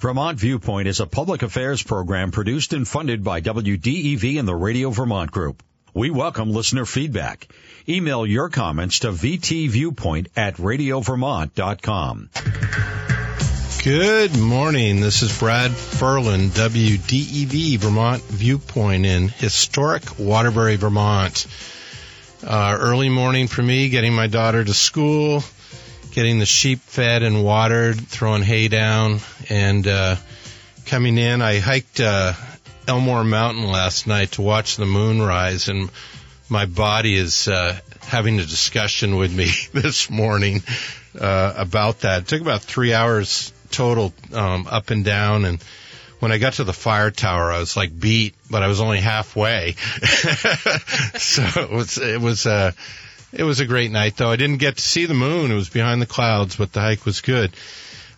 [0.00, 4.90] Vermont Viewpoint is a public affairs program produced and funded by WDEV and the Radio
[4.90, 5.60] Vermont Group.
[5.92, 7.48] We welcome listener feedback.
[7.88, 12.30] Email your comments to vtviewpoint at radiovermont.com.
[13.82, 15.00] Good morning.
[15.00, 21.44] This is Brad Ferland, WDEV Vermont Viewpoint in historic Waterbury, Vermont.
[22.46, 25.42] Uh, early morning for me, getting my daughter to school,
[26.12, 30.16] getting the sheep fed and watered, throwing hay down, and uh,
[30.86, 31.42] coming in.
[31.42, 32.32] I hiked uh,
[32.86, 35.90] Elmore Mountain last night to watch the moon rise, and
[36.48, 40.62] my body is uh, having a discussion with me this morning
[41.18, 42.22] uh, about that.
[42.22, 45.62] It took about three hours total um, up and down, and
[46.20, 48.98] when I got to the fire tower, I was like beat, but I was only
[48.98, 49.72] halfway.
[51.18, 52.72] so it was it was uh,
[53.32, 54.30] it was a great night, though.
[54.30, 57.04] I didn't get to see the moon; it was behind the clouds, but the hike
[57.04, 57.52] was good.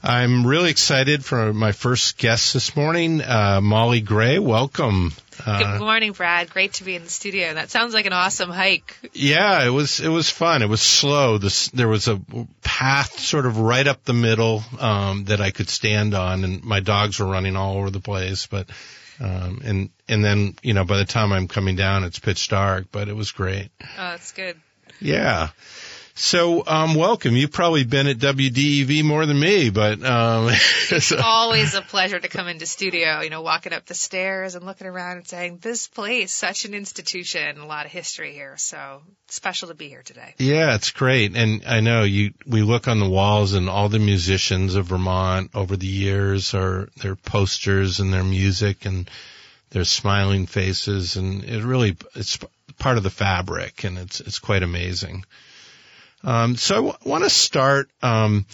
[0.03, 4.39] I'm really excited for my first guest this morning, uh, Molly Gray.
[4.39, 5.13] Welcome.
[5.45, 6.49] Uh, Good morning, Brad.
[6.49, 7.53] Great to be in the studio.
[7.53, 8.97] That sounds like an awesome hike.
[9.13, 10.01] Yeah, it was.
[10.01, 10.63] It was fun.
[10.63, 11.37] It was slow.
[11.37, 12.19] This, there was a
[12.63, 16.81] path sort of right up the middle um, that I could stand on, and my
[16.81, 18.47] dogs were running all over the place.
[18.47, 18.71] But
[19.21, 22.87] um, and and then you know by the time I'm coming down, it's pitch dark.
[22.91, 23.69] But it was great.
[23.83, 24.59] Oh, that's good.
[25.01, 25.51] Yeah.
[26.15, 27.35] So, um, welcome.
[27.35, 30.49] You've probably been at WDEV more than me, but um,
[30.91, 31.19] it's so.
[31.19, 33.21] always a pleasure to come into studio.
[33.23, 36.75] You know, walking up the stairs and looking around and saying, "This place, such an
[36.75, 40.35] institution, a lot of history here." So special to be here today.
[40.37, 42.35] Yeah, it's great, and I know you.
[42.47, 46.91] We look on the walls, and all the musicians of Vermont over the years are
[46.99, 49.09] their posters and their music and
[49.71, 52.39] their smiling faces, and it really it's
[52.81, 55.25] part of the fabric, and it's it's quite amazing.
[56.25, 57.91] Um, so I w- want to start.
[58.03, 58.47] Um,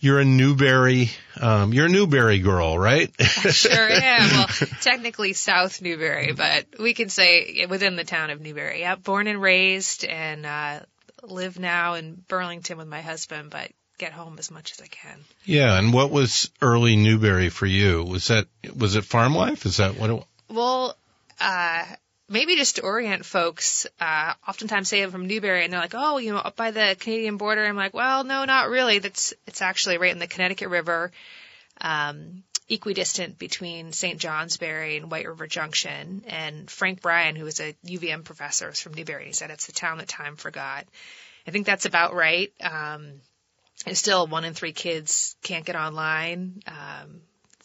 [0.00, 3.10] you're a Newbury, um, you're a Newbury girl, right?
[3.20, 4.30] sure am.
[4.30, 4.46] Well,
[4.80, 8.80] technically South Newbury, but we can say within the town of Newbury.
[8.80, 10.80] Yeah, born and raised, and uh,
[11.22, 15.18] live now in Burlington with my husband, but get home as much as I can.
[15.44, 18.04] Yeah, and what was early Newbury for you?
[18.04, 18.46] Was that
[18.76, 19.66] was it farm life?
[19.66, 20.24] Is that what it?
[20.48, 20.96] Well,
[21.40, 21.84] uh,
[22.28, 26.18] maybe just to orient folks, uh, oftentimes say I'm from Newbury and they're like, oh,
[26.18, 27.64] you know, up by the Canadian border.
[27.64, 28.98] I'm like, well, no, not really.
[28.98, 31.10] That's, it's actually right in the Connecticut River,
[31.80, 34.18] um, equidistant between St.
[34.18, 36.22] Johnsbury and White River Junction.
[36.26, 39.26] And Frank Bryan, who was a UVM professor, is from Newbury.
[39.26, 40.86] He said it's the town that time forgot.
[41.46, 42.52] I think that's about right.
[42.60, 43.12] Um,
[43.86, 46.62] and still one in three kids can't get online.
[46.66, 47.22] Um,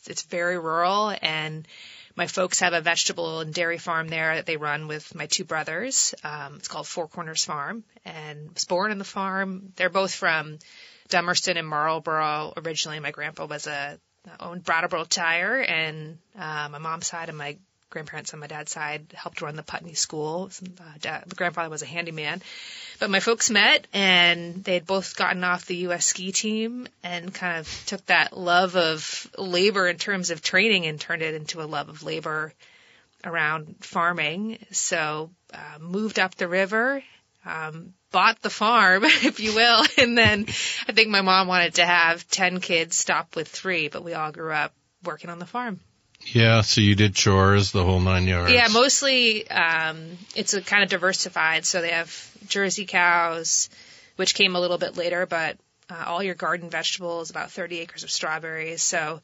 [0.08, 1.68] it's very rural and,
[2.16, 5.44] my folks have a vegetable and dairy farm there that they run with my two
[5.44, 6.14] brothers.
[6.24, 9.74] Um, it's called Four Corners Farm, and was born in the farm.
[9.76, 10.60] They're both from
[11.10, 12.54] Dummerston and Marlborough.
[12.58, 14.00] Originally, my grandpa was a
[14.40, 17.58] owned Brattleboro Tire, and uh, my mom's side and my
[17.94, 20.50] grandparents on my dad's side helped run the Putney School.
[20.80, 22.42] Uh, dad, my grandfather was a handyman.
[23.00, 26.06] But my folks met and they had both gotten off the U.S.
[26.06, 31.00] ski team and kind of took that love of labor in terms of training and
[31.00, 32.52] turned it into a love of labor
[33.24, 34.58] around farming.
[34.72, 37.04] So uh, moved up the river,
[37.46, 40.48] um, bought the farm, if you will, and then
[40.88, 44.32] I think my mom wanted to have 10 kids, stop with three, but we all
[44.32, 44.74] grew up
[45.04, 45.80] working on the farm.
[46.26, 48.52] Yeah, so you did chores, the whole nine yards.
[48.52, 51.66] Yeah, mostly um, it's a kind of diversified.
[51.66, 53.70] So they have Jersey cows,
[54.16, 55.58] which came a little bit later, but
[55.90, 58.82] uh, all your garden vegetables, about 30 acres of strawberries.
[58.82, 59.22] So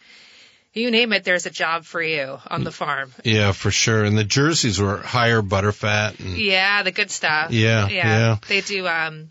[0.73, 3.11] you name it, there's a job for you on the farm.
[3.23, 4.03] Yeah, for sure.
[4.03, 6.19] And the jerseys were higher butterfat.
[6.19, 7.51] And, yeah, the good stuff.
[7.51, 8.07] Yeah, yeah.
[8.07, 8.37] yeah.
[8.47, 8.87] They do.
[8.87, 9.29] Um,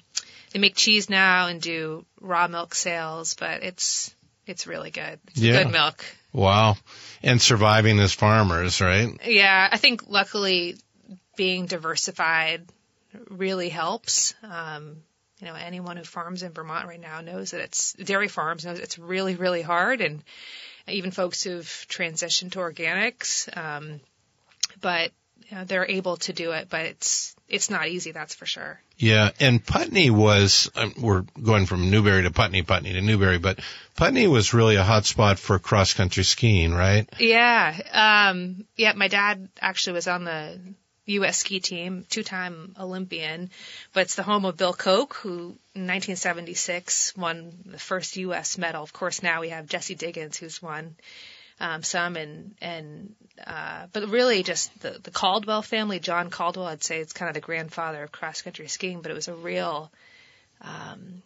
[0.52, 4.14] they make cheese now and do raw milk sales, but it's
[4.46, 5.20] it's really good.
[5.28, 5.62] It's yeah.
[5.62, 6.04] good milk.
[6.32, 6.76] Wow.
[7.22, 9.08] And surviving as farmers, right?
[9.26, 10.76] Yeah, I think luckily
[11.36, 12.66] being diversified
[13.30, 14.34] really helps.
[14.42, 15.02] Um,
[15.40, 18.78] you know, anyone who farms in Vermont right now knows that it's dairy farms knows
[18.78, 20.22] it's really, really hard, and
[20.88, 23.56] even folks who've transitioned to organics.
[23.56, 24.00] Um,
[24.80, 25.12] but
[25.48, 28.80] you know, they're able to do it, but it's it's not easy, that's for sure.
[28.98, 33.60] Yeah, and Putney was um, we're going from Newbury to Putney, Putney to Newbury, but
[33.94, 37.08] Putney was really a hot spot for cross country skiing, right?
[37.20, 38.94] Yeah, um, yeah.
[38.94, 40.58] My dad actually was on the
[41.06, 41.38] U.S.
[41.38, 43.50] ski team, two-time Olympian,
[43.92, 48.58] but it's the home of Bill Koch, who in 1976 won the first U.S.
[48.58, 48.82] medal.
[48.82, 50.96] Of course, now we have Jessie Diggins, who's won
[51.60, 53.14] um, some, and and
[53.46, 57.34] uh, but really just the the Caldwell family, John Caldwell, I'd say it's kind of
[57.34, 59.90] the grandfather of cross country skiing, but it was a real
[60.60, 61.22] um,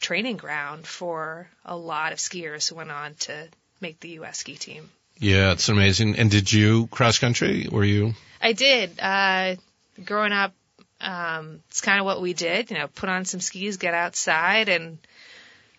[0.00, 3.48] training ground for a lot of skiers who went on to
[3.80, 4.38] make the U.S.
[4.38, 4.90] ski team.
[5.18, 6.16] Yeah, it's amazing.
[6.16, 7.68] And did you cross country?
[7.70, 8.14] Were you?
[8.40, 9.00] I did.
[9.00, 9.56] Uh,
[10.04, 10.52] growing up,
[11.00, 12.70] um, it's kind of what we did.
[12.70, 14.98] You know, put on some skis, get outside, and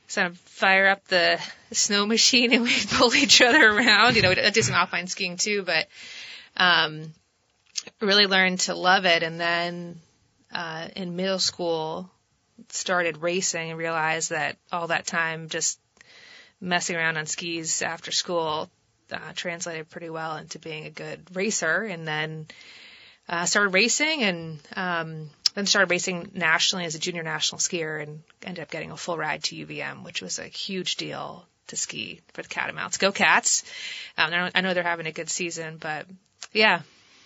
[0.08, 1.40] sort of fire up the
[1.72, 4.16] snow machine, and we'd pull each other around.
[4.16, 5.88] You know, we'd do some alpine skiing too, but
[6.56, 7.14] um,
[8.02, 9.24] really learned to love it.
[9.24, 10.00] And then
[10.54, 12.10] uh, in middle school,
[12.70, 15.80] started racing and realized that all that time just
[16.60, 18.70] messing around on skis after school
[19.12, 21.84] uh, translated pretty well into being a good racer.
[21.84, 22.48] And then
[23.30, 28.22] uh, started racing and um, then started racing nationally as a junior national skier and
[28.44, 32.22] ended up getting a full ride to UVM, which was a huge deal to ski
[32.34, 33.00] for the Catamounts.
[33.00, 33.64] Go Cats!
[34.20, 36.06] Um, I know they're having a good season, but
[36.54, 36.82] yeah,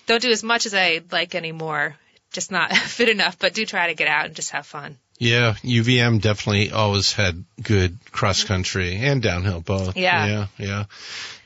[0.06, 1.98] don't do as much as I like anymore.
[2.32, 4.98] Just not fit enough, but do try to get out and just have fun.
[5.18, 9.98] Yeah, UVM definitely always had good cross country and downhill both.
[9.98, 10.26] Yeah.
[10.26, 10.84] Yeah, yeah.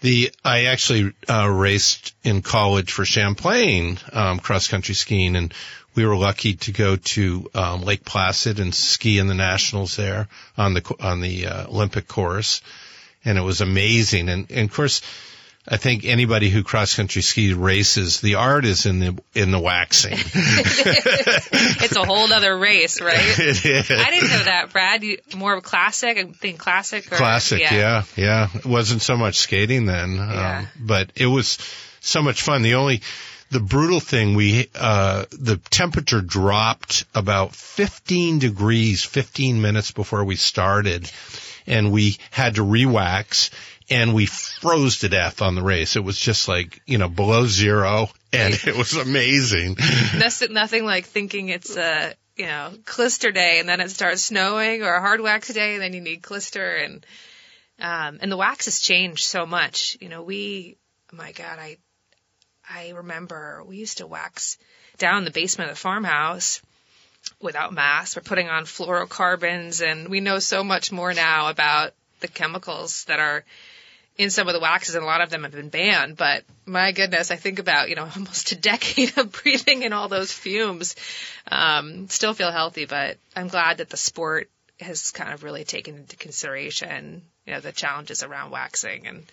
[0.01, 5.51] The, I actually, uh, raced in college for Champlain, um, cross country skiing and
[5.95, 10.27] we were lucky to go to, um, Lake Placid and ski in the nationals there
[10.57, 12.62] on the, on the, uh, Olympic course.
[13.24, 14.30] And it was amazing.
[14.30, 15.01] And, and of course,
[15.68, 19.59] I think anybody who cross country ski races, the art is in the in the
[19.59, 20.12] waxing.
[20.15, 23.15] it's a whole other race, right?
[23.18, 25.03] I didn't know that, Brad.
[25.03, 27.12] You, more of a classic, I think classic.
[27.12, 28.03] Or, Classic, yeah.
[28.15, 30.59] yeah, It wasn't so much skating then, Yeah.
[30.59, 31.57] um, but it was
[32.00, 32.62] so much fun.
[32.62, 33.01] The only
[33.51, 40.36] the brutal thing we uh the temperature dropped about 15 degrees 15 minutes before we
[40.36, 41.09] started
[41.68, 43.51] and we had to rewax
[43.89, 45.95] and we froze to death on the race.
[45.95, 49.77] It was just like, you know, below zero and it was amazing.
[50.18, 54.83] Nothing, nothing like thinking it's a you know klister day and then it starts snowing
[54.83, 57.06] or a hard wax day and then you need klister and
[57.80, 59.98] um, and the wax has changed so much.
[60.01, 60.77] You know, we
[61.12, 61.77] my God, I
[62.69, 64.57] I remember we used to wax
[64.97, 66.62] down in the basement of the farmhouse
[67.41, 68.15] without masks.
[68.15, 73.19] We're putting on fluorocarbons and we know so much more now about the chemicals that
[73.19, 73.44] are
[74.17, 76.15] in some of the waxes and a lot of them have been banned.
[76.15, 80.07] But my goodness, I think about, you know, almost a decade of breathing in all
[80.07, 80.95] those fumes.
[81.51, 85.95] Um, still feel healthy, but I'm glad that the sport has kind of really taken
[85.95, 89.23] into consideration, you know, the challenges around waxing and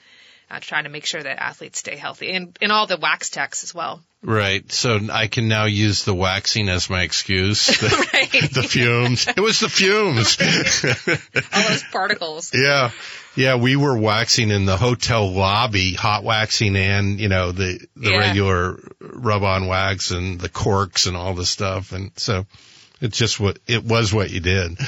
[0.53, 3.65] uh, trying to make sure that athletes stay healthy and in all the wax techs
[3.65, 4.03] as well.
[4.25, 4.71] Right.
[4.71, 7.67] So I can now use the waxing as my excuse.
[7.81, 8.31] The, Right.
[8.53, 9.27] the fumes.
[9.27, 10.37] It was the fumes.
[11.53, 12.53] All those particles.
[12.55, 12.91] yeah.
[13.35, 18.11] Yeah, we were waxing in the hotel lobby, hot waxing and, you know, the, the
[18.11, 18.19] Yeah.
[18.19, 21.93] regular rub on wax and the corks and all the stuff.
[21.93, 22.45] And so
[23.01, 24.79] it's just what, it was what you did.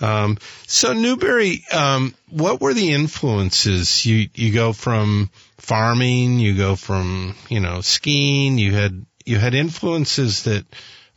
[0.00, 4.04] Um, so Newbury, um, what were the influences?
[4.04, 9.54] You, you go from farming, you go from, you know, skiing, you had, you had
[9.54, 10.66] influences that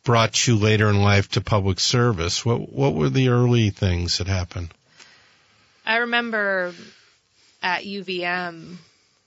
[0.04, 2.46] brought you later in life to public service.
[2.46, 4.74] What, what were the early things that happened?
[5.86, 6.74] I remember
[7.62, 8.76] at UVM,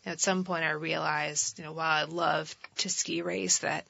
[0.06, 3.84] at some point I realized, you know, while I loved to ski race, that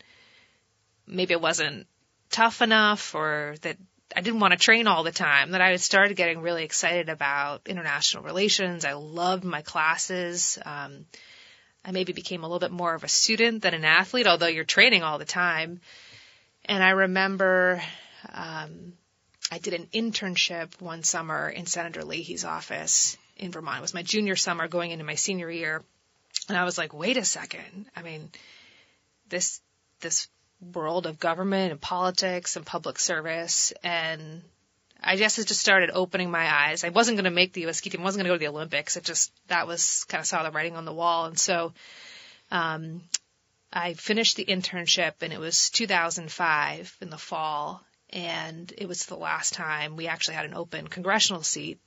[1.07, 1.87] maybe it wasn't
[2.31, 3.77] tough enough or that
[4.15, 7.09] I didn't want to train all the time, that I had started getting really excited
[7.09, 8.85] about international relations.
[8.85, 10.59] I loved my classes.
[10.65, 11.07] Um,
[11.85, 14.65] I maybe became a little bit more of a student than an athlete, although you're
[14.65, 15.81] training all the time.
[16.65, 17.83] And I remember,
[18.33, 18.93] um,
[19.51, 23.79] I did an internship one summer in Senator Leahy's office in Vermont.
[23.79, 25.83] It was my junior summer going into my senior year.
[26.49, 27.87] And I was like, wait a second.
[27.97, 28.31] I mean,
[29.29, 29.61] this,
[30.01, 30.29] this
[30.75, 33.73] world of government and politics and public service.
[33.83, 34.43] And
[35.03, 36.85] I guess it just started opening my eyes.
[36.85, 37.79] I wasn't going to make the U.S.
[37.79, 38.01] ski team.
[38.01, 38.97] I wasn't going to go to the Olympics.
[38.97, 41.27] It just, that was kind of saw the writing on the wall.
[41.27, 41.73] And so,
[42.51, 43.03] um,
[43.73, 49.17] I finished the internship and it was 2005 in the fall and it was the
[49.17, 51.81] last time we actually had an open congressional seat.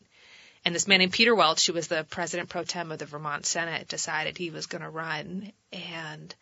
[0.66, 3.46] And this man named Peter Welch, who was the president pro tem of the Vermont
[3.46, 5.52] Senate, decided he was going to run.
[5.72, 6.34] And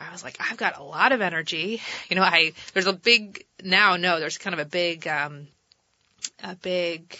[0.00, 1.80] I was like, I've got a lot of energy.
[2.08, 5.46] You know, I, there's a big, now, no, there's kind of a big, um,
[6.42, 7.16] a big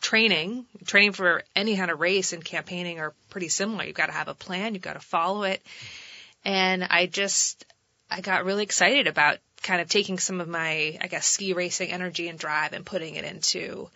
[0.00, 3.84] training, training for any kind of race and campaigning are pretty similar.
[3.84, 5.64] You've got to have a plan, you've got to follow it.
[6.44, 7.64] And I just,
[8.10, 11.90] I got really excited about kind of taking some of my, I guess, ski racing
[11.90, 13.88] energy and drive and putting it into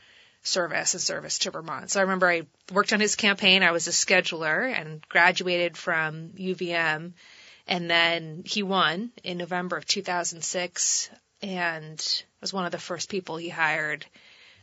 [0.43, 1.91] service and service to Vermont.
[1.91, 2.43] So I remember I
[2.73, 3.63] worked on his campaign.
[3.63, 7.13] I was a scheduler and graduated from UVM.
[7.67, 11.11] And then he won in November of 2006
[11.43, 14.07] and was one of the first people he hired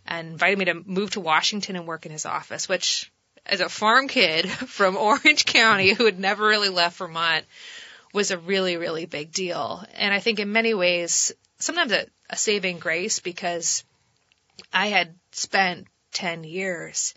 [0.08, 3.12] and invited me to move to Washington and work in his office, which
[3.46, 7.46] as a farm kid from Orange County who had never really left Vermont
[8.14, 9.84] was a really, really big deal.
[9.96, 13.84] And I think in many ways, sometimes a, a saving grace because
[14.74, 17.14] I had spent 10 years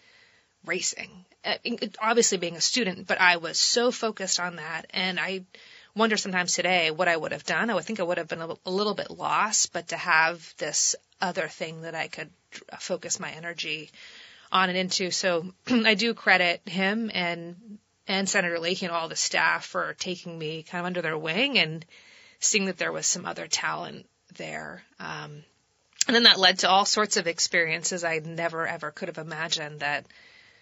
[0.65, 1.25] racing.
[1.45, 1.55] Uh,
[2.01, 4.87] obviously being a student, but I was so focused on that.
[4.91, 5.45] And I
[5.95, 7.71] wonder sometimes today what I would have done.
[7.71, 10.97] I would think I would have been a, little bit lost, but to have this
[11.21, 12.31] other thing that I could
[12.79, 13.91] focus my energy
[14.53, 15.11] on and into.
[15.11, 20.39] So I do credit him and and Senator Leahy and all the staff for taking
[20.39, 21.85] me kind of under their wing and
[22.41, 24.83] seeing that there was some other talent there.
[24.99, 25.45] Um,
[26.07, 29.81] and then that led to all sorts of experiences I never ever could have imagined
[29.81, 30.07] that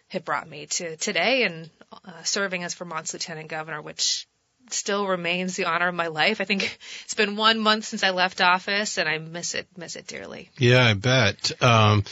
[0.09, 4.27] had brought me to today and uh, serving as Vermont's lieutenant governor, which
[4.71, 6.41] still remains the honor of my life.
[6.41, 9.97] I think it's been one month since I left office, and I miss it miss
[9.97, 10.51] it dearly.
[10.59, 11.63] Yeah, I bet.
[11.63, 12.05] Um,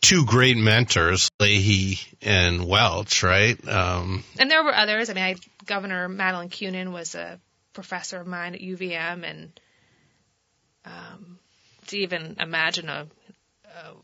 [0.00, 3.56] two great mentors, Leahy and Welch, right?
[3.68, 5.10] Um, and there were others.
[5.10, 7.38] I mean, I, Governor Madeline Kunin was a
[7.72, 9.60] professor of mine at UVM, and
[10.84, 11.38] um,
[11.90, 13.06] to even imagine a,
[13.66, 13.94] a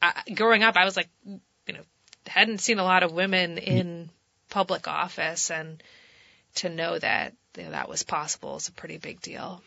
[0.00, 1.40] I, growing up, I was like, you
[1.72, 1.80] know,
[2.26, 4.10] hadn't seen a lot of women in
[4.48, 5.82] public office, and
[6.56, 9.62] to know that you know, that was possible is a pretty big deal.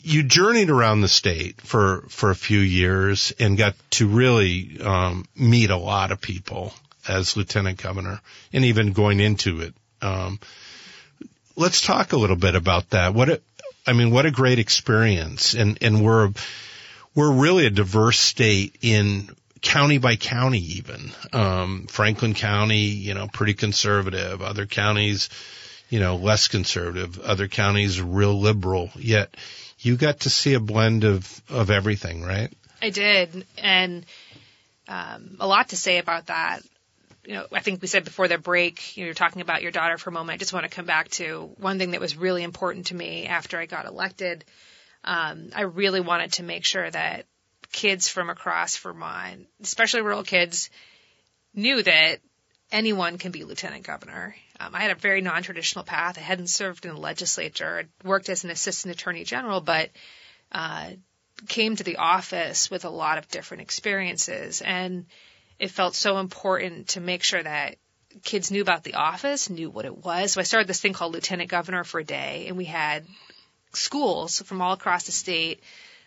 [0.00, 5.26] You journeyed around the state for for a few years and got to really um,
[5.36, 6.72] meet a lot of people
[7.06, 8.20] as lieutenant governor,
[8.52, 9.74] and even going into it.
[10.00, 10.38] Um,
[11.56, 13.14] let's talk a little bit about that.
[13.14, 13.42] What
[13.88, 16.30] I mean, what a great experience, and and we're
[17.14, 19.30] we're really a diverse state in
[19.62, 21.10] county by county even.
[21.32, 24.42] Um, Franklin County, you know, pretty conservative.
[24.42, 25.30] Other counties,
[25.88, 27.18] you know, less conservative.
[27.18, 28.90] Other counties real liberal.
[28.94, 29.34] Yet
[29.80, 32.52] you got to see a blend of, of everything, right?
[32.82, 33.46] I did.
[33.56, 34.04] And,
[34.86, 36.60] um, a lot to say about that.
[37.28, 39.70] You know, I think we said before the break, you know, you're talking about your
[39.70, 40.36] daughter for a moment.
[40.36, 43.26] I just want to come back to one thing that was really important to me
[43.26, 44.46] after I got elected.
[45.04, 47.26] Um, I really wanted to make sure that
[47.70, 50.70] kids from across Vermont, especially rural kids,
[51.52, 52.20] knew that
[52.72, 54.34] anyone can be lieutenant governor.
[54.58, 56.16] Um, I had a very non-traditional path.
[56.16, 57.84] I hadn't served in the legislature.
[57.84, 59.90] I worked as an assistant attorney general, but
[60.50, 60.92] uh,
[61.46, 65.04] came to the office with a lot of different experiences, and
[65.58, 67.76] it felt so important to make sure that
[68.22, 70.32] kids knew about the office, knew what it was.
[70.32, 73.06] So I started this thing called Lieutenant Governor for a Day, and we had
[73.72, 75.62] schools from all across the state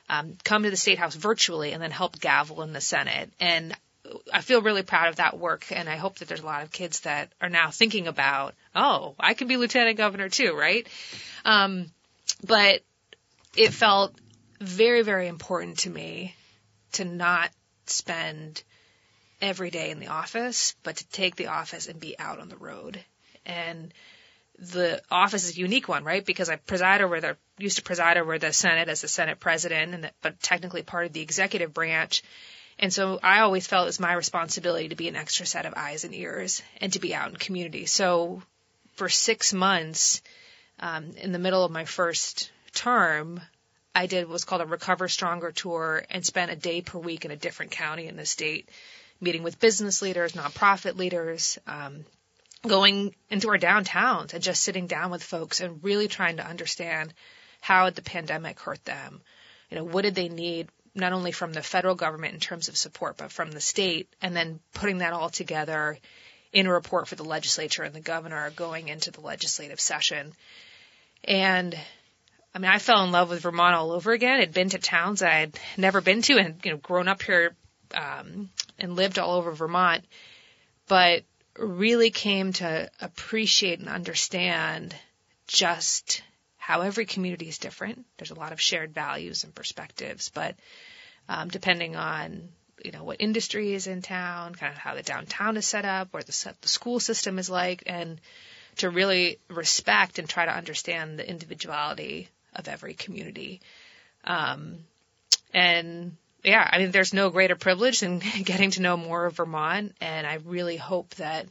[0.10, 3.32] um, come to the state house virtually and then help gavel in the Senate.
[3.40, 3.74] And
[4.34, 6.72] I feel really proud of that work, and I hope that there's a lot of
[6.72, 10.86] kids that are now thinking about, oh, I can be lieutenant governor too, right?
[11.46, 11.86] Um,
[12.46, 12.82] but
[13.56, 14.14] it felt
[14.60, 16.36] very, very important to me
[16.94, 17.50] to not
[17.86, 18.64] spend
[19.42, 22.58] every day in the office, but to take the office and be out on the
[22.58, 23.04] road.
[23.46, 23.94] And
[24.60, 26.26] the office is a unique one, right?
[26.26, 29.94] Because I preside over the used to preside over the Senate as the Senate president,
[29.94, 32.24] and the, but technically part of the executive branch.
[32.78, 35.74] And so I always felt it was my responsibility to be an extra set of
[35.76, 37.86] eyes and ears and to be out in community.
[37.86, 38.42] So
[38.96, 40.22] for six months,
[40.80, 43.42] um, in the middle of my first term,
[43.94, 47.32] I did what's called a Recover Stronger tour and spent a day per week in
[47.32, 48.70] a different county in the state,
[49.22, 52.06] meeting with business leaders, nonprofit leaders, um,
[52.68, 57.14] going into our downtowns and just sitting down with folks and really trying to understand
[57.60, 59.22] how the pandemic hurt them.
[59.70, 62.76] You know, what did they need not only from the federal government in terms of
[62.76, 65.98] support, but from the state, and then putting that all together
[66.52, 70.34] in a report for the legislature and the governor going into the legislative session.
[71.24, 71.78] And
[72.54, 74.42] I mean, I fell in love with Vermont all over again.
[74.42, 77.56] I'd been to towns I'd never been to and, you know, grown up here,
[77.96, 78.50] um,
[78.82, 80.04] and lived all over Vermont.
[80.88, 81.24] But
[81.58, 84.96] really came to appreciate and understand
[85.48, 86.22] just
[86.58, 88.06] how every community is different.
[88.18, 90.56] There's a lot of shared values and perspectives, but
[91.28, 92.50] um, depending on
[92.84, 96.14] you know what industry is in town, kind of how the downtown is set up,
[96.14, 98.20] where the, the school system is like, and
[98.78, 103.62] to really respect and try to understand the individuality of every community.
[104.24, 104.80] Um,
[105.54, 109.96] and yeah, I mean, there's no greater privilege than getting to know more of Vermont,
[110.02, 111.48] and I really hope that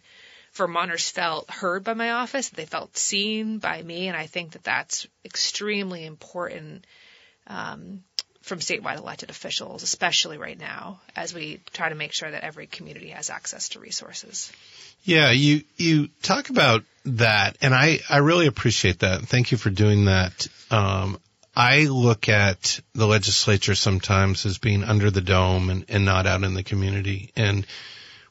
[0.53, 4.53] Vermonters felt heard by my office, that they felt seen by me, and I think
[4.53, 6.85] that that's extremely important
[7.47, 8.03] um,
[8.43, 12.67] from statewide elected officials, especially right now, as we try to make sure that every
[12.67, 14.51] community has access to resources.
[15.05, 19.23] Yeah, you you talk about that, and I I really appreciate that.
[19.23, 20.47] Thank you for doing that.
[20.71, 21.19] Um,
[21.55, 26.43] I look at the legislature sometimes as being under the dome and, and not out
[26.45, 27.33] in the community.
[27.37, 27.67] And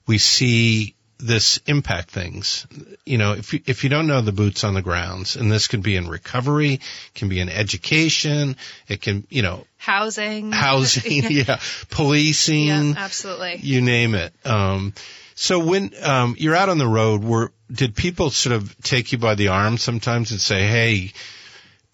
[0.07, 2.65] we see this impact things.
[3.05, 5.67] You know, if you, if you don't know the boots on the grounds, and this
[5.67, 6.79] can be in recovery,
[7.13, 8.55] can be in education,
[8.87, 10.51] it can, you know, Housing.
[10.53, 11.59] housing, yeah,
[11.89, 13.57] policing, Yeah, absolutely.
[13.57, 14.33] you name it.
[14.45, 14.93] Um,
[15.35, 19.17] so when um, you're out on the road, were did people sort of take you
[19.17, 21.13] by the arm sometimes and say, "Hey,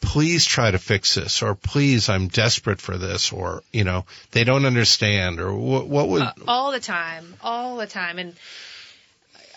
[0.01, 4.43] please try to fix this," or "Please, I'm desperate for this," or you know, they
[4.43, 5.87] don't understand, or what?
[5.87, 6.21] What would?
[6.21, 8.19] Uh, all the time, all the time.
[8.19, 8.35] And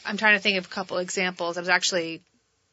[0.04, 1.56] I'm trying to think of a couple examples.
[1.56, 2.22] I was actually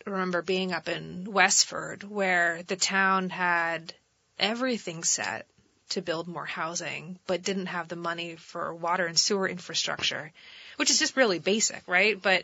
[0.05, 3.93] remember being up in Westford where the town had
[4.37, 5.47] everything set
[5.89, 10.31] to build more housing, but didn't have the money for water and sewer infrastructure,
[10.77, 12.21] which is just really basic, right?
[12.21, 12.43] But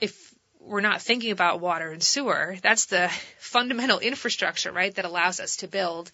[0.00, 0.25] if
[0.66, 5.56] we're not thinking about water and sewer, that's the fundamental infrastructure, right, that allows us
[5.56, 6.10] to build.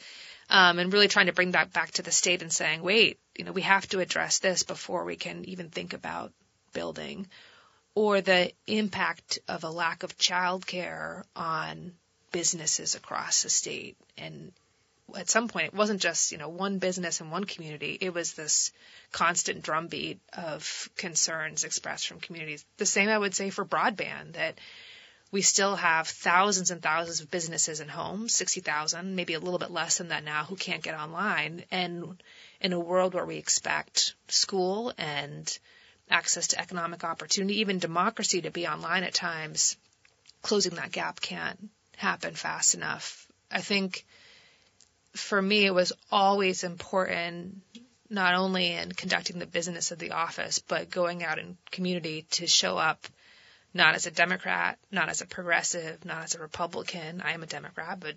[0.51, 3.45] Um, and really trying to bring that back to the state and saying, wait, you
[3.45, 6.33] know, we have to address this before we can even think about
[6.75, 7.29] building.
[7.95, 11.93] Or the impact of a lack of childcare on
[12.33, 13.97] businesses across the state.
[14.19, 14.53] And
[15.17, 17.99] at some point, it wasn't just, you know, one business in one community.
[18.01, 18.73] It was this
[19.11, 22.65] constant drumbeat of concerns expressed from communities.
[22.79, 24.59] The same I would say for broadband that
[25.31, 29.71] we still have thousands and thousands of businesses and homes, 60,000, maybe a little bit
[29.71, 31.65] less than that now who can't get online.
[31.71, 32.23] And
[32.61, 35.59] in a world where we expect school and
[36.11, 39.77] access to economic opportunity, even democracy to be online at times,
[40.43, 43.27] closing that gap can't happen fast enough.
[43.51, 44.05] I think
[45.15, 47.63] for me, it was always important,
[48.09, 52.47] not only in conducting the business of the office, but going out in community to
[52.47, 53.07] show up
[53.75, 57.23] not as a Democrat, not as a progressive, not as a Republican.
[57.23, 58.15] I am a Democrat, but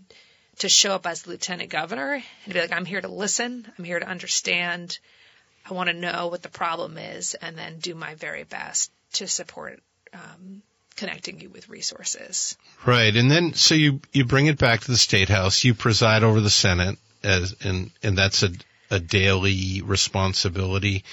[0.60, 3.70] to show up as lieutenant governor and be like, I'm here to listen.
[3.78, 5.00] I'm here to understand.
[5.70, 9.28] I want to know what the problem is and then do my very best to
[9.28, 9.82] support
[10.14, 10.62] um,
[10.96, 12.58] connecting you with resources.
[12.86, 15.64] Right, and then so you you bring it back to the state house.
[15.64, 18.52] You preside over the Senate as and and that's a
[18.92, 21.04] a daily responsibility.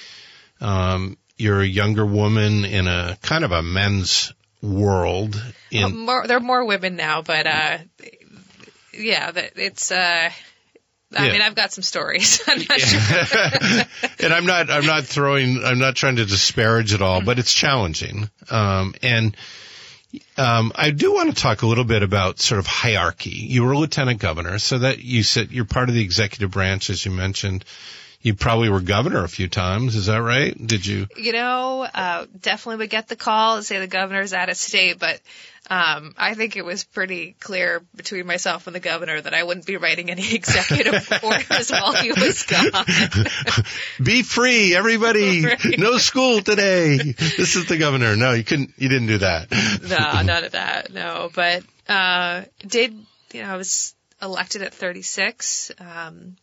[0.61, 4.31] Um, you're a younger woman in a kind of a men's
[4.61, 5.41] world.
[5.71, 7.77] In Well, more, there are more women now, but uh,
[8.93, 9.91] yeah, that it's.
[9.91, 10.29] Uh,
[11.15, 11.31] I Yeah.
[11.31, 12.41] mean, I've got some stories.
[12.47, 13.85] I'm not sure.
[14.19, 17.53] and I'm not I'm not throwing I'm not trying to disparage at all, but it's
[17.53, 18.29] challenging.
[18.49, 19.35] Um, and
[20.37, 23.31] um, I do want to talk a little bit about sort of hierarchy.
[23.31, 26.89] You were a lieutenant governor, so that you said you're part of the executive branch,
[26.89, 27.65] as you mentioned.
[28.21, 29.95] You probably were governor a few times.
[29.97, 30.55] Is that right?
[30.55, 31.07] Did you?
[31.17, 34.97] You know, uh, definitely would get the call and say the governor's out of state,
[34.97, 35.19] but
[35.69, 39.65] um, I think it was pretty clear between myself and the governor that I wouldn't
[39.65, 42.85] be writing any executive orders while he was gone.
[44.03, 45.45] Be free, everybody.
[45.45, 45.79] Right.
[45.79, 46.97] No school today.
[46.97, 48.15] This is the governor.
[48.17, 48.73] No, you couldn't.
[48.77, 49.51] You didn't do that.
[49.81, 50.91] no, none of that.
[50.91, 52.93] No, but uh, did
[53.31, 55.71] you know I was elected at 36.
[55.79, 56.35] Um,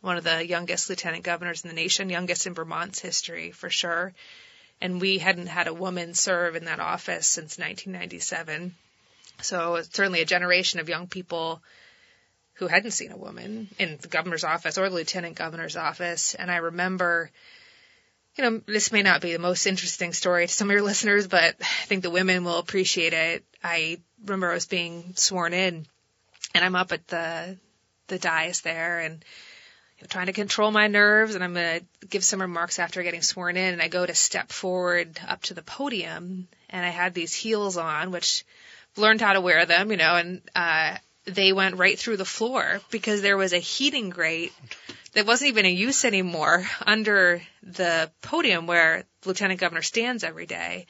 [0.00, 4.14] one of the youngest lieutenant governors in the nation, youngest in Vermont's history for sure.
[4.80, 8.74] And we hadn't had a woman serve in that office since 1997.
[9.42, 11.62] So certainly a generation of young people
[12.54, 16.34] who hadn't seen a woman in the governor's office or the lieutenant governor's office.
[16.34, 17.30] And I remember,
[18.36, 21.28] you know, this may not be the most interesting story to some of your listeners,
[21.28, 23.44] but I think the women will appreciate it.
[23.62, 25.86] I remember I was being sworn in
[26.54, 27.56] and I'm up at the,
[28.08, 29.24] the dais there and
[30.08, 33.56] trying to control my nerves and I'm going to give some remarks after getting sworn
[33.56, 37.34] in and I go to step forward up to the podium and I had these
[37.34, 38.44] heels on, which
[38.96, 42.80] learned how to wear them, you know, and, uh, they went right through the floor
[42.90, 44.52] because there was a heating grate
[45.12, 50.86] that wasn't even in use anymore under the podium where lieutenant governor stands every day.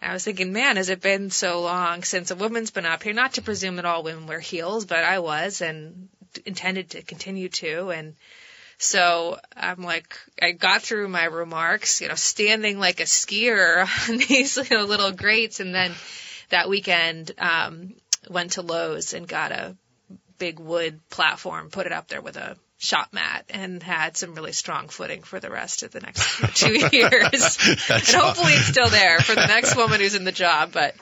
[0.00, 3.14] I was thinking, man, has it been so long since a woman's been up here?
[3.14, 6.08] Not to presume that all women wear heels, but I was and
[6.44, 7.90] intended to continue to.
[7.90, 8.14] And
[8.78, 14.18] so I'm like, I got through my remarks, you know, standing like a skier on
[14.18, 15.60] these you know, little grates.
[15.60, 15.92] And then
[16.50, 17.94] that weekend, um,
[18.28, 19.76] went to Lowe's and got a
[20.38, 24.52] big wood platform, put it up there with a shop mat and had some really
[24.52, 27.58] strong footing for the rest of the next two years.
[27.88, 30.94] and hopefully it's still there for the next woman who's in the job, but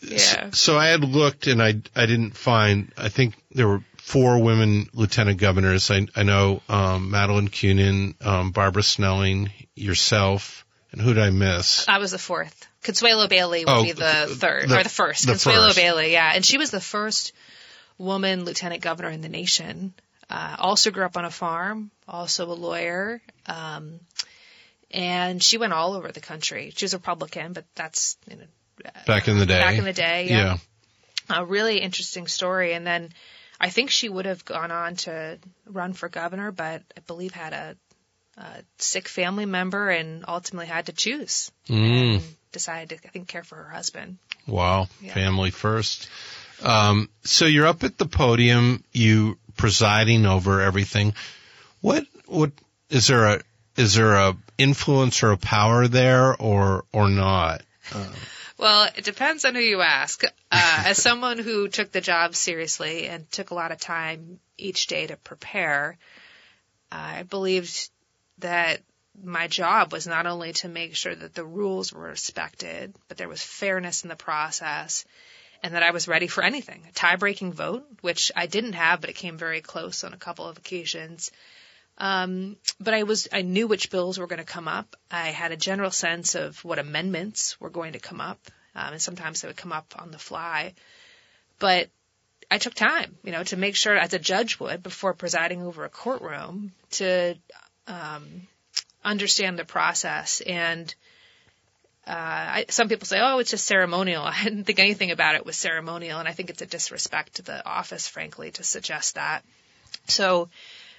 [0.00, 0.50] yeah.
[0.52, 2.92] So I had looked and I I didn't find.
[2.96, 5.90] I think there were four women lieutenant governors.
[5.90, 11.86] I I know um, Madeline Kunin, um, Barbara Snelling, yourself, and who did I miss?
[11.88, 12.66] I was the fourth.
[12.82, 15.26] Consuelo Bailey would Oh, be the third the- or the first.
[15.26, 15.76] the Consuelo first.
[15.76, 17.32] Bailey, yeah, and she was the first
[17.98, 19.92] woman lieutenant governor in the nation.
[20.30, 21.90] Uh, also grew up on a farm.
[22.06, 23.20] Also a lawyer.
[23.46, 24.00] Um,
[24.90, 26.72] and she went all over the country.
[26.76, 28.44] She was a Republican, but that's you know,
[29.06, 29.58] back in the day.
[29.58, 30.28] back in the day.
[30.28, 30.56] yeah.
[31.30, 31.38] Yeah.
[31.40, 32.72] A really interesting story.
[32.72, 33.10] And then
[33.60, 37.52] I think she would have gone on to run for governor, but I believe had
[37.52, 37.76] a,
[38.36, 42.14] a sick family member and ultimately had to choose Mm.
[42.16, 44.18] and decided to, I think, care for her husband.
[44.46, 45.12] Wow, Yeah.
[45.14, 46.08] family first.
[46.62, 51.14] Um, so you're up at the podium, you presiding over everything.
[51.80, 52.52] What what
[52.90, 53.40] is there a
[53.76, 57.62] is there a influence or a power there or or not?
[58.58, 60.24] Well, it depends on who you ask.
[60.24, 64.88] Uh, as someone who took the job seriously and took a lot of time each
[64.88, 65.96] day to prepare,
[66.90, 67.90] I believed
[68.38, 68.80] that
[69.22, 73.28] my job was not only to make sure that the rules were respected, but there
[73.28, 75.04] was fairness in the process
[75.62, 76.84] and that I was ready for anything.
[76.88, 80.18] A tie breaking vote, which I didn't have, but it came very close on a
[80.18, 81.30] couple of occasions.
[81.98, 84.96] Um, but I was, I knew which bills were going to come up.
[85.10, 88.38] I had a general sense of what amendments were going to come up.
[88.74, 90.74] Um, and sometimes they would come up on the fly.
[91.58, 91.88] But
[92.50, 95.84] I took time, you know, to make sure, as a judge would, before presiding over
[95.84, 97.34] a courtroom, to
[97.86, 98.46] um,
[99.04, 100.40] understand the process.
[100.40, 100.94] And
[102.06, 105.44] uh, I, some people say, "Oh, it's just ceremonial." I didn't think anything about it
[105.44, 109.44] was ceremonial, and I think it's a disrespect to the office, frankly, to suggest that.
[110.06, 110.48] So,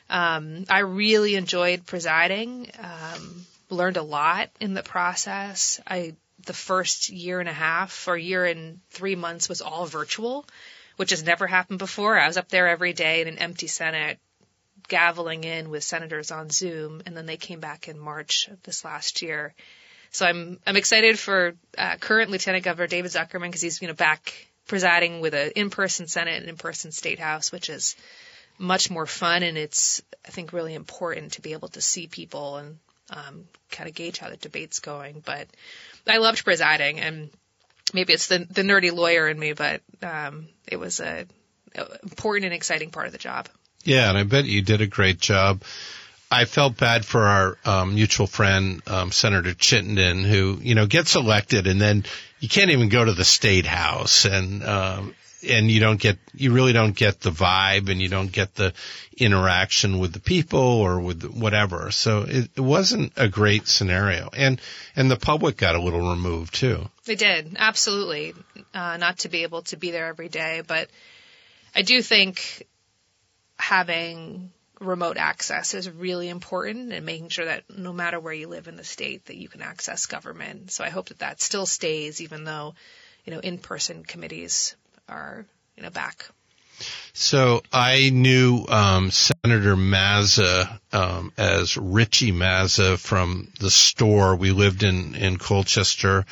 [0.09, 2.69] um, I really enjoyed presiding.
[2.79, 5.79] Um, learned a lot in the process.
[5.85, 10.45] I the first year and a half or year and three months was all virtual,
[10.95, 12.17] which has never happened before.
[12.17, 14.19] I was up there every day in an empty Senate,
[14.87, 18.85] gaveling in with senators on Zoom, and then they came back in March of this
[18.85, 19.53] last year.
[20.11, 23.93] So I'm I'm excited for uh, current Lieutenant Governor David Zuckerman because he's you know
[23.93, 24.33] back
[24.67, 27.95] presiding with an in-person Senate and in-person State House, which is
[28.59, 32.57] much more fun and it's I think really important to be able to see people
[32.57, 32.77] and
[33.09, 35.23] um, kind of gauge how the debate's going.
[35.25, 35.47] But
[36.05, 37.29] I loved presiding and
[37.93, 41.25] maybe it's the the nerdy lawyer in me, but um, it was a,
[41.75, 43.47] a important and exciting part of the job.
[43.83, 45.63] Yeah, and I bet you did a great job.
[46.31, 51.15] I felt bad for our um, mutual friend um, Senator Chittenden, who you know gets
[51.15, 52.05] elected, and then
[52.39, 55.15] you can't even go to the state house, and um,
[55.47, 58.73] and you don't get you really don't get the vibe, and you don't get the
[59.17, 61.91] interaction with the people or with whatever.
[61.91, 64.59] So it, it wasn't a great scenario, and
[64.95, 66.89] and the public got a little removed too.
[67.05, 68.33] They did, absolutely.
[68.73, 70.89] Uh, not to be able to be there every day, but
[71.75, 72.67] I do think
[73.57, 78.67] having remote access is really important and making sure that no matter where you live
[78.67, 80.71] in the state that you can access government.
[80.71, 82.75] So I hope that that still stays even though,
[83.25, 84.75] you know, in-person committees
[85.09, 85.45] are,
[85.75, 86.29] you know, back.
[87.13, 94.35] So I knew um, Senator Mazza um, as Richie Mazza from the store.
[94.35, 96.25] We lived in in Colchester,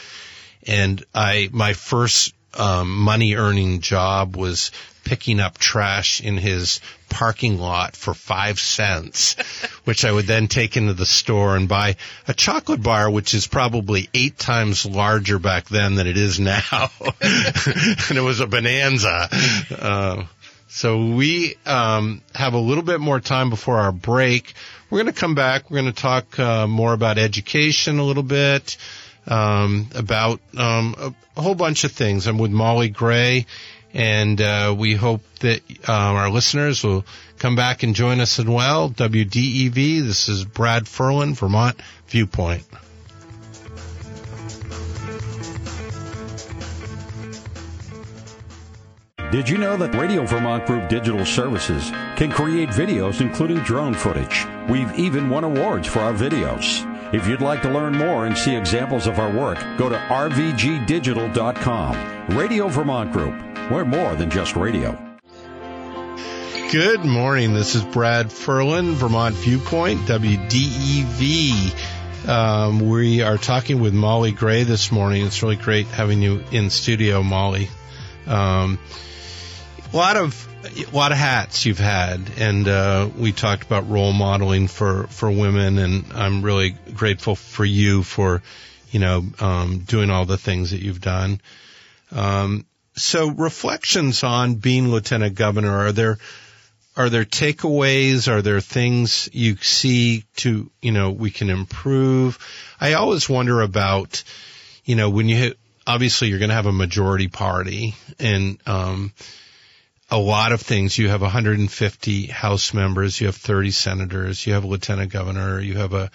[0.65, 4.71] and I my first um, money earning job was
[5.07, 9.33] picking up trash in his parking lot for five cents,
[9.85, 11.95] which I would then take into the store and buy
[12.27, 16.89] a chocolate bar, which is probably eight times larger back then than it is now.
[17.21, 19.29] and it was a bonanza.
[19.71, 20.25] Uh,
[20.67, 24.53] so we um, have a little bit more time before our break.
[24.89, 25.69] We're going to come back.
[25.69, 28.77] We're going to talk uh, more about education a little bit,
[29.27, 32.27] um, about um, a, a whole bunch of things.
[32.27, 33.45] I'm with Molly Gray,
[33.93, 37.05] and uh, we hope that uh, our listeners will
[37.39, 38.89] come back and join us as well.
[38.89, 40.05] WDEV.
[40.05, 42.63] This is Brad Ferland, Vermont Viewpoint.
[49.29, 54.45] Did you know that Radio Vermont Group Digital Services can create videos including drone footage?
[54.69, 56.85] We've even won awards for our videos.
[57.13, 62.37] If you'd like to learn more and see examples of our work, go to rvgdigital.com.
[62.37, 63.46] Radio Vermont Group.
[63.69, 64.97] We're more than just radio.
[66.71, 67.53] Good morning.
[67.53, 71.75] This is Brad Ferland, Vermont Viewpoint, WDEV.
[72.29, 75.25] Um, we are talking with Molly Gray this morning.
[75.25, 77.67] It's really great having you in studio, Molly.
[78.25, 78.79] Um,
[79.91, 84.13] a lot of a lot of hats you've had, and uh, we talked about role
[84.13, 88.41] modeling for for women, and I'm really grateful for you for
[88.91, 91.41] you know um, doing all the things that you've done.
[92.13, 92.65] Um,
[92.97, 96.17] so reflections on being lieutenant governor are there
[96.95, 102.39] are there takeaways are there things you see to you know we can improve
[102.79, 104.23] i always wonder about
[104.83, 109.13] you know when you hit obviously you're going to have a majority party and um
[110.09, 114.63] a lot of things you have 150 house members you have 30 senators you have
[114.63, 116.09] a lieutenant governor you have a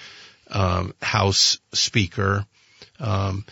[0.52, 2.44] um, House Speaker.
[3.00, 3.44] Um,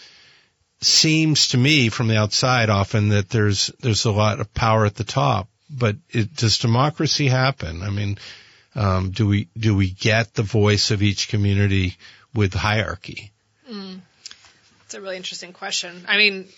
[0.80, 4.94] seems to me from the outside often that there's there's a lot of power at
[4.94, 7.82] the top, but it, does democracy happen?
[7.82, 8.18] I mean,
[8.74, 11.96] um, do we do we get the voice of each community
[12.34, 13.32] with hierarchy?
[13.70, 14.00] Mm.
[14.84, 16.04] It's a really interesting question.
[16.08, 16.48] I mean,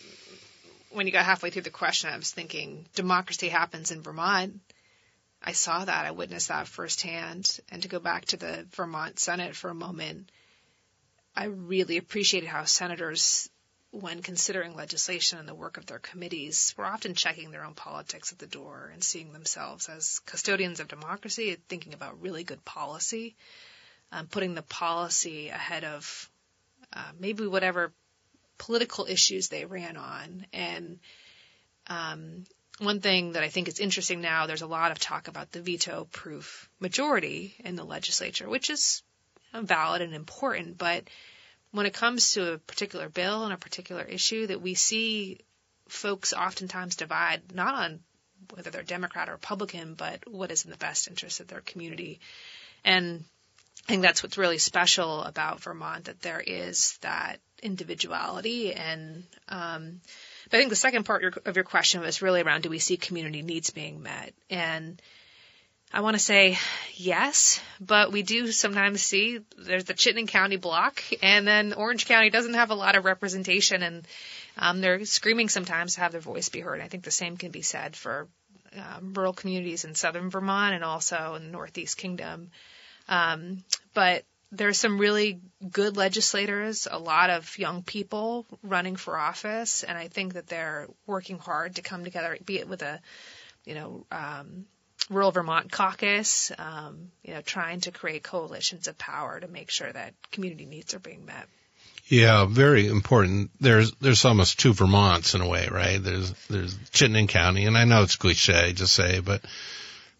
[0.90, 4.60] when you got halfway through the question, I was thinking democracy happens in Vermont.
[5.44, 6.06] I saw that.
[6.06, 7.58] I witnessed that firsthand.
[7.70, 10.30] And to go back to the Vermont Senate for a moment,
[11.34, 13.50] I really appreciated how senators,
[13.92, 18.32] when considering legislation and the work of their committees, were often checking their own politics
[18.32, 23.36] at the door and seeing themselves as custodians of democracy, thinking about really good policy,
[24.10, 26.30] um, putting the policy ahead of
[26.94, 27.92] uh, maybe whatever
[28.56, 30.46] political issues they ran on.
[30.54, 30.98] And
[31.86, 32.44] um,
[32.78, 35.60] one thing that I think is interesting now, there's a lot of talk about the
[35.60, 39.02] veto proof majority in the legislature, which is
[39.52, 40.78] valid and important.
[40.78, 41.04] But
[41.72, 45.40] when it comes to a particular bill and a particular issue, that we see
[45.88, 48.00] folks oftentimes divide not on
[48.54, 52.20] whether they're Democrat or Republican, but what is in the best interest of their community.
[52.84, 53.24] And
[53.88, 60.00] I think that's what's really special about Vermont, that there is that individuality and um,
[60.50, 62.96] but I think the second part of your question was really around do we see
[62.96, 65.00] community needs being met and
[65.94, 66.58] I want to say
[66.94, 72.30] yes, but we do sometimes see there's the Chittenden County block, and then Orange County
[72.30, 74.08] doesn't have a lot of representation, and
[74.56, 76.80] um, they're screaming sometimes to have their voice be heard.
[76.80, 78.26] I think the same can be said for
[78.74, 82.50] um, rural communities in southern Vermont and also in the Northeast Kingdom.
[83.06, 89.82] Um, but there's some really good legislators, a lot of young people running for office,
[89.82, 92.98] and I think that they're working hard to come together, be it with a,
[93.66, 94.64] you know, um,
[95.10, 99.92] rural Vermont caucus, um, you know, trying to create coalitions of power to make sure
[99.92, 101.46] that community needs are being met.
[102.06, 103.50] Yeah, very important.
[103.60, 106.02] There's there's almost two Vermonts in a way, right?
[106.02, 109.42] There's there's Chittenden County, and I know it's cliche to say, but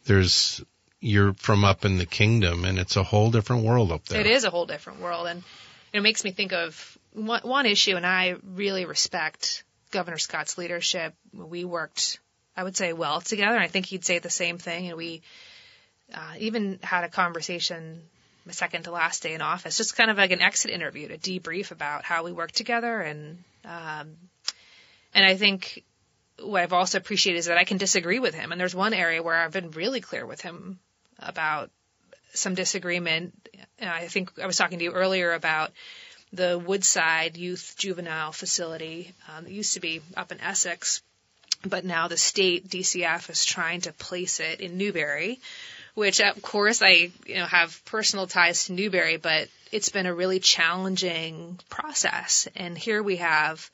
[0.04, 0.62] there's
[1.02, 4.20] you're from up in the kingdom and it's a whole different world up there.
[4.20, 5.26] It is a whole different world.
[5.26, 5.42] And
[5.92, 11.14] it makes me think of one, one issue, and I really respect Governor Scott's leadership.
[11.34, 12.20] We worked,
[12.56, 13.54] I would say, well together.
[13.54, 14.88] And I think he'd say the same thing.
[14.88, 15.22] And we
[16.14, 18.02] uh, even had a conversation
[18.44, 21.18] my second to last day in office, just kind of like an exit interview to
[21.18, 23.00] debrief about how we worked together.
[23.00, 24.16] And, um,
[25.14, 25.84] and I think
[26.40, 28.50] what I've also appreciated is that I can disagree with him.
[28.50, 30.80] And there's one area where I've been really clear with him
[31.20, 31.70] about
[32.34, 33.34] some disagreement.
[33.80, 35.70] I think I was talking to you earlier about
[36.32, 41.02] the Woodside Youth Juvenile Facility um, that used to be up in Essex,
[41.64, 45.40] but now the state DCF is trying to place it in Newbury,
[45.94, 50.14] which of course I you know have personal ties to Newbury, but it's been a
[50.14, 52.48] really challenging process.
[52.56, 53.70] And here we have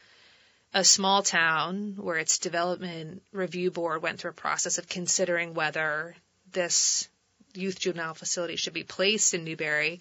[0.75, 6.15] a small town where its development review board went through a process of considering whether
[6.53, 7.09] this
[7.55, 10.01] youth juvenile facility should be placed in Newbury.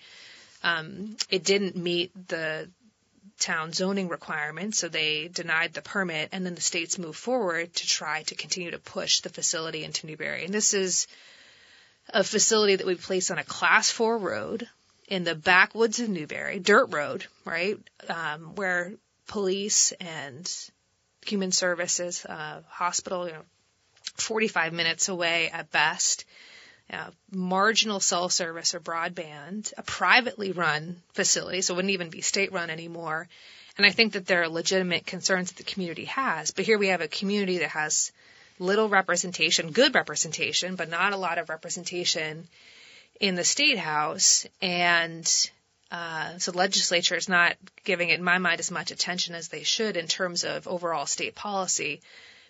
[0.63, 2.69] Um, it didn't meet the
[3.39, 7.87] town zoning requirements, so they denied the permit, and then the states moved forward to
[7.87, 10.45] try to continue to push the facility into Newbury.
[10.45, 11.07] And this is
[12.09, 14.67] a facility that we place on a class four road
[15.07, 17.77] in the backwoods of Newbury, dirt road, right,
[18.09, 18.93] um, where
[19.27, 20.51] police and
[21.25, 23.43] human services, uh, hospital, you know,
[24.15, 26.25] 45 minutes away at best
[26.91, 32.21] uh, marginal cell service or broadband, a privately run facility, so it wouldn't even be
[32.21, 33.27] state run anymore.
[33.77, 36.51] And I think that there are legitimate concerns that the community has.
[36.51, 38.11] But here we have a community that has
[38.59, 42.47] little representation, good representation, but not a lot of representation
[43.19, 44.47] in the state house.
[44.61, 45.25] And
[45.91, 49.49] uh, so the legislature is not giving it, in my mind, as much attention as
[49.49, 52.01] they should in terms of overall state policy.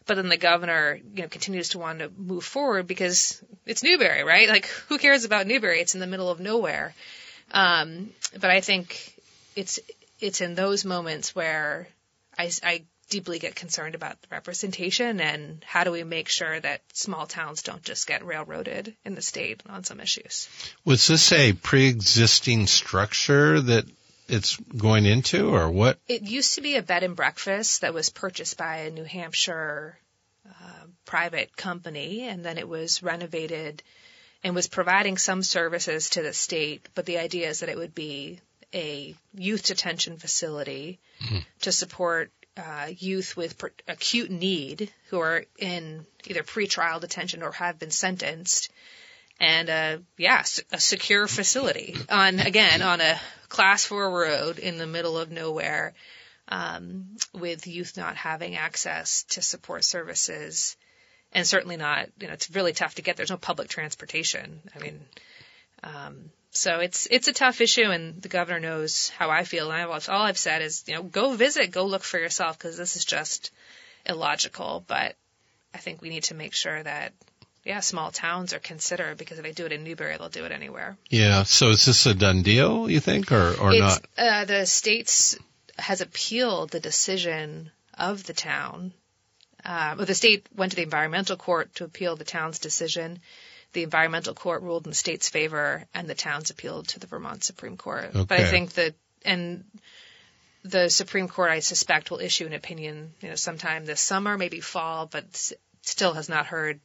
[0.08, 4.24] But then the governor, you know, continues to want to move forward because it's Newbury,
[4.24, 4.48] right?
[4.48, 5.82] Like, who cares about Newbury?
[5.82, 6.96] It's in the middle of nowhere.
[7.52, 9.13] Um, but I think
[9.56, 9.80] it's
[10.20, 11.88] it's in those moments where
[12.38, 17.26] I, I deeply get concerned about representation and how do we make sure that small
[17.26, 20.50] towns don't just get railroaded in the state on some issues.
[20.84, 23.86] Was this a pre-existing structure that
[24.28, 26.00] it's going into or what?
[26.08, 29.98] It used to be a bed and breakfast that was purchased by a New Hampshire
[30.48, 33.84] uh, private company and then it was renovated
[34.44, 37.96] and was providing some services to the state, but the idea is that it would
[37.96, 38.40] be
[38.74, 41.40] a youth detention facility mm-hmm.
[41.62, 47.52] to support uh, youth with per- acute need who are in either pretrial detention or
[47.52, 48.72] have been sentenced
[49.39, 53.19] and uh, yeah, a secure facility on again on a
[53.50, 55.93] class four road in the middle of nowhere,
[56.47, 60.76] um, with youth not having access to support services,
[61.34, 63.15] and certainly not you know it's really tough to get.
[63.15, 64.60] There's no public transportation.
[64.76, 65.00] I mean,
[65.84, 69.69] um, so it's it's a tough issue, and the governor knows how I feel.
[69.69, 72.78] And I've, all I've said is you know go visit, go look for yourself because
[72.78, 73.52] this is just
[74.06, 74.84] illogical.
[74.88, 75.15] But
[75.76, 77.13] I think we need to make sure that
[77.68, 80.52] yeah, small towns are considered because if they do it in Newbury, they'll do it
[80.54, 80.98] anywhere.
[81.10, 81.44] Yeah.
[81.44, 82.90] So is this a done deal?
[82.90, 84.06] You think, or or it's, not?
[84.18, 85.38] Uh, the states
[85.78, 88.94] has appealed the decision of the town.
[89.66, 93.20] Uh, well, the state went to the environmental court to appeal the town's decision.
[93.74, 97.44] The environmental court ruled in the state's favor, and the towns appealed to the Vermont
[97.44, 98.12] Supreme Court.
[98.16, 98.24] Okay.
[98.24, 99.66] But I think that and
[100.64, 104.62] the Supreme Court, I suspect, will issue an opinion, you know, sometime this summer, maybe
[104.62, 105.26] fall, but
[105.82, 106.80] still has not heard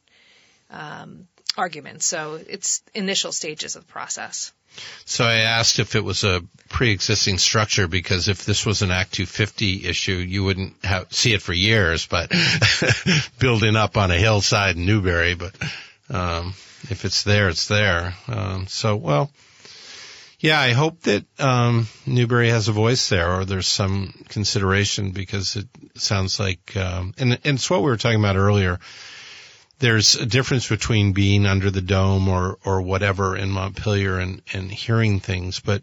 [0.73, 2.05] um, arguments.
[2.05, 4.51] So it's initial stages of the process.
[5.05, 9.13] So I asked if it was a pre-existing structure because if this was an Act
[9.13, 12.31] 250 issue, you wouldn't have, see it for years, but
[13.39, 15.35] building up on a hillside in Newbury.
[15.35, 15.55] But
[16.09, 16.55] um,
[16.89, 18.15] if it's there, it's there.
[18.27, 19.29] Um, so well,
[20.39, 25.55] yeah, I hope that um, Newbury has a voice there, or there's some consideration because
[25.55, 28.79] it sounds like, um, and, and it's what we were talking about earlier
[29.79, 34.71] there's a difference between being under the dome or, or whatever in Montpelier and, and
[34.71, 35.81] hearing things, but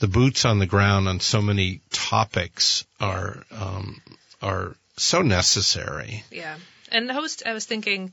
[0.00, 4.00] the boots on the ground on so many topics are, um,
[4.42, 6.24] are so necessary.
[6.30, 6.56] Yeah.
[6.90, 8.12] And the host, I was thinking,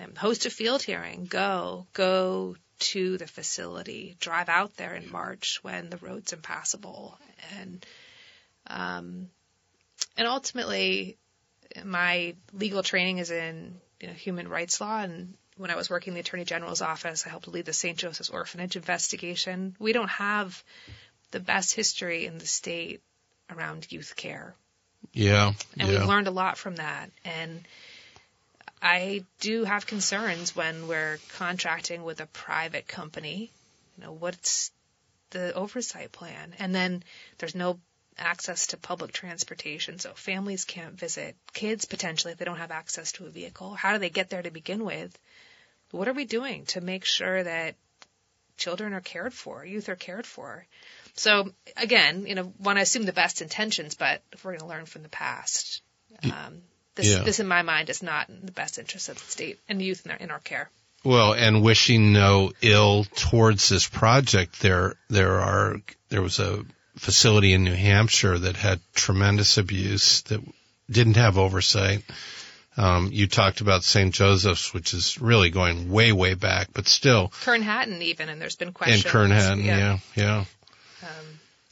[0.00, 5.60] um, host a field hearing, go, go to the facility, drive out there in March
[5.62, 7.18] when the road's impassable.
[7.58, 7.86] And,
[8.66, 9.28] um,
[10.16, 11.16] and ultimately
[11.84, 15.00] my legal training is in you know, human rights law.
[15.00, 17.96] And when I was working in the Attorney General's office, I helped lead the St.
[17.96, 19.76] Joseph's Orphanage investigation.
[19.78, 20.62] We don't have
[21.30, 23.02] the best history in the state
[23.50, 24.54] around youth care.
[25.12, 25.52] Yeah.
[25.78, 25.98] And yeah.
[25.98, 27.10] we've learned a lot from that.
[27.24, 27.66] And
[28.82, 33.50] I do have concerns when we're contracting with a private company.
[33.96, 34.70] You know, what's
[35.30, 36.54] the oversight plan?
[36.58, 37.02] And then
[37.38, 37.78] there's no
[38.18, 39.98] access to public transportation.
[39.98, 43.74] So families can't visit kids potentially if they don't have access to a vehicle.
[43.74, 45.16] How do they get there to begin with?
[45.90, 47.74] What are we doing to make sure that
[48.56, 50.66] children are cared for, youth are cared for?
[51.14, 54.66] So again, you know, want to assume the best intentions, but if we're going to
[54.66, 55.82] learn from the past,
[56.24, 56.62] um,
[56.94, 57.22] this, Yeah.
[57.22, 60.04] this in my mind is not in the best interest of the state and youth
[60.04, 60.70] in our, in our care.
[61.04, 65.76] Well, and wishing no ill towards this project, there there are
[66.08, 66.64] there was a
[66.96, 70.40] facility in New Hampshire that had tremendous abuse that
[70.90, 72.02] didn't have oversight.
[72.76, 74.12] Um, you talked about St.
[74.12, 78.56] Joseph's, which is really going way way back, but still, Kurn Hattin even, and there's
[78.56, 79.04] been and questions.
[79.04, 80.44] Kurn Hattin, yeah, yeah.
[81.02, 81.08] Um,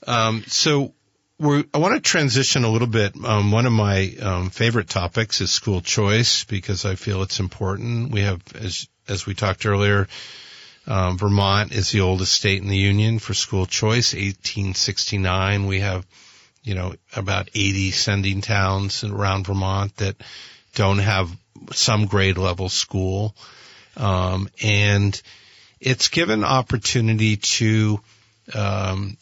[0.07, 0.95] Um, so
[1.41, 3.15] we're, I want to transition a little bit.
[3.25, 8.13] Um, one of my um, favorite topics is school choice because I feel it's important.
[8.13, 10.07] We have, as as we talked earlier,
[10.87, 14.15] um, Vermont is the oldest state in the union for school choice.
[14.15, 15.67] 1869.
[15.67, 16.07] We have,
[16.63, 20.17] you know, about 80 sending towns around Vermont that
[20.75, 21.31] don't have
[21.73, 23.35] some grade level school,
[23.97, 25.21] um, and
[25.81, 28.01] it's given opportunity to
[28.55, 29.17] um,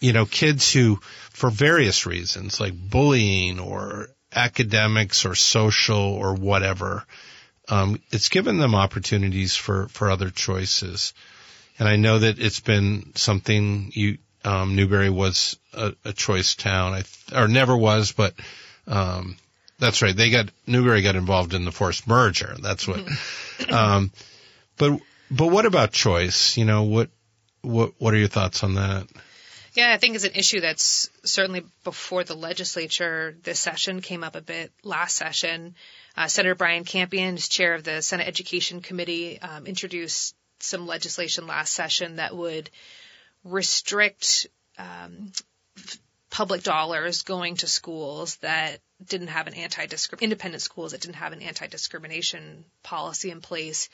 [0.00, 0.96] you know, kids who,
[1.30, 7.06] for various reasons, like bullying or academics or social or whatever,
[7.68, 11.14] um, it's given them opportunities for, for other choices.
[11.78, 16.92] And I know that it's been something you, um, Newbury was a, a choice town,
[16.92, 18.34] I, th- or never was, but,
[18.86, 19.36] um,
[19.78, 20.16] that's right.
[20.16, 22.54] They got, Newbury got involved in the forced merger.
[22.60, 23.00] That's what,
[23.70, 24.12] um,
[24.76, 25.00] but,
[25.30, 26.56] but what about choice?
[26.56, 27.10] You know, what,
[27.62, 29.06] what, what are your thoughts on that?
[29.74, 34.36] Yeah, I think it's an issue that's certainly before the legislature this session came up
[34.36, 35.74] a bit last session.
[36.16, 41.46] Uh, Senator Brian Campion, who's chair of the Senate Education Committee, um, introduced some legislation
[41.46, 42.70] last session that would
[43.42, 44.46] restrict
[44.78, 45.32] um,
[46.30, 49.86] public dollars going to schools that didn't have an anti
[50.20, 53.88] independent schools that didn't have an anti discrimination policy in place,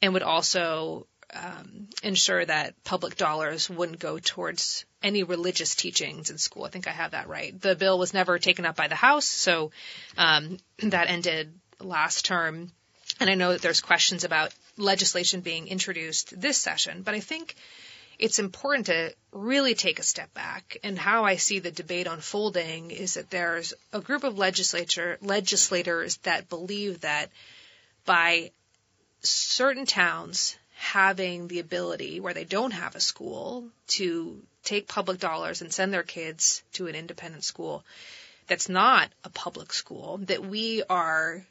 [0.00, 6.38] and would also um, ensure that public dollars wouldn't go towards any religious teachings in
[6.38, 6.64] school.
[6.64, 7.58] I think I have that right.
[7.60, 9.70] The bill was never taken up by the House, so
[10.16, 12.72] um, that ended last term.
[13.20, 17.54] And I know that there's questions about legislation being introduced this session, but I think
[18.18, 20.78] it's important to really take a step back.
[20.82, 26.16] And how I see the debate unfolding is that there's a group of legislature legislators
[26.18, 27.30] that believe that
[28.04, 28.50] by
[29.22, 35.62] certain towns having the ability where they don't have a school to take public dollars
[35.62, 37.84] and send their kids to an independent school
[38.46, 41.44] that's not a public school that we are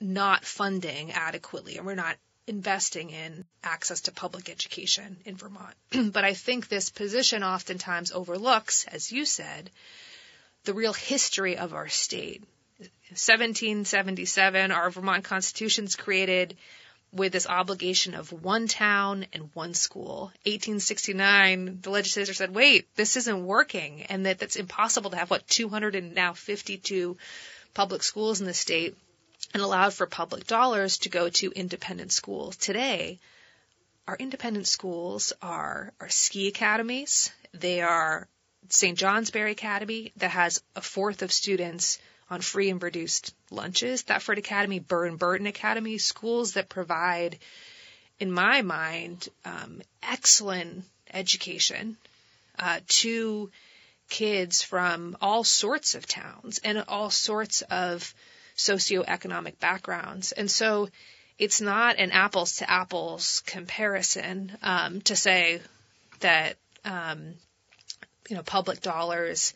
[0.00, 5.74] not funding adequately and we're not investing in access to public education in Vermont.
[6.12, 9.70] but I think this position oftentimes overlooks, as you said,
[10.64, 12.42] the real history of our state.
[13.10, 16.56] 1777, our Vermont Constitution's created
[17.12, 20.32] with this obligation of one town and one school.
[20.44, 25.46] 1869, the legislature said, wait, this isn't working, and that that's impossible to have, what,
[25.48, 27.16] 252
[27.74, 28.96] public schools in the state,
[29.52, 32.56] and allowed for public dollars to go to independent schools.
[32.56, 33.18] Today,
[34.06, 37.30] our independent schools are, ski academies.
[37.52, 38.28] They are
[38.68, 38.98] St.
[38.98, 44.02] Johnsbury Academy that has a fourth of students on free and reduced lunches.
[44.02, 47.38] Thetford Academy, Burr Burton Academy, schools that provide,
[48.18, 51.96] in my mind, um, excellent education
[52.58, 53.50] uh, to
[54.08, 58.14] kids from all sorts of towns and all sorts of
[58.60, 60.32] socioeconomic backgrounds.
[60.32, 60.88] And so
[61.38, 65.60] it's not an apples to apples comparison um, to say
[66.20, 67.34] that um,
[68.28, 69.54] you know public dollars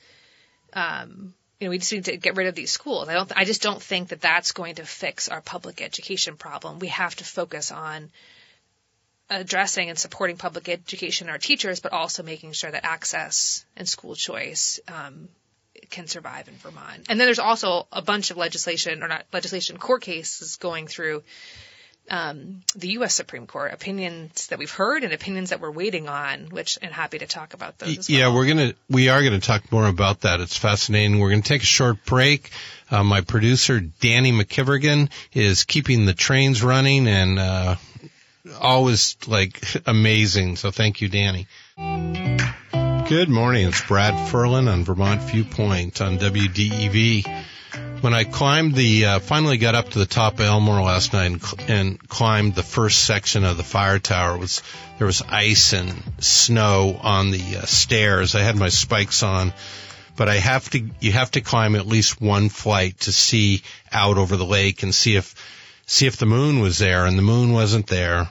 [0.73, 3.09] um, you know, we just need to get rid of these schools.
[3.09, 6.79] I don't, I just don't think that that's going to fix our public education problem.
[6.79, 8.11] We have to focus on
[9.31, 14.15] addressing and supporting public education our teachers, but also making sure that access and school
[14.15, 15.29] choice um,
[15.91, 17.07] can survive in Vermont.
[17.09, 21.23] And then there's also a bunch of legislation, or not legislation, court cases going through
[22.11, 23.15] um, the U.S.
[23.15, 27.19] Supreme Court, opinions that we've heard and opinions that we're waiting on, which I'm happy
[27.19, 28.11] to talk about those.
[28.11, 28.37] yeah, well.
[28.37, 30.41] we're gonna we are gonna talk more about that.
[30.41, 31.19] It's fascinating.
[31.19, 32.51] We're gonna take a short break.
[32.91, 37.77] Uh, my producer Danny McKivergan is keeping the trains running and uh,
[38.61, 40.57] always like amazing.
[40.57, 41.47] So thank you, Danny.
[43.09, 43.69] Good morning.
[43.69, 47.45] It's Brad Ferland on Vermont Viewpoint on WDEV
[48.01, 51.27] when I climbed the, uh, finally got up to the top of Elmore last night
[51.27, 54.63] and, cl- and climbed the first section of the fire tower, was
[54.97, 58.35] there was ice and snow on the uh, stairs.
[58.35, 59.53] I had my spikes on,
[60.17, 64.17] but I have to, you have to climb at least one flight to see out
[64.17, 65.35] over the lake and see if,
[65.85, 68.31] see if the moon was there, and the moon wasn't there.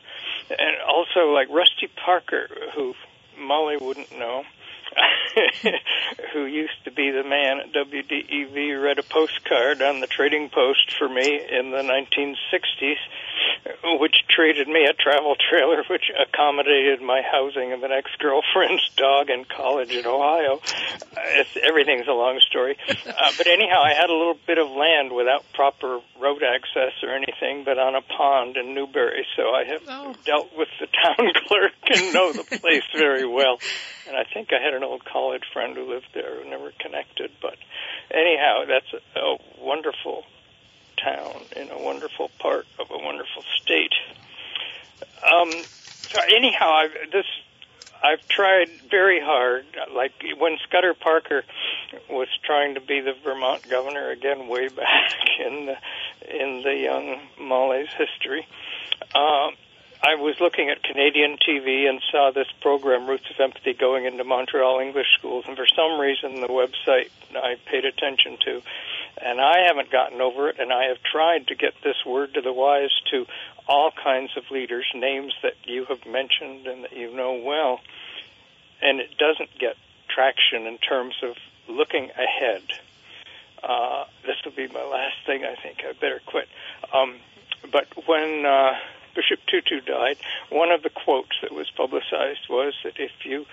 [0.49, 2.93] and also like Rusty Parker, who
[3.37, 4.43] Molly wouldn't know,
[6.33, 10.93] who used to be the man at WDEV, read a postcard on the trading post
[10.97, 12.97] for me in the 1960s,
[13.99, 19.45] which traded me a travel trailer, which accommodated my housing of an ex-girlfriend's dog in
[19.45, 20.59] college in Ohio.
[21.35, 25.11] It's, everything's a long story, uh, but anyhow, I had a little bit of land
[25.13, 29.81] without proper road access or anything, but on a pond in Newbury, so I have
[29.87, 30.13] Oh.
[30.25, 33.59] dealt with the town clerk and know the place very well.
[34.07, 37.31] And I think I had an old college friend who lived there who never connected.
[37.41, 37.57] But
[38.11, 40.23] anyhow, that's a, a wonderful
[40.97, 43.93] town in a wonderful part of a wonderful state.
[45.23, 47.25] Um, so anyhow, I, this
[48.03, 49.65] I've tried very hard.
[49.95, 51.43] Like when Scudder Parker
[52.09, 55.77] was trying to be the Vermont governor again, way back in the
[56.29, 58.45] in the young Molly's history.
[59.15, 59.55] Um,
[60.05, 64.25] I was looking at Canadian TV and saw this program, Roots of Empathy, going into
[64.25, 68.61] Montreal English schools, and for some reason, the website I paid attention to,
[69.23, 70.59] and I haven't gotten over it.
[70.59, 73.25] And I have tried to get this word to the wise to
[73.65, 77.79] all kinds of leaders, names that you have mentioned and that you know well,
[78.81, 79.77] and it doesn't get
[80.09, 81.37] traction in terms of
[81.69, 82.63] looking ahead.
[83.63, 85.45] Uh, this will be my last thing.
[85.45, 86.49] I think I better quit.
[86.91, 87.15] Um,
[87.71, 88.73] but when uh,
[89.15, 90.17] Bishop Tutu died,
[90.49, 93.45] one of the quotes that was publicized was that if you,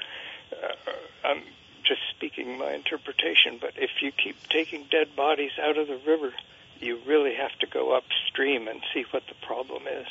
[0.52, 0.92] uh,
[1.24, 1.42] I'm
[1.84, 6.32] just speaking my interpretation, but if you keep taking dead bodies out of the river,
[6.80, 10.06] you really have to go upstream and see what the problem is.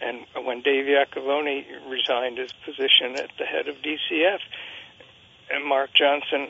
[0.00, 4.40] And when Dave Yacovone resigned his position at the head of DCF,
[5.50, 6.48] and Mark Johnson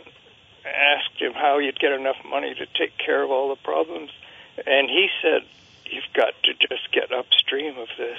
[0.65, 4.11] asked him how you'd get enough money to take care of all the problems,
[4.67, 5.43] and he said,
[5.85, 6.86] "You've got to just
[7.91, 8.19] of this."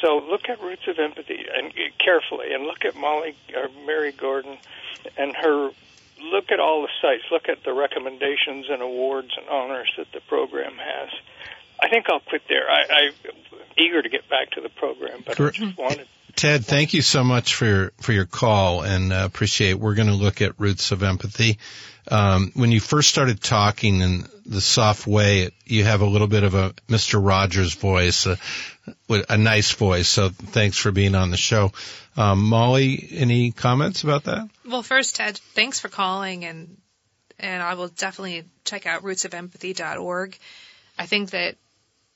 [0.00, 4.12] So look at Roots of Empathy and uh, carefully, and look at Molly or Mary
[4.12, 4.58] Gordon
[5.16, 5.70] and her
[6.20, 10.20] look at all the sites, look at the recommendations and awards and honors that the
[10.20, 11.10] program has.
[11.80, 12.68] I think I'll quit there.
[12.68, 13.12] I, I'm
[13.76, 16.08] eager to get back to the program, but I just wanted.
[16.38, 19.74] Ted, thank you so much for your for your call and uh, appreciate.
[19.74, 21.58] We're going to look at roots of empathy.
[22.12, 26.44] Um, when you first started talking in the soft way, you have a little bit
[26.44, 27.18] of a Mr.
[27.20, 28.38] Rogers voice, a,
[29.28, 30.06] a nice voice.
[30.06, 31.72] So thanks for being on the show.
[32.16, 34.48] Um, Molly, any comments about that?
[34.64, 36.76] Well, first, Ted, thanks for calling, and
[37.40, 40.38] and I will definitely check out rootsofempathy.org.
[40.96, 41.56] I think that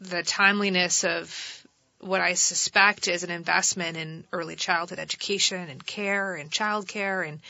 [0.00, 1.61] the timeliness of
[2.02, 7.40] what I suspect is an investment in early childhood education and care and childcare and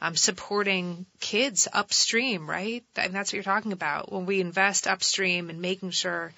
[0.00, 2.84] um, supporting kids upstream, right?
[2.96, 4.10] And that's what you're talking about.
[4.12, 6.32] When we invest upstream and making sure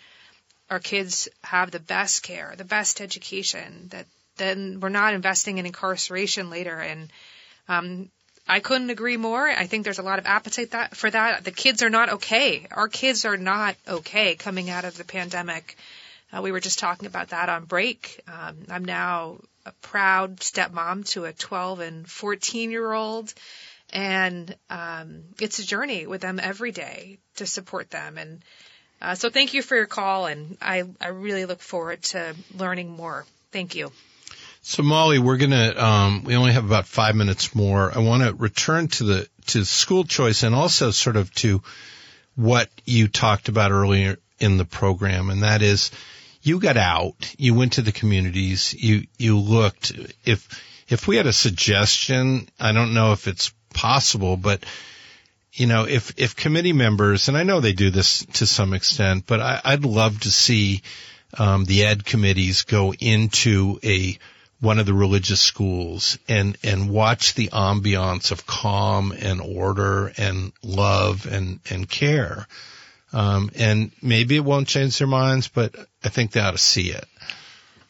[0.69, 4.07] our kids have the best care, the best education, that
[4.37, 6.79] then we're not investing in incarceration later.
[6.79, 7.11] And
[7.69, 8.11] um,
[8.47, 9.49] I couldn't agree more.
[9.49, 11.45] I think there's a lot of appetite that, for that.
[11.45, 12.67] The kids are not okay.
[12.71, 15.77] Our kids are not okay coming out of the pandemic.
[16.35, 18.21] Uh, we were just talking about that on break.
[18.27, 23.33] Um, I'm now a proud stepmom to a 12 and 14 year old.
[23.93, 28.19] And um, it's a journey with them every day to support them.
[28.19, 28.43] And
[29.01, 30.27] uh, so thank you for your call.
[30.27, 33.25] And I, I really look forward to learning more.
[33.53, 33.93] Thank you.
[34.63, 37.93] So Molly, we're gonna um, we only have about five minutes more.
[37.95, 41.63] I want to return to the to school choice and also sort of to
[42.35, 45.91] what you talked about earlier in the program, and that is
[46.45, 49.93] you got out, you went to the communities, you, you looked.
[50.25, 54.63] If, if we had a suggestion, I don't know if it's possible, but
[55.55, 59.25] you know, if, if committee members, and I know they do this to some extent,
[59.27, 60.83] but I, I'd love to see,
[61.39, 64.19] um, the ed committees go into a,
[64.61, 70.53] one of the religious schools and, and watch the ambiance of calm and order and
[70.63, 72.47] love and, and care.
[73.15, 76.91] Um, and maybe it won't change their minds, but I think they ought to see
[76.91, 77.05] it.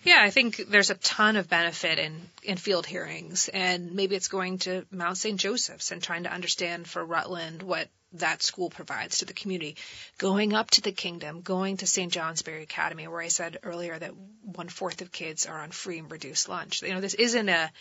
[0.03, 4.29] Yeah, I think there's a ton of benefit in, in field hearings, and maybe it's
[4.29, 5.41] going to Mount St.
[5.41, 9.77] Joseph's and trying to understand for Rutland what that school provides to the community.
[10.19, 12.13] Going up to the kingdom, going to St.
[12.13, 14.13] Johnsbury Academy, where I said earlier that
[14.43, 16.83] one fourth of kids are on free and reduced lunch.
[16.83, 17.73] You know, this isn't a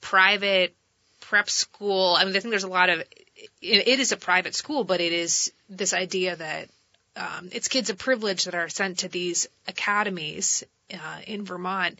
[0.00, 0.76] private
[1.18, 2.14] prep school.
[2.16, 5.00] I mean, I think there's a lot of, it, it is a private school, but
[5.00, 6.68] it is this idea that
[7.16, 11.98] um, it's kids of privilege that are sent to these academies uh, in Vermont.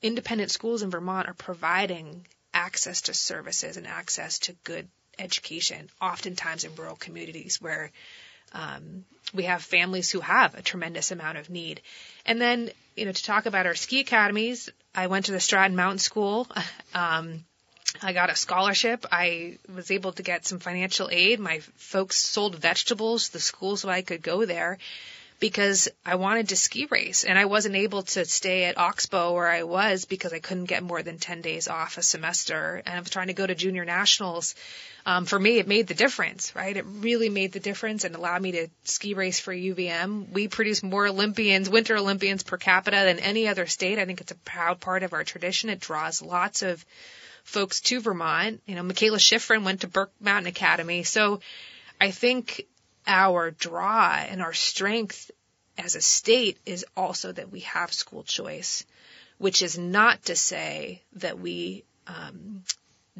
[0.00, 6.64] Independent schools in Vermont are providing access to services and access to good education, oftentimes
[6.64, 7.90] in rural communities where
[8.52, 11.80] um, we have families who have a tremendous amount of need.
[12.26, 15.76] And then, you know, to talk about our ski academies, I went to the Stratton
[15.76, 16.48] Mountain School.
[16.94, 17.46] Um,
[18.00, 19.06] I got a scholarship.
[19.12, 21.40] I was able to get some financial aid.
[21.40, 24.78] My folks sold vegetables to the school so I could go there
[25.42, 29.48] because I wanted to ski race and I wasn't able to stay at Oxbow where
[29.48, 33.00] I was because I couldn't get more than 10 days off a semester and I
[33.00, 34.54] was trying to go to junior nationals.
[35.04, 36.76] Um, for me, it made the difference, right?
[36.76, 40.30] It really made the difference and allowed me to ski race for UVM.
[40.30, 43.98] We produce more Olympians, winter Olympians per capita than any other state.
[43.98, 45.70] I think it's a proud part of our tradition.
[45.70, 46.84] It draws lots of
[47.44, 48.60] folks to Vermont.
[48.66, 51.02] You know, Mikaela Shiffrin went to Burke Mountain Academy.
[51.02, 51.40] So
[52.00, 52.66] I think
[53.06, 55.30] our draw and our strength
[55.78, 58.84] as a state is also that we have school choice,
[59.38, 62.62] which is not to say that we um,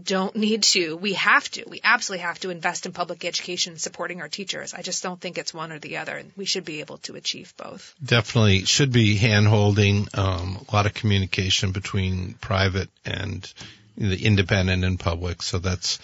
[0.00, 0.96] don't need to.
[0.96, 1.64] We have to.
[1.68, 4.72] We absolutely have to invest in public education, supporting our teachers.
[4.74, 7.16] I just don't think it's one or the other, and we should be able to
[7.16, 7.94] achieve both.
[8.02, 13.52] Definitely should be hand holding, um, a lot of communication between private and
[13.96, 15.42] independent and public.
[15.42, 15.98] So that's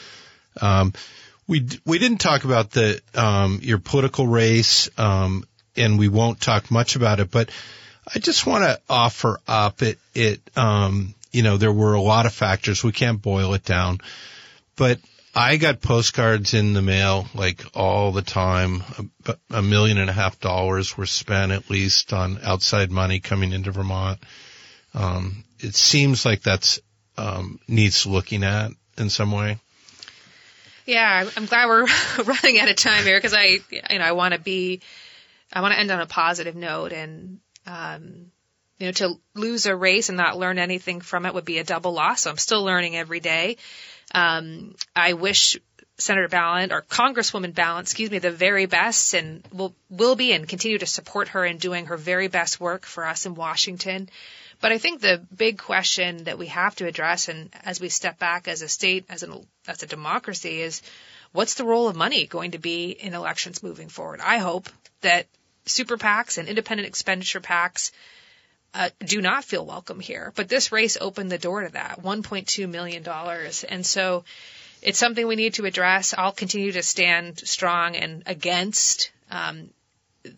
[0.61, 0.93] um,
[1.47, 5.45] we we didn't talk about the um, your political race, um,
[5.77, 7.31] and we won't talk much about it.
[7.31, 7.51] But
[8.15, 9.99] I just want to offer up it.
[10.15, 12.85] It um, you know there were a lot of factors.
[12.85, 13.99] We can't boil it down,
[14.77, 15.01] but
[15.35, 18.83] I got postcards in the mail like all the time.
[19.27, 23.53] A, a million and a half dollars were spent at least on outside money coming
[23.53, 24.19] into Vermont.
[24.95, 26.81] Um, it seems like that's
[27.19, 29.59] um, needs looking at in some way.
[30.87, 31.87] Yeah, I'm glad we're
[32.25, 34.81] running out of time here because I, you know, I want to be,
[35.53, 38.31] I want to end on a positive note and, um,
[38.79, 41.65] you know, to lose a race and not learn anything from it would be a
[41.65, 42.23] double loss.
[42.23, 43.59] So I'm still learning every day.
[44.15, 45.59] Um, I wish
[45.99, 50.49] Senator Balint or Congresswoman Balint, excuse me, the very best and will, will be and
[50.49, 54.09] continue to support her in doing her very best work for us in Washington.
[54.61, 58.19] But I think the big question that we have to address, and as we step
[58.19, 60.83] back as a state, as an as a democracy, is
[61.33, 64.21] what's the role of money going to be in elections moving forward?
[64.21, 64.69] I hope
[65.03, 65.27] that
[65.67, 67.93] super PACs and independent expenditure PACs
[68.75, 70.33] uh, do not feel welcome here.
[70.35, 74.25] But this race opened the door to that, 1.2 million dollars, and so
[74.83, 76.15] it's something we need to address.
[76.17, 79.71] I'll continue to stand strong and against um,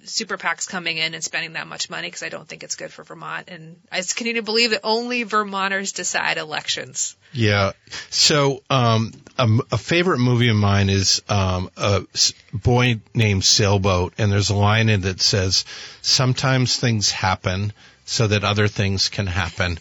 [0.05, 2.93] super PACs coming in and spending that much money because I don't think it's good
[2.93, 3.49] for Vermont.
[3.49, 7.17] And I continue to believe that only Vermonters decide elections.
[7.33, 7.73] Yeah.
[8.11, 12.03] So, um, a, a, favorite movie of mine is um, a
[12.53, 15.65] boy named Sailboat, and there's a line in it that says,
[16.03, 17.73] "Sometimes things happen
[18.05, 19.79] so that other things can happen."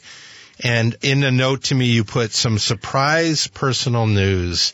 [0.62, 4.74] And in a note to me, you put some surprise personal news.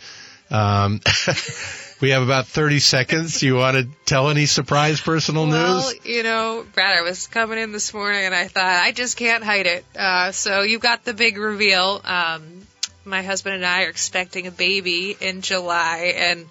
[0.50, 1.02] Um,
[2.06, 3.39] We have about 30 seconds.
[3.39, 5.86] Do you want to tell any surprise personal well, news?
[5.86, 9.18] Well, you know, Brad, I was coming in this morning and I thought, I just
[9.18, 9.84] can't hide it.
[9.97, 11.99] Uh, so you got the big reveal.
[12.06, 12.62] Um,
[13.06, 16.14] my husband and I are expecting a baby in July.
[16.16, 16.45] And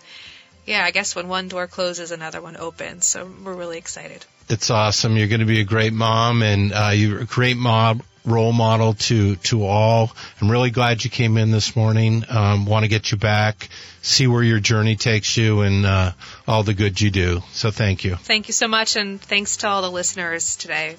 [0.67, 3.07] yeah, I guess when one door closes, another one opens.
[3.07, 4.27] So we're really excited.
[4.49, 5.17] It's awesome.
[5.17, 8.95] You're going to be a great mom and uh, you're a great mom role model
[8.95, 10.11] to to all.
[10.41, 12.25] I'm really glad you came in this morning.
[12.29, 13.69] Um, Want to get you back,
[14.03, 16.13] see where your journey takes you, and uh,
[16.49, 17.43] all the good you do.
[17.53, 18.17] So thank you.
[18.17, 20.97] Thank you so much, and thanks to all the listeners today.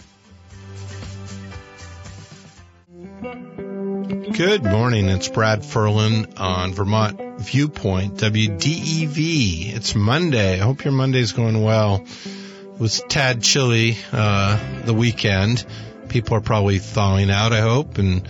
[4.31, 5.07] Good morning.
[5.07, 9.73] It's Brad Ferland on Vermont Viewpoint, WDEV.
[9.73, 10.55] It's Monday.
[10.55, 12.05] I hope your Monday's going well.
[12.05, 15.65] It was tad chilly uh, the weekend
[16.09, 17.97] people are probably thawing out, I hope.
[17.97, 18.27] And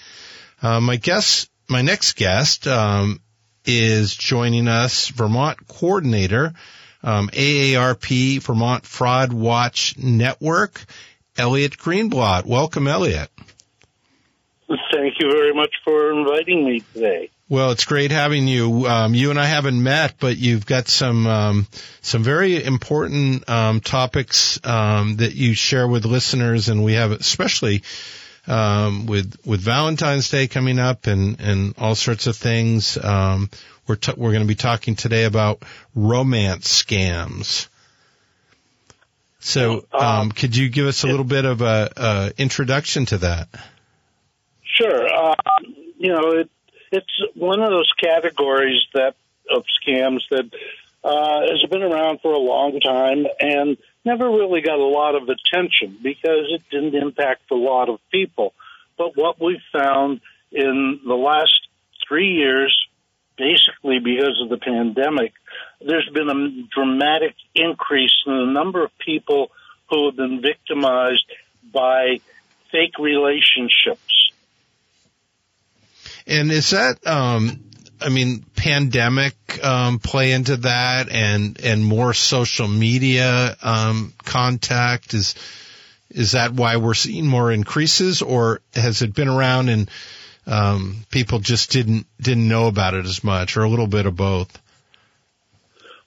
[0.61, 3.19] Uh, my guest, my next guest, um,
[3.65, 6.53] is joining us, Vermont coordinator,
[7.03, 10.83] um, AARP Vermont Fraud Watch Network,
[11.37, 12.45] Elliott Greenblott.
[12.45, 13.29] Welcome, Elliott.
[14.69, 17.31] Thank you very much for inviting me today.
[17.47, 18.85] Well, it's great having you.
[18.85, 21.67] Um, you and I haven't met, but you've got some um,
[22.01, 27.81] some very important um, topics um, that you share with listeners, and we have especially
[28.45, 32.95] um, with with Valentine's Day coming up, and and all sorts of things.
[33.03, 33.49] Um,
[33.87, 35.63] we're t- we're going to be talking today about
[35.95, 37.67] romance scams.
[39.39, 39.85] So,
[40.35, 43.47] could you give us a little bit of a, a introduction to that?
[44.73, 45.07] Sure.
[45.07, 45.35] Uh,
[45.97, 46.49] you know, it,
[46.91, 49.15] it's one of those categories that
[49.49, 50.49] of scams that
[51.03, 55.23] uh, has been around for a long time and never really got a lot of
[55.23, 58.53] attention because it didn't impact a lot of people.
[58.97, 61.67] But what we've found in the last
[62.07, 62.75] three years,
[63.37, 65.33] basically because of the pandemic,
[65.81, 69.51] there's been a dramatic increase in the number of people
[69.89, 71.25] who have been victimized
[71.71, 72.19] by
[72.71, 74.18] fake relationships
[76.29, 77.63] and is that, um,
[77.99, 85.35] I mean, pandemic um, play into that, and and more social media um, contact is
[86.09, 89.89] is that why we're seeing more increases, or has it been around and
[90.45, 94.15] um, people just didn't didn't know about it as much, or a little bit of
[94.15, 94.55] both?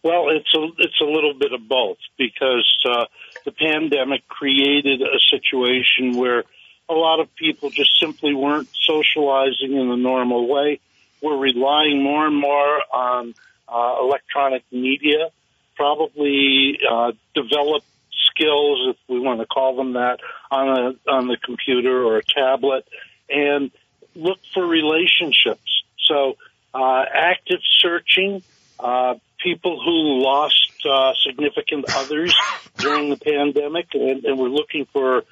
[0.05, 3.07] Well, it's a it's a little bit of both because uh,
[3.45, 6.45] the pandemic created a situation where
[6.93, 10.81] a lot of people just simply weren't socializing in the normal way.
[11.21, 13.35] We're relying more and more on
[13.69, 15.31] uh, electronic media,
[15.77, 17.85] probably uh, develop
[18.31, 20.19] skills, if we want to call them that,
[20.51, 22.87] on a on the computer or a tablet,
[23.29, 23.71] and
[24.15, 25.85] look for relationships.
[26.05, 26.37] So
[26.75, 28.43] uh, active searching,
[28.79, 32.35] uh, people who lost uh, significant others
[32.79, 35.25] during the pandemic, and, and we're looking for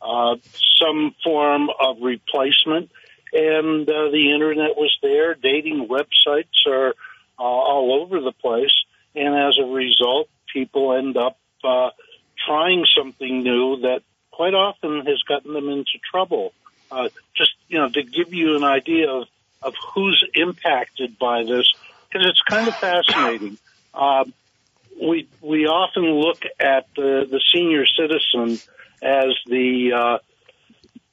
[0.00, 0.36] uh,
[0.78, 2.90] some form of replacement.
[3.32, 5.34] And uh, the internet was there.
[5.34, 6.94] Dating websites are
[7.38, 8.72] uh, all over the place,
[9.14, 11.90] and as a result, people end up uh,
[12.46, 16.54] trying something new that quite often has gotten them into trouble.
[16.90, 19.28] Uh, just you know, to give you an idea of
[19.60, 21.70] of who's impacted by this,
[22.08, 23.58] because it's kind of fascinating.
[23.92, 24.32] Um,
[25.00, 28.58] we we often look at the, the senior citizen
[29.02, 30.18] as the, uh,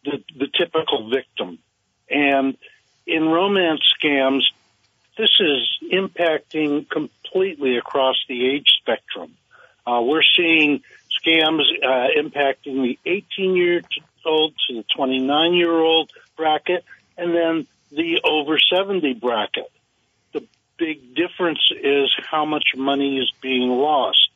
[0.04, 1.60] the the typical victim,
[2.10, 2.58] and
[3.08, 4.42] in romance scams,
[5.18, 9.36] this is impacting completely across the age spectrum.
[9.86, 10.82] Uh, we're seeing
[11.22, 13.82] scams uh, impacting the 18 year
[14.26, 16.84] old to the 29 year old bracket,
[17.18, 19.72] and then the over 70 bracket.
[20.34, 20.46] The
[20.78, 24.30] big difference is how much money is being lost.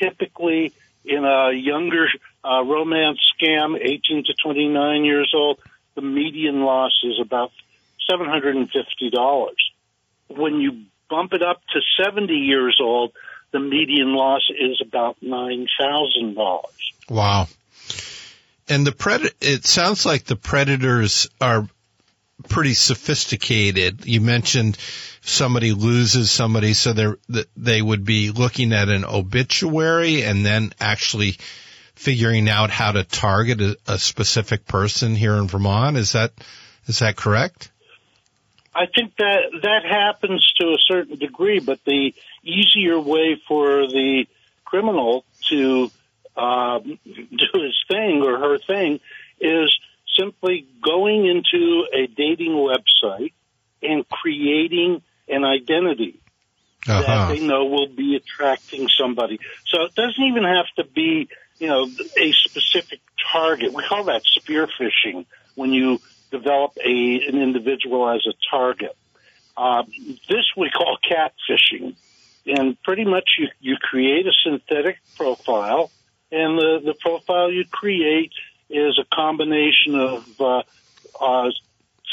[0.00, 0.72] Typically,
[1.04, 2.08] in a younger
[2.44, 5.58] uh, romance scam, 18 to 29 years old,
[5.94, 7.52] the median loss is about
[8.10, 9.48] $750.
[10.28, 13.12] When you bump it up to 70 years old,
[13.52, 16.64] the median loss is about $9,000.
[17.08, 17.48] Wow.
[18.68, 21.68] And the pred it sounds like the predators are
[22.48, 24.06] pretty sophisticated.
[24.06, 24.78] You mentioned
[25.20, 31.36] somebody loses somebody, so they they would be looking at an obituary and then actually
[32.02, 35.96] figuring out how to target a, a specific person here in Vermont.
[35.96, 36.32] Is that
[36.86, 37.70] is that correct?
[38.74, 44.26] I think that that happens to a certain degree, but the easier way for the
[44.64, 45.90] criminal to
[46.36, 48.98] um, do his thing or her thing
[49.40, 49.70] is
[50.18, 53.32] simply going into a dating website
[53.82, 56.18] and creating an identity
[56.88, 57.02] uh-huh.
[57.02, 59.38] that they know will be attracting somebody.
[59.66, 61.28] So it doesn't even have to be,
[61.58, 63.00] you know, a specific
[63.32, 63.72] target.
[63.72, 66.00] We call that spear phishing when you
[66.30, 68.96] develop a an individual as a target.
[69.56, 69.84] Uh,
[70.28, 71.94] this we call catfishing,
[72.46, 75.90] and pretty much you you create a synthetic profile,
[76.30, 78.32] and the the profile you create
[78.70, 80.62] is a combination of uh,
[81.20, 81.50] uh,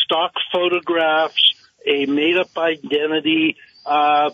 [0.03, 3.55] stock photographs, a made up identity.
[3.85, 4.31] Uh,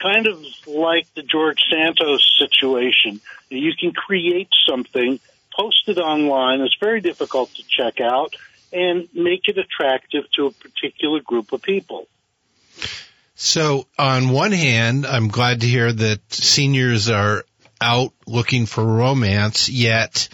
[0.00, 3.20] kind of like the George Santos situation.
[3.48, 5.20] You can create something,
[5.54, 6.60] post it online.
[6.60, 8.34] It's very difficult to check out
[8.72, 12.08] and make it attractive to a particular group of people.
[13.34, 17.44] So, on one hand, I'm glad to hear that seniors are
[17.80, 20.28] out looking for romance, yet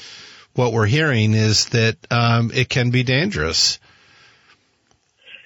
[0.55, 3.81] what we're hearing is that um, it can be dangerous.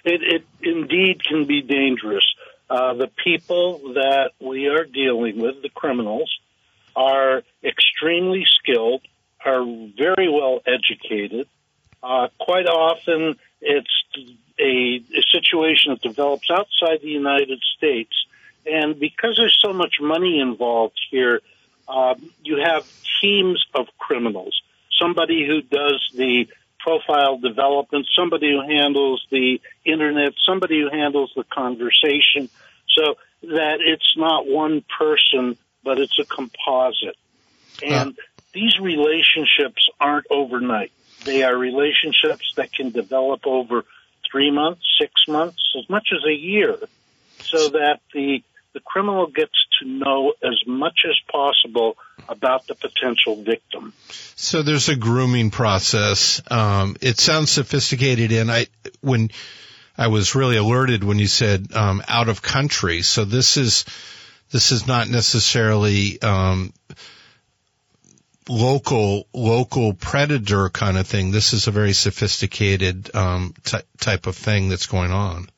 [0.05, 2.25] It, it indeed can be dangerous.
[2.69, 6.31] Uh, the people that we are dealing with, the criminals,
[6.95, 9.03] are extremely skilled,
[9.45, 9.65] are
[9.97, 11.47] very well educated,
[12.03, 13.91] uh, quite often, it's
[14.61, 18.13] a, a situation that develops outside the United States,
[18.65, 21.41] and because there's so much money involved here,
[21.89, 22.87] uh, you have
[23.21, 24.61] teams of criminals.
[25.01, 26.49] Somebody who does the
[26.87, 32.49] profile development, somebody who handles the internet, somebody who handles the conversation,
[32.89, 37.17] so that it's not one person, but it's a composite.
[37.83, 38.23] And uh.
[38.53, 40.93] these relationships aren't overnight.
[41.25, 43.85] They are relationships that can develop over
[44.31, 46.79] three months, six months, as much as a year,
[47.41, 48.45] so that the
[48.77, 51.97] the criminal gets to know as much as possible
[52.29, 53.95] about the potential victim.
[54.35, 56.43] So there's a grooming process.
[56.51, 58.67] Um, it sounds sophisticated, and I
[59.01, 59.31] when
[59.97, 63.01] I was really alerted when you said um, out of country.
[63.01, 63.87] So this is
[64.51, 66.75] this is not necessarily um,
[68.47, 71.31] local local predator kind of thing.
[71.31, 75.49] This is a very sophisticated um, t- type of thing that's going on.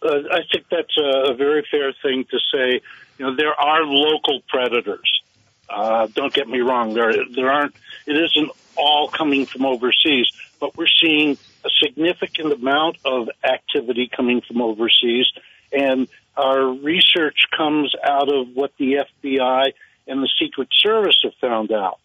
[0.00, 2.80] Uh, I think that's a, a, very fair thing to say.
[3.18, 5.22] You know, there are local predators.
[5.68, 6.94] Uh, don't get me wrong.
[6.94, 7.74] There there aren't.
[8.06, 10.28] It isn't all coming from overseas,
[10.60, 15.26] but we're seeing a significant amount of activity coming from overseas,
[15.72, 19.72] and our research comes out of what the FBI
[20.06, 21.98] and the Secret Service have found out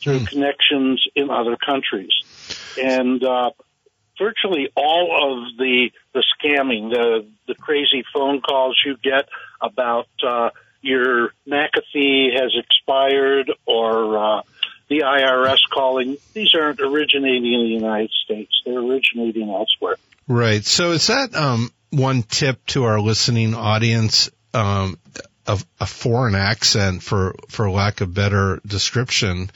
[0.00, 0.24] through hmm.
[0.26, 2.12] connections in other countries.
[2.80, 3.50] And uh,
[4.18, 9.28] virtually all of the the scamming, the the crazy phone calls you get
[9.60, 10.50] about uh,
[10.80, 14.42] your McAfee has expired or uh,
[14.88, 18.52] the IRS calling, these aren't originating in the United States.
[18.64, 19.96] They're originating elsewhere.
[20.28, 20.64] Right.
[20.64, 24.30] So is that um, one tip to our listening audience?
[24.52, 24.98] Um,
[25.46, 29.50] a, a foreign accent, for for lack of better description,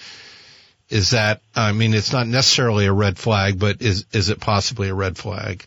[0.88, 4.88] is that I mean it's not necessarily a red flag, but is is it possibly
[4.88, 5.64] a red flag?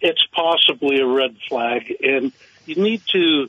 [0.00, 2.32] It's possibly a red flag, and
[2.66, 3.48] you need to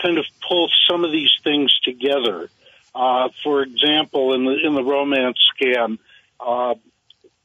[0.00, 2.48] kind of pull some of these things together.
[2.94, 5.98] Uh, for example, in the in the romance scam,
[6.40, 6.74] uh,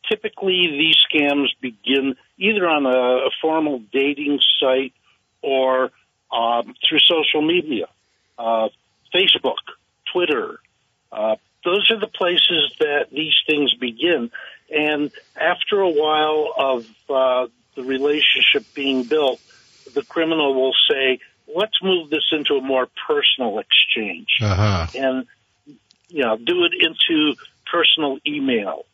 [0.08, 4.93] typically these scams begin either on a, a formal dating site
[5.41, 5.91] or
[6.32, 7.88] um, through social media,
[8.38, 8.70] uh,
[9.14, 9.58] Facebook,
[10.12, 10.60] Twitter.
[11.74, 14.30] Those are the places that these things begin.
[14.69, 19.41] And after a while of uh, the relationship being built,
[19.95, 21.17] the criminal will say,
[21.47, 24.28] let's move this into a more personal exchange.
[24.39, 24.86] Uh-huh.
[24.93, 25.26] And,
[26.09, 27.34] you know, do it into
[27.65, 28.86] personal email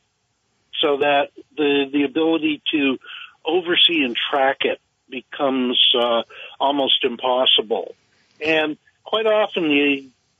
[0.81, 2.97] so that the, the ability to
[3.43, 6.21] oversee and track it becomes uh,
[6.61, 7.93] almost impossible.
[8.39, 9.67] And quite often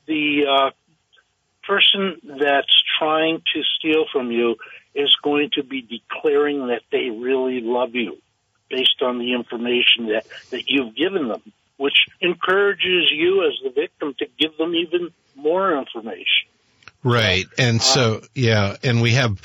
[0.06, 0.70] the uh,
[1.70, 2.82] person that's
[3.90, 4.56] steal from you
[4.94, 8.18] is going to be declaring that they really love you
[8.68, 14.14] based on the information that, that you've given them, which encourages you as the victim
[14.18, 16.48] to give them even more information.
[17.02, 17.46] Right.
[17.58, 19.40] And so, yeah, and we have,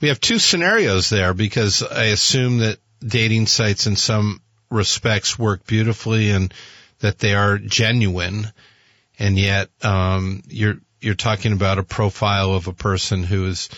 [0.00, 5.66] we have two scenarios there because I assume that dating sites in some respects work
[5.66, 6.52] beautifully and
[7.00, 8.48] that they are genuine.
[9.18, 13.68] And yet, um, you're, you're talking about a profile of a person who is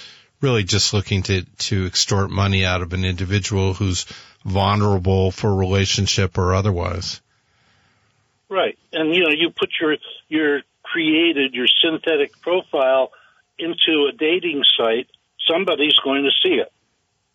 [0.40, 4.06] really just looking to, to extort money out of an individual who's
[4.44, 7.20] vulnerable for relationship or otherwise.
[8.48, 8.78] Right.
[8.92, 9.96] And you know, you put your
[10.28, 13.12] your created your synthetic profile
[13.58, 15.08] into a dating site,
[15.46, 16.72] somebody's going to see it.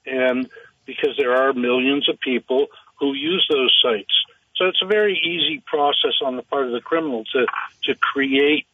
[0.06, 0.50] And
[0.86, 2.68] because there are millions of people
[3.00, 4.14] who use those sites.
[4.56, 7.46] So it's a very easy process on the part of the criminal to
[7.84, 8.66] to create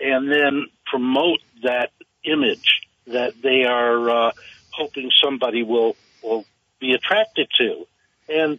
[0.00, 1.90] and then promote that
[2.24, 4.32] image that they are uh,
[4.72, 6.44] hoping somebody will will
[6.80, 7.86] be attracted to.
[8.28, 8.58] And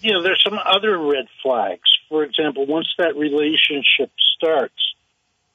[0.00, 1.90] you know, there's some other red flags.
[2.08, 4.94] For example, once that relationship starts,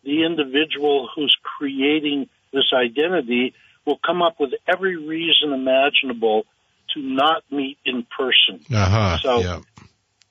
[0.03, 3.53] the individual who's creating this identity
[3.85, 6.45] will come up with every reason imaginable
[6.93, 8.63] to not meet in person.
[8.73, 9.17] Uh-huh.
[9.21, 9.59] So, yeah.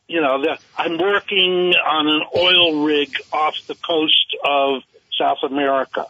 [0.08, 4.82] You know, the, I'm working on an oil rig off the coast of
[5.18, 6.06] South America,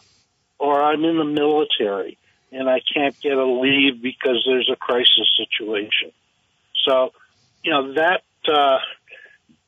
[0.58, 2.18] or I'm in the military
[2.52, 6.12] and I can't get a leave because there's a crisis situation.
[6.84, 7.12] So,
[7.62, 8.78] you know, that, uh,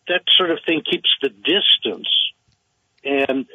[0.09, 2.09] that sort of thing keeps the distance
[3.05, 3.47] and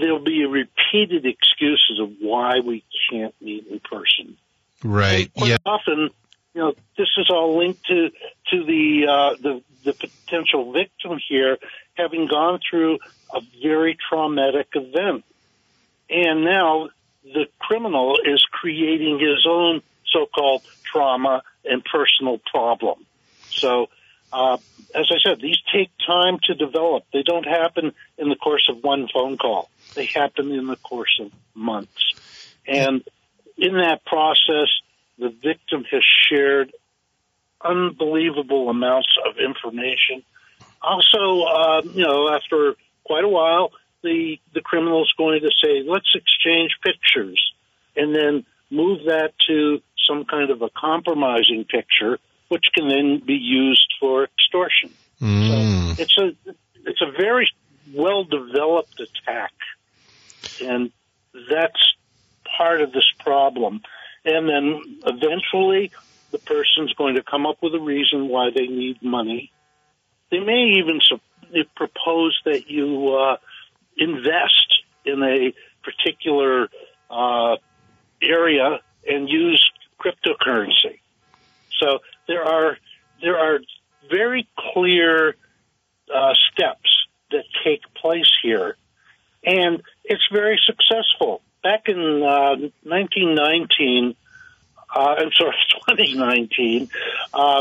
[0.00, 4.36] there'll be repeated excuses of why we can't meet in person.
[4.82, 5.30] Right.
[5.36, 5.58] Yeah.
[5.66, 6.10] often,
[6.58, 8.10] you know, this is all linked to
[8.50, 11.56] to the uh, the the potential victim here
[11.94, 12.98] having gone through
[13.32, 15.24] a very traumatic event,
[16.10, 16.88] and now
[17.22, 19.82] the criminal is creating his own
[20.12, 23.06] so-called trauma and personal problem.
[23.50, 23.86] So,
[24.32, 24.56] uh,
[24.96, 27.04] as I said, these take time to develop.
[27.12, 29.70] They don't happen in the course of one phone call.
[29.94, 32.14] They happen in the course of months,
[32.66, 33.04] and
[33.56, 34.70] in that process,
[35.18, 36.72] the victim has shared
[37.64, 40.22] unbelievable amounts of information.
[40.80, 45.82] Also, uh, you know, after quite a while, the the criminal is going to say,
[45.82, 47.52] "Let's exchange pictures,"
[47.96, 53.34] and then move that to some kind of a compromising picture, which can then be
[53.34, 54.90] used for extortion.
[55.20, 55.96] Mm.
[55.96, 56.54] So it's a
[56.86, 57.50] it's a very
[57.92, 59.52] well developed attack,
[60.62, 60.92] and
[61.50, 61.94] that's
[62.56, 63.82] part of this problem.
[64.28, 65.90] And then eventually,
[66.32, 69.50] the person's going to come up with a reason why they need money.
[70.30, 71.00] They may even
[71.74, 73.36] propose that you uh,
[73.96, 76.68] invest in a particular
[77.10, 77.56] uh,
[78.22, 79.64] area and use
[79.98, 80.98] cryptocurrency.
[81.80, 82.76] So there are
[83.22, 83.60] there are
[84.10, 85.36] very clear
[86.14, 88.76] uh, steps that take place here,
[89.42, 91.40] and it's very successful.
[91.68, 94.16] Back in uh, 1919,
[94.88, 95.54] uh, I'm sorry,
[95.90, 96.88] 2019,
[97.34, 97.60] uh,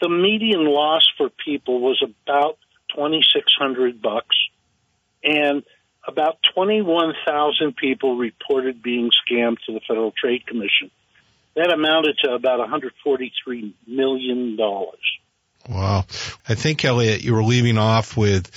[0.00, 2.56] the median loss for people was about
[2.94, 4.36] 2,600 bucks,
[5.22, 5.64] and
[6.08, 10.90] about 21,000 people reported being scammed to the Federal Trade Commission.
[11.56, 15.18] that amounted to about 143 million dollars.
[15.68, 16.06] Wow.
[16.48, 18.50] I think Elliott, you were leaving off with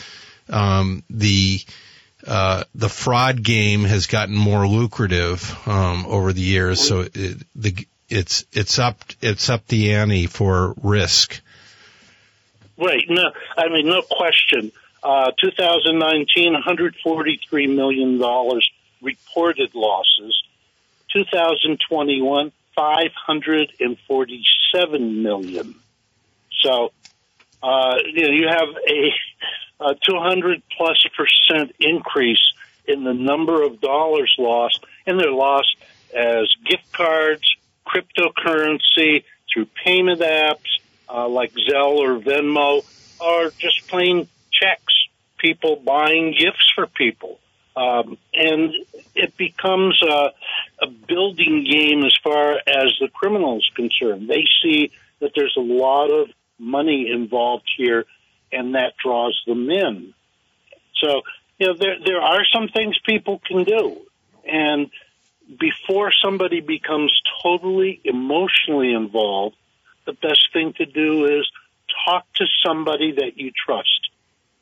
[0.48, 1.60] um, the
[2.26, 7.88] uh, the fraud game has gotten more lucrative um, over the years, so it, the
[8.10, 11.40] it's it's up it's up the ante for risk.
[12.78, 13.06] Right.
[13.10, 14.74] No, I mean no question.
[15.02, 18.70] Uh, 2019, 143 million dollars
[19.02, 20.44] reported losses.
[21.14, 25.74] 2021, 547 million.
[26.62, 26.92] So,
[27.64, 29.12] uh, you, know, you have a,
[29.80, 32.54] a 200 plus percent increase
[32.86, 35.76] in the number of dollars lost, and they're lost
[36.16, 37.56] as gift cards,
[37.88, 42.84] cryptocurrency, through payment apps uh, like Zelle or Venmo,
[43.20, 44.94] or just plain checks.
[45.38, 47.40] People buying gifts for people.
[47.76, 48.74] Um, and
[49.16, 50.34] it becomes a,
[50.82, 54.28] a building game as far as the criminal is concerned.
[54.28, 58.06] They see that there's a lot of money involved here,
[58.52, 60.14] and that draws them in.
[61.02, 61.22] So,
[61.58, 63.98] you know, there there are some things people can do,
[64.46, 64.90] and
[65.60, 69.56] before somebody becomes totally emotionally involved,
[70.06, 71.50] the best thing to do is
[72.06, 74.10] talk to somebody that you trust.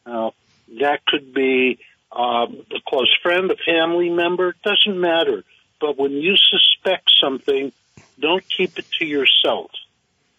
[0.05, 0.33] Now,
[0.79, 1.79] that could be
[2.11, 5.43] um, a close friend, a family member, doesn't matter.
[5.79, 7.71] But when you suspect something,
[8.19, 9.71] don't keep it to yourself.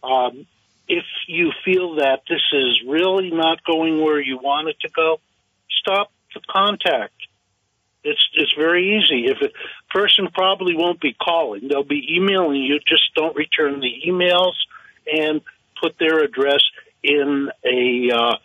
[0.02, 0.46] Um,
[0.88, 5.20] if you feel that this is really not going where you want it to go,
[5.68, 7.14] stop the contact.
[8.04, 9.26] It's it's very easy.
[9.26, 9.52] If a
[9.92, 12.78] person probably won't be calling, they'll be emailing you.
[12.86, 14.54] Just don't return the emails
[15.12, 15.42] and
[15.80, 16.62] put their address
[17.02, 18.36] in a uh,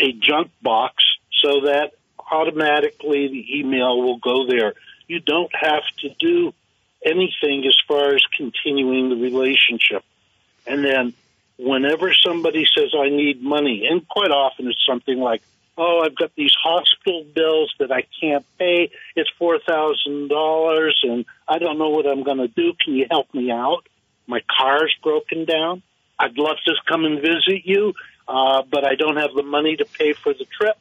[0.00, 1.04] a junk box
[1.42, 1.92] so that
[2.30, 4.74] automatically the email will go there.
[5.08, 6.54] You don't have to do
[7.04, 10.02] anything as far as continuing the relationship.
[10.66, 11.14] And then
[11.66, 15.42] whenever somebody says, I need money, and quite often it's something like,
[15.76, 18.90] oh, I've got these hospital bills that I can't pay.
[19.14, 22.72] It's $4,000 and I don't know what I'm going to do.
[22.82, 23.86] Can you help me out?
[24.26, 25.82] My car's broken down.
[26.18, 27.92] I'd love to come and visit you,
[28.26, 30.78] uh, but I don't have the money to pay for the trip.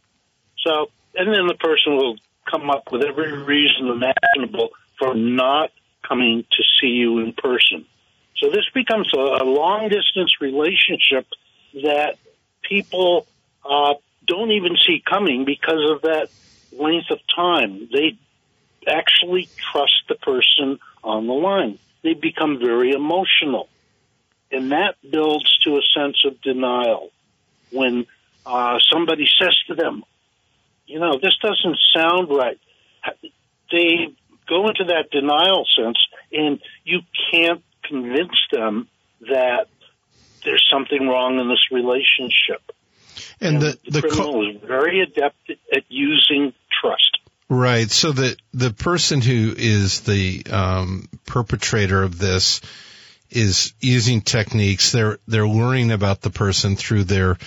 [0.66, 2.18] So and then the person will
[2.50, 4.70] come up with every reason imaginable
[5.00, 5.72] for not
[6.08, 7.86] coming to see you in person.
[8.38, 11.26] So this becomes a, a long distance relationship
[11.84, 12.18] that
[12.62, 13.28] people
[13.64, 16.30] uh, don't even see coming because of that
[16.72, 17.90] length of time.
[17.92, 18.18] They
[18.88, 21.80] actually trust the person on the line.
[22.04, 23.70] They become very emotional.
[24.52, 27.12] And that builds to a sense of denial.
[27.72, 28.06] When
[28.46, 30.04] uh, somebody says to them,
[30.86, 32.60] you know, this doesn't sound right.
[33.72, 34.14] They
[34.48, 35.98] go into that denial sense,
[36.32, 38.88] and you can't convince them
[39.22, 39.68] that
[40.44, 42.62] there's something wrong in this relationship.
[43.42, 47.20] And, and the, the, the criminal co- is very adept at using trust.
[47.50, 47.90] Right.
[47.92, 52.62] So the the person who is the um, perpetrator of this
[53.30, 54.92] is using techniques.
[54.92, 57.38] They're they're learning about the person through their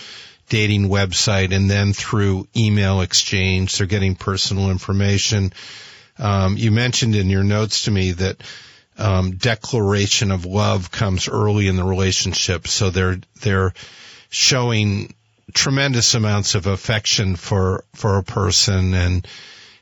[0.49, 3.77] dating website and then through email exchange.
[3.77, 5.53] They're getting personal information.
[6.19, 8.41] Um, you mentioned in your notes to me that
[8.99, 13.73] um, declaration of love comes early in the relationship, so they're they're
[14.29, 15.15] showing
[15.55, 19.27] tremendous amounts of affection for for a person and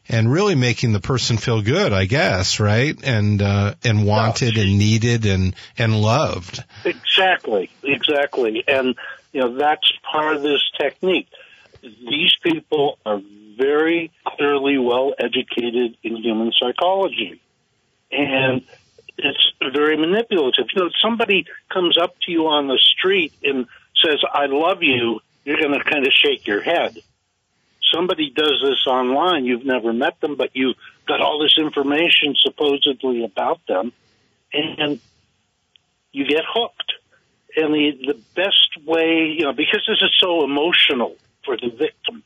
[0.09, 2.97] and really making the person feel good, I guess, right?
[3.03, 6.63] And uh, and wanted and needed and and loved.
[6.85, 8.63] Exactly, exactly.
[8.69, 8.95] And
[9.33, 11.29] you know, that's part of this technique.
[11.83, 13.21] These people are
[13.57, 17.41] very clearly well educated in human psychology.
[18.13, 18.63] And
[19.19, 20.67] it's very manipulative.
[20.75, 23.67] You know, somebody comes up to you on the street and
[24.05, 26.99] says, I love you, you're going to kind of shake your head.
[27.93, 33.25] Somebody does this online, you've never met them, but you've got all this information supposedly
[33.25, 33.93] about them,
[34.53, 35.01] and
[36.13, 36.93] you get hooked
[37.57, 42.23] and the the best way, you know, because this is so emotional for the victim,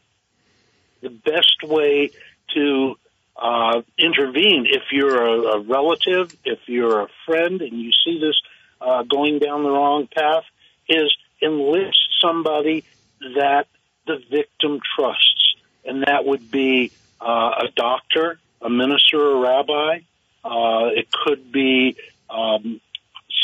[1.02, 2.10] the best way
[2.54, 2.96] to
[3.40, 8.40] uh, intervene if you're a, a, relative, if you're a friend, and you see this
[8.80, 10.44] uh, going down the wrong path,
[10.88, 12.84] is enlist somebody
[13.20, 13.66] that
[14.06, 20.00] the victim trusts, and that would be uh, a doctor, a minister, a rabbi.
[20.44, 21.96] Uh, it could be
[22.28, 22.80] um,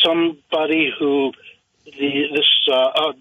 [0.03, 1.33] somebody who
[1.85, 3.13] the, this, uh,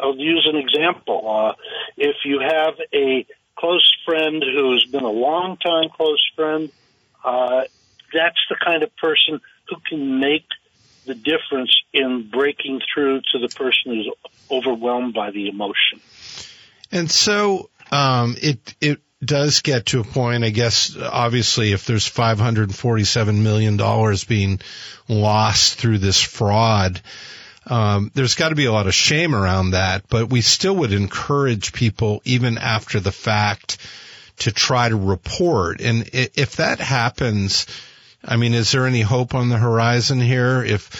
[0.00, 1.28] I'll use an example.
[1.28, 1.52] Uh,
[1.96, 3.26] if you have a
[3.56, 6.70] close friend who's been a long time close friend,
[7.24, 7.64] uh,
[8.12, 10.46] that's the kind of person who can make
[11.06, 14.10] the difference in breaking through to the person who's
[14.50, 16.00] overwhelmed by the emotion.
[16.90, 20.96] And so um, it it does get to a point, I guess.
[20.96, 24.60] Obviously, if there's 547 million dollars being
[25.08, 27.00] lost through this fraud,
[27.66, 30.08] um, there's got to be a lot of shame around that.
[30.08, 33.78] But we still would encourage people, even after the fact,
[34.38, 35.80] to try to report.
[35.80, 37.66] And if that happens,
[38.24, 40.62] I mean, is there any hope on the horizon here?
[40.62, 40.90] If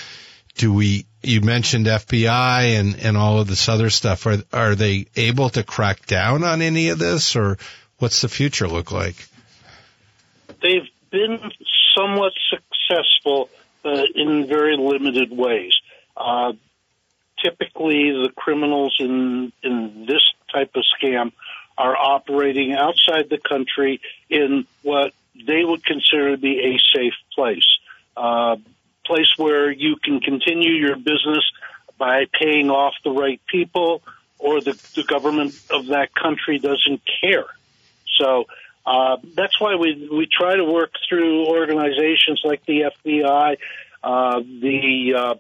[0.56, 1.06] do we?
[1.22, 4.26] You mentioned FBI and and all of this other stuff.
[4.26, 7.58] Are are they able to crack down on any of this, or
[7.98, 9.16] what's the future look like?
[10.62, 11.40] They've been
[11.94, 13.48] somewhat successful
[13.84, 15.72] uh, in very limited ways.
[16.16, 16.52] Uh,
[17.42, 21.32] typically, the criminals in in this type of scam
[21.76, 24.00] are operating outside the country
[24.30, 27.66] in what they would consider to be a safe place,
[28.16, 28.56] uh,
[29.04, 31.44] place where you can continue your business
[31.98, 34.02] by paying off the right people,
[34.38, 37.46] or the, the government of that country doesn't care.
[38.16, 38.44] So
[38.86, 43.56] uh, that's why we we try to work through organizations like the FBI,
[44.02, 45.34] uh, the uh,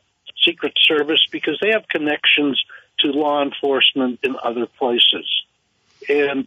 [0.44, 2.62] Secret Service, because they have connections
[3.00, 5.26] to law enforcement in other places.
[6.08, 6.46] And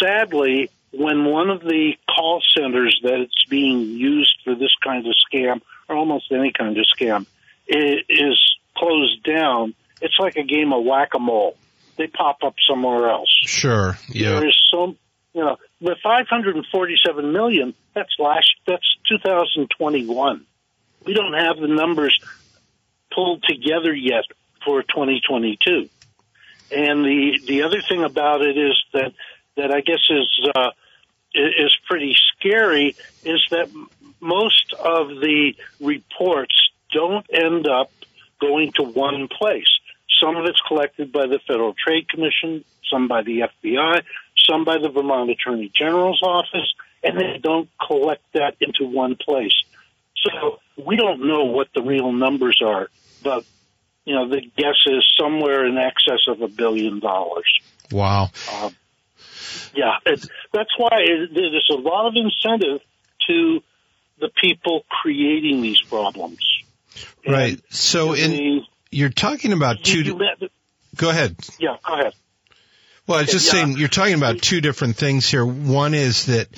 [0.00, 5.14] sadly, when one of the call centers that it's being used for this kind of
[5.32, 7.26] scam, or almost any kind of scam,
[7.66, 11.56] is closed down, it's like a game of whack a mole.
[11.96, 13.30] They pop up somewhere else.
[13.30, 13.98] Sure.
[14.08, 14.40] Yeah.
[14.40, 14.96] There is so
[15.34, 17.74] you know the 547 million.
[17.94, 18.54] That's last.
[18.66, 20.46] That's 2021.
[21.04, 22.18] We don't have the numbers
[23.14, 24.24] pulled together yet
[24.64, 25.88] for 2022.
[26.70, 29.12] And the the other thing about it is that
[29.56, 30.70] that I guess is uh,
[31.34, 33.68] is pretty scary is that
[34.20, 36.54] most of the reports
[36.92, 37.90] don't end up
[38.40, 39.68] going to one place.
[40.20, 44.02] Some of it's collected by the Federal Trade Commission, some by the FBI,
[44.48, 49.54] some by the Vermont Attorney General's office, and they don't collect that into one place.
[50.22, 52.88] So we don't know what the real numbers are,
[53.22, 53.44] but
[54.04, 57.46] you know, the guess is somewhere in excess of a billion dollars.
[57.90, 58.30] Wow.
[58.50, 58.70] Uh,
[59.74, 62.80] yeah, it, that's why it, there's a lot of incentive
[63.28, 63.62] to
[64.18, 66.40] the people creating these problems.
[67.26, 67.54] Right.
[67.54, 68.60] And so, in the,
[68.90, 70.02] you're talking about two.
[70.02, 70.48] You, you,
[70.96, 71.36] go ahead.
[71.58, 72.12] Yeah, go ahead.
[73.06, 73.64] Well, I was just yeah.
[73.64, 75.44] saying you're talking about two different things here.
[75.44, 76.48] One is that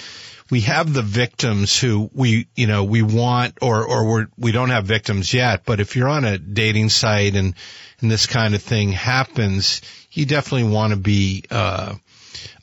[0.51, 4.70] we have the victims who we, you know, we want, or, or we're, we don't
[4.70, 7.55] have victims yet, but if you're on a dating site and,
[8.01, 9.80] and this kind of thing happens,
[10.12, 11.95] you definitely want to be, uh,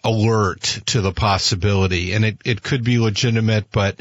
[0.03, 2.13] alert to the possibility.
[2.13, 3.99] And it, it could be legitimate, but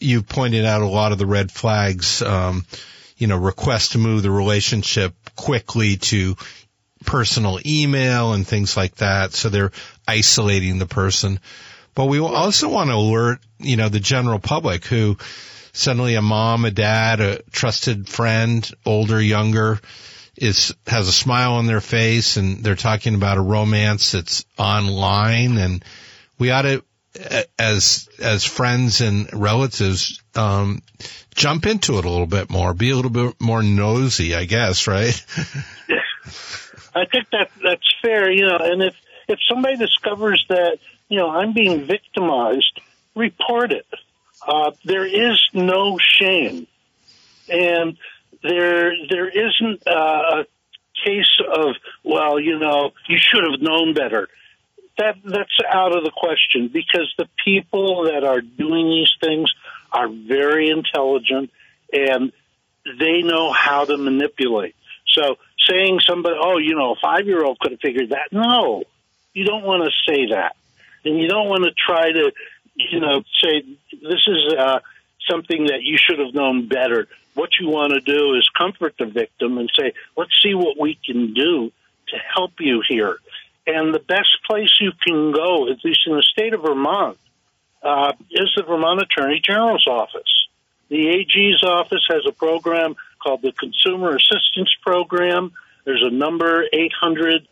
[0.00, 2.66] you pointed out a lot of the red flags, um,
[3.16, 6.36] you know, request to move the relationship quickly to
[7.04, 9.32] personal email and things like that.
[9.32, 9.72] So they're
[10.06, 11.40] isolating the person.
[11.94, 15.16] But we also want to alert, you know, the general public who
[15.72, 19.80] suddenly a mom, a dad, a trusted friend, older, younger,
[20.36, 25.58] is has a smile on their face and they're talking about a romance that's online
[25.58, 25.84] and
[26.38, 26.82] we ought to
[27.58, 30.82] as as friends and relatives um
[31.34, 34.88] jump into it a little bit more be a little bit more nosy i guess
[34.88, 35.24] right
[36.94, 38.94] i think that that's fair you know and if
[39.26, 40.78] if somebody discovers that
[41.08, 42.80] you know, I'm being victimized,
[43.14, 43.86] report it.
[44.46, 46.66] Uh, there is no shame.
[47.48, 47.96] And
[48.42, 50.46] there, there isn't uh, a
[51.04, 54.28] case of, well, you know, you should have known better.
[54.96, 59.52] That, that's out of the question because the people that are doing these things
[59.92, 61.50] are very intelligent
[61.92, 62.32] and
[62.98, 64.74] they know how to manipulate.
[65.14, 65.36] So
[65.68, 68.84] saying somebody, oh, you know, a five year old could have figured that, no,
[69.32, 70.56] you don't want to say that
[71.04, 72.32] and you don't want to try to,
[72.74, 73.62] you know, say
[73.92, 74.80] this is uh,
[75.28, 77.08] something that you should have known better.
[77.34, 80.98] What you want to do is comfort the victim and say, let's see what we
[81.04, 81.72] can do
[82.08, 83.18] to help you here.
[83.66, 87.18] And the best place you can go, at least in the state of Vermont,
[87.82, 90.48] uh, is the Vermont Attorney General's office.
[90.88, 95.52] The AG's office has a program called the Consumer Assistance Program.
[95.84, 97.48] There's a number, 800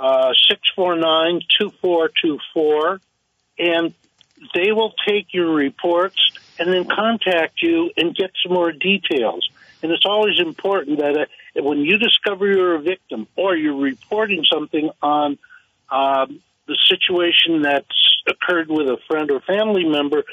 [0.00, 3.00] uh, 649 2424,
[3.58, 3.94] and
[4.54, 9.48] they will take your reports and then contact you and get some more details.
[9.82, 14.44] And it's always important that uh, when you discover you're a victim or you're reporting
[14.50, 15.38] something on
[15.90, 20.24] um, the situation that's occurred with a friend or family member,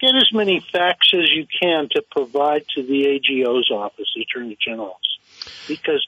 [0.00, 4.56] get as many facts as you can to provide to the AGO's office, the Attorney
[4.60, 5.18] General's,
[5.68, 6.06] because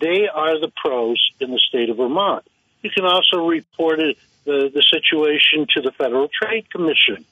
[0.00, 2.44] they are the pros in the state of Vermont.
[2.82, 7.24] You can also report it, the, the situation to the Federal Trade Commission.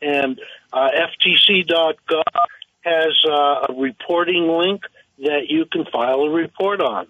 [0.00, 0.40] And
[0.72, 2.22] uh, FTC.gov
[2.82, 4.82] has uh, a reporting link
[5.18, 7.06] that you can file a report on.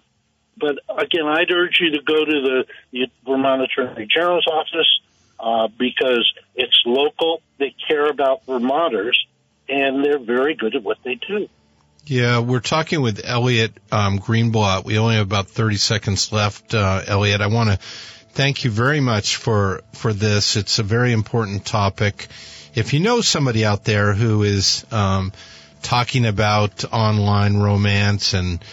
[0.57, 5.01] But again, I'd urge you to go to the, the Vermont Attorney General's office
[5.39, 7.41] uh, because it's local.
[7.57, 9.25] They care about Vermonters,
[9.67, 11.49] and they're very good at what they do.
[12.05, 14.85] Yeah, we're talking with Elliott um, Greenblott.
[14.85, 17.41] We only have about 30 seconds left, uh, Elliott.
[17.41, 17.77] I want to
[18.35, 20.55] thank you very much for for this.
[20.55, 22.27] It's a very important topic.
[22.75, 25.31] If you know somebody out there who is um,
[25.81, 28.63] talking about online romance and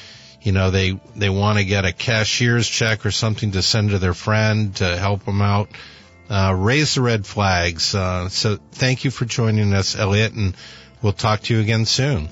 [0.43, 3.99] you know they they want to get a cashier's check or something to send to
[3.99, 5.71] their friend to help them out
[6.33, 10.57] uh, raise the red flags uh, so thank you for joining us elliott and
[11.03, 12.29] we'll talk to you again soon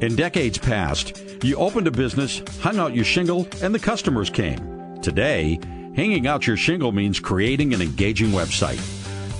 [0.00, 5.00] in decades past you opened a business hung out your shingle and the customers came
[5.00, 5.58] today
[5.96, 8.80] hanging out your shingle means creating an engaging website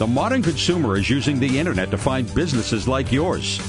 [0.01, 3.61] the modern consumer is using the internet to find businesses like yours.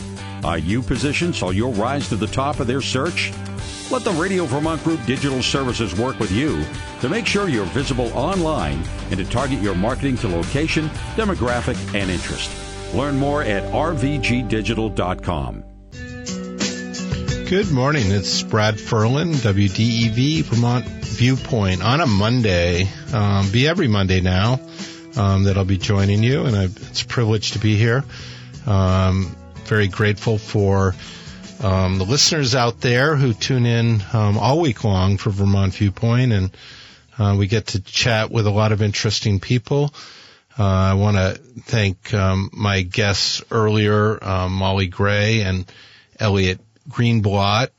[0.45, 3.33] Are you positioned so you'll rise to the top of their search?
[3.91, 6.63] Let the Radio Vermont Group Digital Services work with you
[7.01, 10.87] to make sure you're visible online and to target your marketing to location,
[11.17, 12.49] demographic, and interest.
[12.93, 15.63] Learn more at rvgdigital.com.
[17.49, 18.11] Good morning.
[18.11, 22.87] It's Brad Ferland, WDEV Vermont Viewpoint on a Monday.
[23.11, 24.61] Um, be every Monday now
[25.17, 28.05] um, that I'll be joining you, and I, it's a privilege to be here.
[28.65, 29.35] Um,
[29.65, 30.95] very grateful for
[31.61, 36.31] um, the listeners out there who tune in um, all week long for Vermont Viewpoint,
[36.31, 36.57] and
[37.17, 39.93] uh, we get to chat with a lot of interesting people.
[40.57, 45.65] Uh, I want to thank um, my guests earlier, um, Molly Gray and
[46.19, 46.59] Elliott
[46.89, 47.69] Greenblott,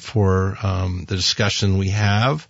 [0.00, 2.46] for the discussion we have.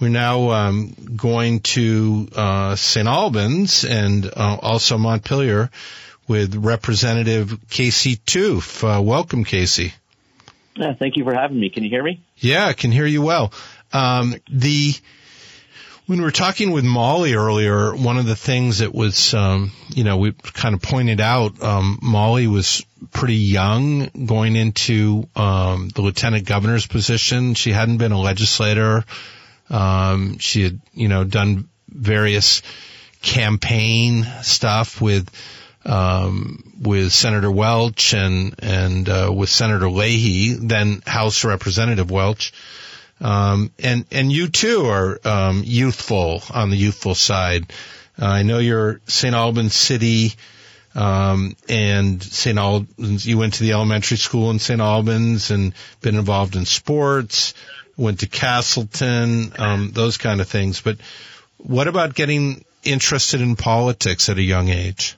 [0.00, 3.06] We're now um, going to uh, St.
[3.06, 5.70] Albans and uh, also Montpelier
[6.26, 8.82] with Representative Casey Toof.
[8.82, 9.94] Uh, welcome, Casey.
[10.76, 11.70] Yeah, thank you for having me.
[11.70, 12.22] Can you hear me?
[12.36, 13.52] Yeah, I can hear you well.
[13.92, 14.94] Um, the
[16.06, 20.04] when we were talking with Molly earlier, one of the things that was, um, you
[20.04, 26.02] know, we kind of pointed out, um, Molly was pretty young going into um, the
[26.02, 27.54] lieutenant governor's position.
[27.54, 29.04] She hadn't been a legislator
[29.70, 32.62] um, she had, you know, done various
[33.22, 35.30] campaign stuff with
[35.84, 42.52] um, with Senator Welch and and uh, with Senator Leahy, then House Representative Welch.
[43.20, 47.72] Um, and and you too are um, youthful on the youthful side.
[48.20, 49.34] Uh, I know you're St.
[49.34, 50.32] Albans City
[50.94, 52.58] um, and St.
[52.58, 53.26] Albans.
[53.26, 54.80] You went to the elementary school in St.
[54.80, 57.54] Albans and been involved in sports
[57.96, 60.80] went to Castleton, um, those kind of things.
[60.80, 60.98] But
[61.58, 65.16] what about getting interested in politics at a young age?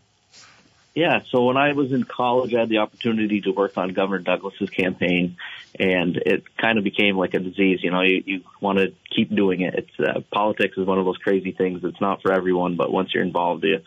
[0.97, 4.23] Yeah, so when I was in college, I had the opportunity to work on Governor
[4.23, 5.37] Douglas's campaign,
[5.79, 7.81] and it kind of became like a disease.
[7.83, 9.75] You know, you, you want to keep doing it.
[9.75, 11.85] It's uh, politics is one of those crazy things.
[11.85, 13.83] It's not for everyone, but once you're involved, you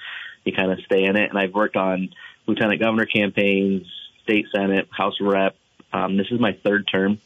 [0.45, 1.31] you kind of stay in it.
[1.31, 2.10] And I've worked on
[2.45, 3.88] lieutenant governor campaigns,
[4.22, 5.56] state senate, House rep.
[5.91, 7.18] Um, this is my third term,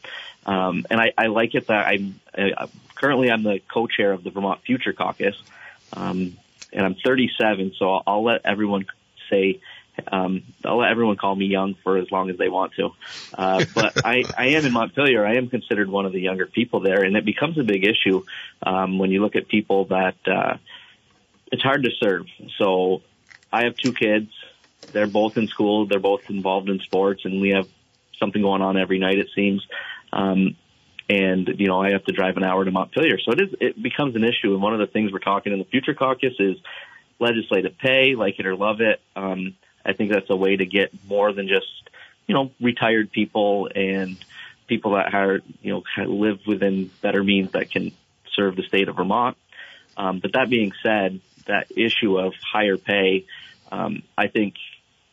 [0.45, 4.29] um, and I, I like it that I'm uh, currently I'm the co-chair of the
[4.29, 5.35] Vermont Future Caucus,
[5.91, 6.37] um,
[6.71, 8.85] and I'm 37, so I'll, I'll let everyone
[9.29, 9.59] say
[10.11, 12.89] um, I'll let everyone call me young for as long as they want to.
[13.33, 15.25] Uh, but I, I am in Montpelier.
[15.25, 18.23] I am considered one of the younger people there, and it becomes a big issue
[18.61, 20.57] um, when you look at people that uh,
[21.51, 22.25] it's hard to serve.
[22.57, 23.01] So
[23.51, 24.31] I have two kids.
[24.91, 25.85] They're both in school.
[25.85, 27.67] They're both involved in sports, and we have
[28.19, 29.19] something going on every night.
[29.19, 29.65] It seems.
[30.11, 30.55] Um,
[31.09, 33.81] and you know I have to drive an hour to Montpelier, so it is it
[33.81, 34.53] becomes an issue.
[34.53, 36.57] And one of the things we're talking in the future caucus is
[37.19, 39.01] legislative pay, like it or love it.
[39.15, 39.55] Um,
[39.85, 41.67] I think that's a way to get more than just
[42.27, 44.17] you know retired people and
[44.67, 47.91] people that are you know kind of live within better means that can
[48.35, 49.37] serve the state of Vermont.
[49.95, 53.25] Um, but that being said, that issue of higher pay,
[53.71, 54.55] um, I think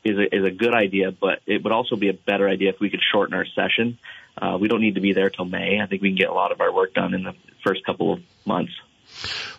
[0.04, 2.80] is a, is a good idea, but it would also be a better idea if
[2.80, 3.98] we could shorten our session
[4.40, 5.80] uh, we don't need to be there till May.
[5.82, 7.34] I think we can get a lot of our work done in the
[7.64, 8.72] first couple of months.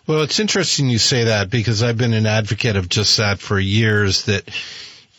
[0.06, 3.58] Well, it's interesting you say that because I've been an advocate of just that for
[3.58, 4.24] years.
[4.24, 4.48] That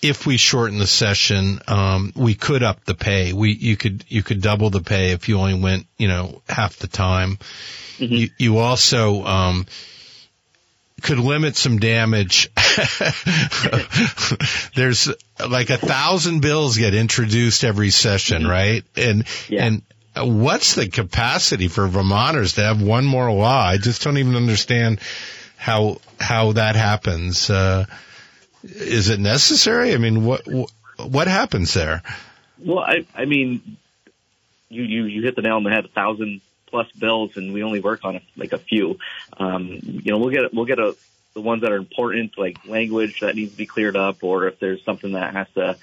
[0.03, 3.31] if we shorten the session, um, we could up the pay.
[3.33, 6.77] We you could you could double the pay if you only went you know half
[6.77, 7.37] the time.
[7.97, 8.13] Mm-hmm.
[8.13, 9.65] You, you also um,
[11.01, 12.49] could limit some damage.
[14.75, 15.09] There's
[15.39, 18.83] like a thousand bills get introduced every session, right?
[18.95, 19.65] And Yeah.
[19.65, 19.81] and
[20.41, 23.63] what's the capacity for Vermonters to have one more law?
[23.65, 24.99] I just don't even understand
[25.57, 27.49] how how that happens.
[27.49, 27.85] Uh,
[28.63, 29.93] is it necessary?
[29.93, 32.01] I mean, what what, what happens there?
[32.59, 33.77] Well, I, I mean,
[34.69, 35.85] you, you, you hit the nail on the head.
[35.85, 38.97] A thousand plus bills, and we only work on like a few.
[39.37, 40.95] Um, you know, we'll get we'll get a
[41.33, 44.59] the ones that are important, like language that needs to be cleared up, or if
[44.59, 45.77] there's something that has to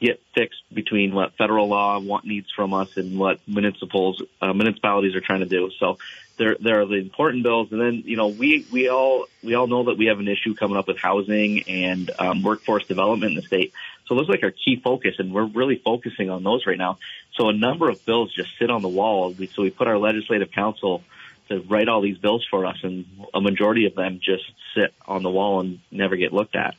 [0.00, 5.14] get fixed between what federal law want, needs from us and what municipals uh, municipalities
[5.14, 5.70] are trying to do.
[5.78, 5.98] So
[6.38, 9.66] there there are the important bills, and then you know we we all we all
[9.66, 13.36] know that we have an issue coming up with housing and um, workforce development in
[13.36, 13.72] the state.
[14.06, 16.98] So those are like our key focus, and we're really focusing on those right now.
[17.34, 19.32] So a number of bills just sit on the wall.
[19.32, 21.02] We, so we put our legislative council
[21.48, 23.04] to write all these bills for us, and
[23.34, 24.44] a majority of them just
[24.74, 26.74] sit on the wall and never get looked at.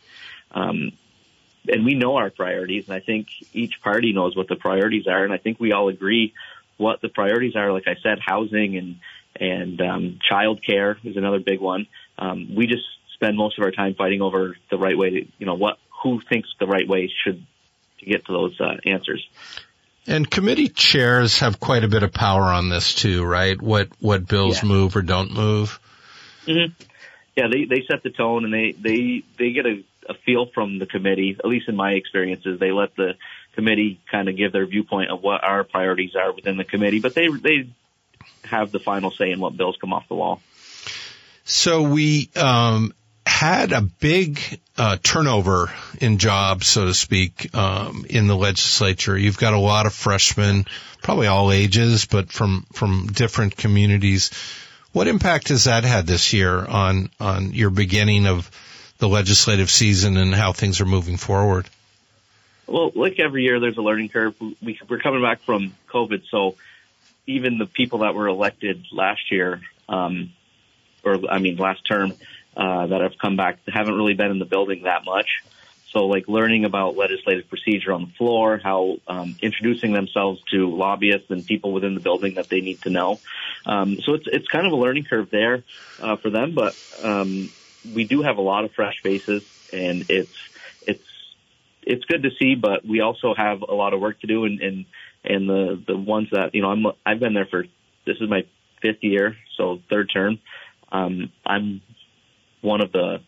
[0.51, 0.93] Um,
[1.67, 5.23] and we know our priorities, and I think each party knows what the priorities are,
[5.23, 6.33] and I think we all agree
[6.77, 7.71] what the priorities are.
[7.71, 8.99] Like I said, housing and
[9.39, 11.87] and um, child care is another big one.
[12.17, 12.83] Um, we just
[13.13, 16.21] spend most of our time fighting over the right way to, you know, what who
[16.29, 17.45] thinks the right way should
[17.99, 19.27] to get to those uh, answers.
[20.07, 23.61] And committee chairs have quite a bit of power on this too, right?
[23.61, 24.69] What what bills Yeah.
[24.69, 25.79] move or don't move.
[26.45, 26.73] Mm-hmm.
[27.35, 30.79] Yeah, they they set the tone and they they they get a, a feel from
[30.79, 31.35] the committee.
[31.37, 33.13] At least in my experiences, they let the
[33.55, 37.13] committee kind of give their viewpoint of what our priorities are within the committee, but
[37.13, 37.69] they they
[38.43, 40.41] have the final say in what bills come off the wall.
[41.45, 42.93] So we um,
[43.25, 44.39] had a big
[44.77, 49.17] uh, turnover in jobs, so to speak, um, in the legislature.
[49.17, 50.65] You've got a lot of freshmen,
[51.01, 54.31] probably all ages, but from from different communities.
[54.91, 58.49] What impact has that had this year on on your beginning of
[58.97, 61.69] the legislative season and how things are moving forward?
[62.67, 64.35] Well, like every year, there's a learning curve.
[64.61, 66.55] We, we're coming back from COVID, so
[67.29, 70.33] even the people that were elected last year, um,
[71.03, 72.13] or I mean last term,
[72.57, 75.43] uh, that have come back haven't really been in the building that much.
[75.91, 81.31] So, like learning about legislative procedure on the floor, how um, introducing themselves to lobbyists
[81.31, 83.19] and people within the building that they need to know.
[83.65, 85.63] Um, so it's it's kind of a learning curve there
[85.99, 87.49] uh, for them, but um,
[87.93, 90.37] we do have a lot of fresh faces, and it's
[90.85, 91.05] it's
[91.83, 94.61] it's good to see, but we also have a lot of work to do, and
[94.61, 94.85] and
[95.23, 97.65] and the the ones that you know I'm I've been there for
[98.05, 98.43] this is my
[98.81, 100.39] fifth year, so third term.
[100.91, 101.81] Um, I'm
[102.61, 103.21] one of the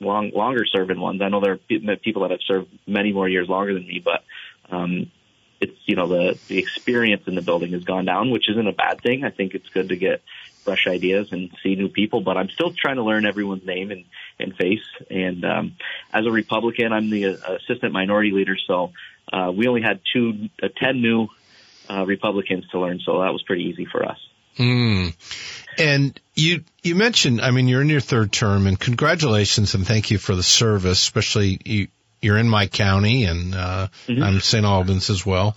[0.00, 1.22] long longer serving ones.
[1.22, 4.24] I know there are people that have served many more years longer than me, but
[4.70, 5.10] um,
[5.60, 8.72] it's you know the the experience in the building has gone down, which isn't a
[8.72, 9.24] bad thing.
[9.24, 10.22] I think it's good to get
[10.64, 14.04] fresh ideas and see new people, but I'm still trying to learn everyone's name and,
[14.38, 14.84] and face.
[15.10, 15.76] And um,
[16.12, 18.92] as a Republican, I'm the uh, assistant minority leader, so
[19.30, 21.28] uh, we only had two, uh, ten new
[21.90, 24.18] uh, Republicans to learn, so that was pretty easy for us.
[24.58, 25.14] Mm.
[25.78, 30.10] And you you mentioned, I mean, you're in your third term, and congratulations and thank
[30.10, 31.00] you for the service.
[31.00, 31.88] Especially you,
[32.20, 34.22] you're in my county, and uh, Mhm.
[34.22, 34.64] I'm St.
[34.64, 35.56] Albans as well.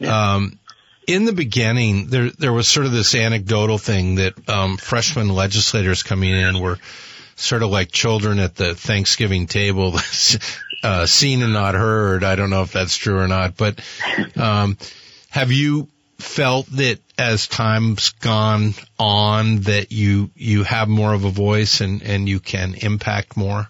[0.00, 0.58] Um,
[1.06, 6.02] in the beginning, there there was sort of this anecdotal thing that um, freshman legislators
[6.04, 6.78] coming in were
[7.36, 9.92] sort of like children at the Thanksgiving table,
[10.82, 12.24] uh, seen and not heard.
[12.24, 13.80] I don't know if that's true or not, but
[14.36, 14.76] um,
[15.30, 15.88] have you
[16.18, 22.02] felt that as time's gone on that you you have more of a voice and
[22.02, 23.68] and you can impact more?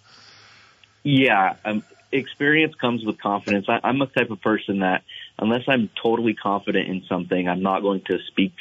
[1.03, 1.83] Yeah, um,
[2.13, 3.67] experience comes with confidence.
[3.69, 5.03] I, I'm a type of person that
[5.39, 8.53] unless I'm totally confident in something, I'm not going to speak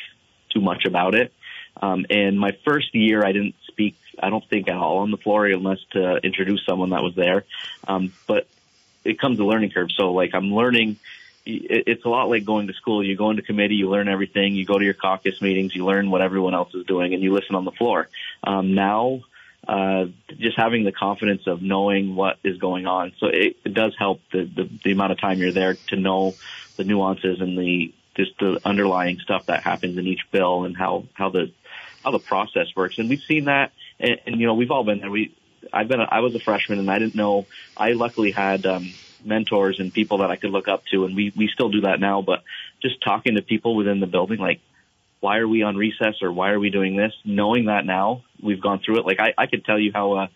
[0.54, 1.34] too much about it.
[1.82, 3.56] Um, and my first year, I didn't
[4.22, 7.46] I don't think at all on the floor unless to introduce someone that was there.
[7.88, 8.48] Um, but
[9.04, 9.92] it comes a learning curve.
[9.92, 10.98] So like I'm learning,
[11.46, 13.04] it's a lot like going to school.
[13.04, 14.56] You go into committee, you learn everything.
[14.56, 17.34] You go to your caucus meetings, you learn what everyone else is doing, and you
[17.34, 18.10] listen on the floor.
[18.44, 19.22] Um, now,
[19.68, 20.06] uh,
[20.38, 23.14] just having the confidence of knowing what is going on.
[23.20, 26.36] So it, it does help the, the, the amount of time you're there to know
[26.78, 31.06] the nuances and the just the underlying stuff that happens in each bill and how
[31.14, 31.52] how the
[32.04, 32.98] how the process works.
[32.98, 35.12] And we've seen that, and, and you know we've all been there.
[35.12, 35.36] We
[35.74, 37.46] I've been a, I was a freshman and I didn't know.
[37.76, 38.94] I luckily had um,
[39.24, 42.00] mentors and people that I could look up to, and we we still do that
[42.00, 42.22] now.
[42.22, 42.44] But
[42.82, 44.62] just talking to people within the building, like
[45.20, 47.12] why are we on recess or why are we doing this?
[47.26, 49.06] Knowing that now, we've gone through it.
[49.06, 50.28] Like I, I could tell you how uh,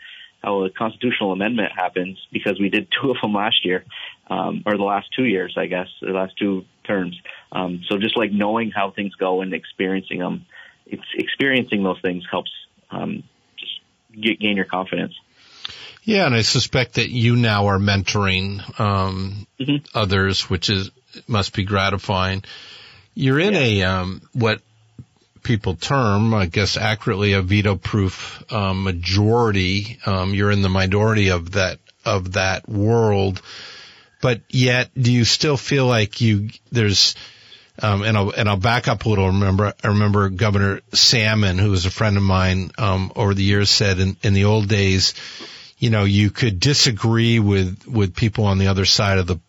[0.44, 3.86] how a constitutional amendment happens because we did two of them last year,
[4.30, 7.20] um, or the last two years, I guess, the last two terms.
[7.52, 10.46] Um, so just like knowing how things go and experiencing them,
[10.86, 12.52] it's experiencing those things helps
[12.92, 13.24] um,
[14.20, 15.14] get, gain your confidence.
[16.04, 19.86] Yeah, and I suspect that you now are mentoring um, mm-hmm.
[19.98, 20.92] others, which is
[21.28, 22.44] must be gratifying.
[23.16, 23.60] You're in yeah.
[23.60, 24.62] a um, what
[25.44, 30.00] people term, I guess accurately, a veto-proof um, majority.
[30.06, 33.42] Um, you're in the minority of that of that world,
[34.22, 37.16] but yet, do you still feel like you there's
[37.82, 39.28] um, and I'll and I'll back up a little.
[39.28, 43.70] Remember, I remember Governor Salmon, who was a friend of mine um, over the years,
[43.70, 45.16] said in, in the old days,
[45.78, 49.40] you know, you could disagree with with people on the other side of the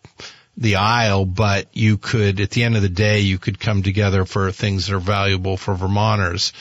[0.57, 4.25] the aisle, but you could, at the end of the day, you could come together
[4.25, 6.53] for things that are valuable for Vermonters.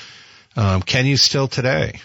[0.56, 2.00] Um, can you still today?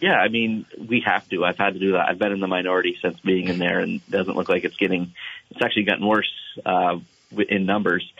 [0.00, 1.44] Yeah, I mean, we have to.
[1.44, 2.08] I've had to do that.
[2.08, 4.76] I've been in the minority since being in there, and it doesn't look like it's
[4.76, 5.14] getting.
[5.50, 6.30] It's actually gotten worse
[6.66, 6.98] uh,
[7.48, 8.12] in numbers.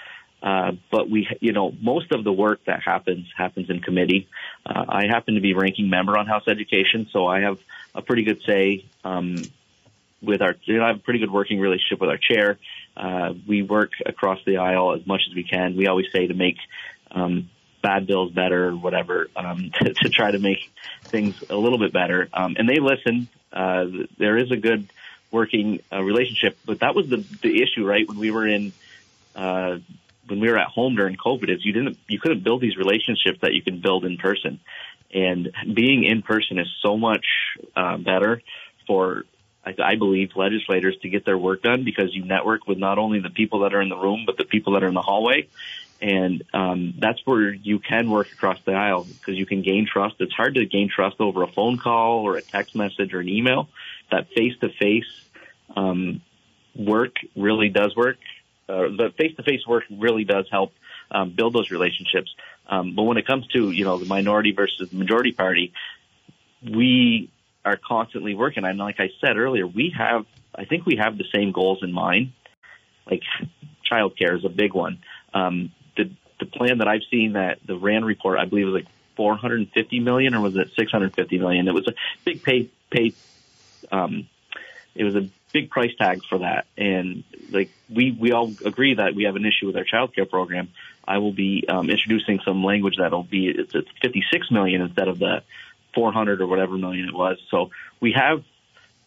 [0.44, 4.28] Uh, but we, you know, most of the work that happens happens in committee.
[4.66, 7.58] Uh, I happen to be ranking member on House Education, so I have
[7.94, 9.36] a pretty good say um,
[10.20, 10.54] with our.
[10.64, 12.58] You know, I have a pretty good working relationship with our chair.
[12.94, 15.76] Uh, we work across the aisle as much as we can.
[15.76, 16.58] We always say to make
[17.10, 17.48] um,
[17.82, 20.70] bad bills better, or whatever, um, to, to try to make
[21.04, 22.28] things a little bit better.
[22.34, 23.28] Um, and they listen.
[23.50, 23.86] Uh,
[24.18, 24.92] there is a good
[25.30, 28.06] working uh, relationship, but that was the the issue, right?
[28.06, 28.74] When we were in
[29.34, 29.78] uh,
[30.26, 33.38] when we were at home during COVID is you didn't you couldn't build these relationships
[33.42, 34.60] that you can build in person,
[35.12, 37.26] and being in person is so much
[37.76, 38.42] uh, better
[38.86, 39.24] for
[39.64, 43.20] I, I believe legislators to get their work done because you network with not only
[43.20, 45.48] the people that are in the room but the people that are in the hallway,
[46.00, 50.16] and um, that's where you can work across the aisle because you can gain trust.
[50.20, 53.28] It's hard to gain trust over a phone call or a text message or an
[53.28, 53.68] email.
[54.10, 55.04] That face to face
[56.76, 58.18] work really does work
[58.68, 60.72] uh, the face-to-face work really does help
[61.10, 62.34] um, build those relationships.
[62.66, 65.72] Um, but when it comes to you know the minority versus the majority party,
[66.62, 67.30] we
[67.64, 68.64] are constantly working.
[68.64, 71.92] And like I said earlier, we have I think we have the same goals in
[71.92, 72.32] mind.
[73.10, 73.22] Like
[73.90, 75.00] childcare is a big one.
[75.32, 76.10] Um, the
[76.40, 78.86] the plan that I've seen that the RAND report I believe was like
[79.16, 81.68] 450 million or was it 650 million?
[81.68, 83.12] It was a big pay pay.
[83.92, 84.28] Um,
[84.94, 86.66] it was a big price tag for that.
[86.76, 90.26] And like we we all agree that we have an issue with our child care
[90.26, 90.68] program.
[91.06, 95.18] I will be um, introducing some language that'll be it's, it's 56 million instead of
[95.18, 95.42] the
[95.94, 97.38] 400 or whatever million it was.
[97.50, 97.70] So
[98.00, 98.42] we have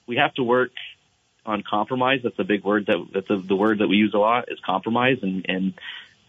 [0.07, 0.71] we have to work
[1.45, 2.21] on compromise.
[2.23, 4.59] That's a big word that that's a, the word that we use a lot is
[4.65, 5.19] compromise.
[5.21, 5.73] And and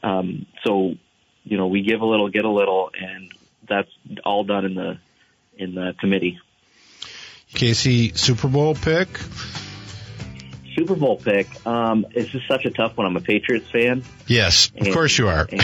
[0.02, 0.96] um, so
[1.44, 3.32] you know we give a little, get a little, and
[3.68, 3.90] that's
[4.24, 4.98] all done in the
[5.56, 6.40] in the committee.
[7.54, 9.08] Casey, Super Bowl pick.
[10.78, 11.66] Super Bowl pick.
[11.66, 13.06] Um, it's just such a tough one.
[13.06, 14.04] I'm a Patriots fan.
[14.26, 15.48] Yes, of and, course you are.
[15.50, 15.60] and,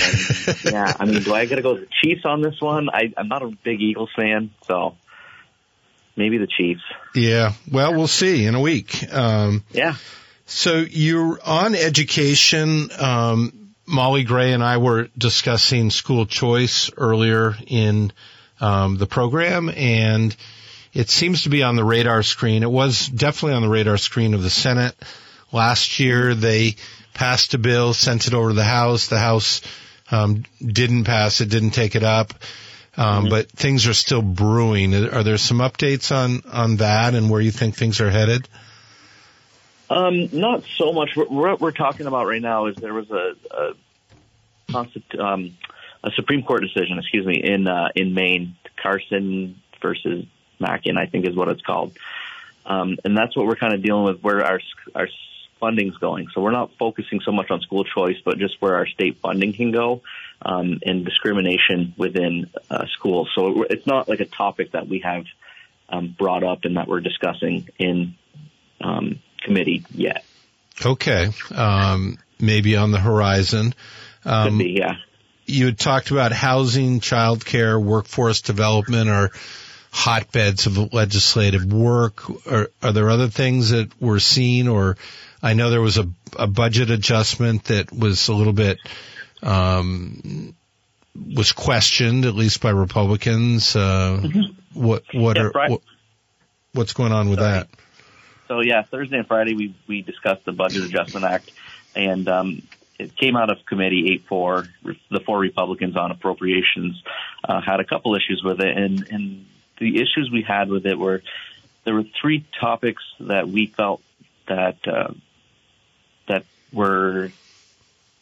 [0.64, 2.88] yeah, I mean, do I got to go with the Chiefs on this one?
[2.90, 4.96] I, I'm not a big Eagles fan, so
[6.16, 6.82] maybe the Chiefs.
[7.14, 9.12] Yeah, well, we'll see in a week.
[9.12, 9.94] Um, yeah.
[10.46, 12.90] So you're on education.
[12.98, 18.12] Um, Molly Gray and I were discussing school choice earlier in
[18.60, 20.34] um, the program, and
[20.94, 22.62] it seems to be on the radar screen.
[22.62, 24.94] It was definitely on the radar screen of the Senate
[25.52, 26.34] last year.
[26.34, 26.76] They
[27.14, 29.08] passed a bill, sent it over to the House.
[29.08, 29.60] The House
[30.10, 32.32] um, didn't pass it, didn't take it up.
[32.96, 33.30] Um, mm-hmm.
[33.30, 34.94] But things are still brewing.
[34.94, 38.48] Are there some updates on on that and where you think things are headed?
[39.90, 41.16] Um, not so much.
[41.16, 43.34] What we're talking about right now is there was a
[44.72, 45.56] a, um,
[46.04, 50.26] a Supreme Court decision, excuse me, in uh, in Maine, Carson versus
[50.66, 51.96] I think is what it's called.
[52.66, 54.60] Um, and that's what we're kind of dealing with where our,
[54.94, 55.08] our
[55.60, 56.28] funding's going.
[56.34, 59.52] So we're not focusing so much on school choice, but just where our state funding
[59.52, 60.02] can go
[60.42, 63.30] um, and discrimination within uh, schools.
[63.34, 65.24] So it's not like a topic that we have
[65.88, 68.14] um, brought up and that we're discussing in
[68.80, 70.24] um, committee yet.
[70.84, 73.74] Okay, um, maybe on the horizon.
[74.22, 74.96] Could um, be, yeah.
[75.46, 79.30] You had talked about housing, childcare, workforce development, or
[79.94, 82.28] hotbeds of legislative work?
[82.50, 84.96] Are, are there other things that we're seeing or
[85.40, 88.78] I know there was a, a budget adjustment that was a little bit,
[89.42, 90.54] um,
[91.14, 93.76] was questioned at least by Republicans.
[93.76, 94.80] Uh, mm-hmm.
[94.80, 95.82] what, what yeah, are, what,
[96.72, 97.52] what's going on with Sorry.
[97.52, 97.68] that?
[98.48, 101.52] So yeah, Thursday and Friday we, we discussed the Budget Adjustment Act
[101.94, 102.62] and, um,
[102.98, 104.68] it came out of committee 8-4.
[105.10, 107.02] The four Republicans on appropriations
[107.42, 109.46] uh, had a couple issues with it, and, and
[109.78, 111.22] the issues we had with it were
[111.84, 114.02] there were three topics that we felt
[114.46, 115.12] that uh,
[116.28, 117.30] that were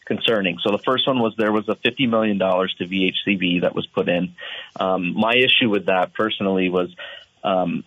[0.04, 0.58] concerning.
[0.58, 4.08] So the first one was there was a $50 million to VHCB that was put
[4.08, 4.34] in.
[4.78, 6.94] Um, my issue with that personally was
[7.44, 7.84] Um,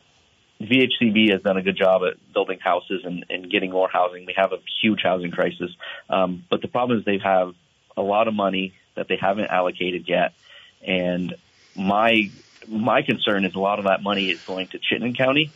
[0.62, 4.26] VHCB has done a good job at building houses and, and getting more housing.
[4.26, 5.72] We have a huge housing crisis,
[6.10, 7.54] um, but the problem is they have
[7.98, 10.34] a lot of money that they haven't allocated yet,
[10.82, 11.36] and
[11.76, 12.32] my
[12.68, 15.52] my concern is a lot of that money is going to Chittenden County.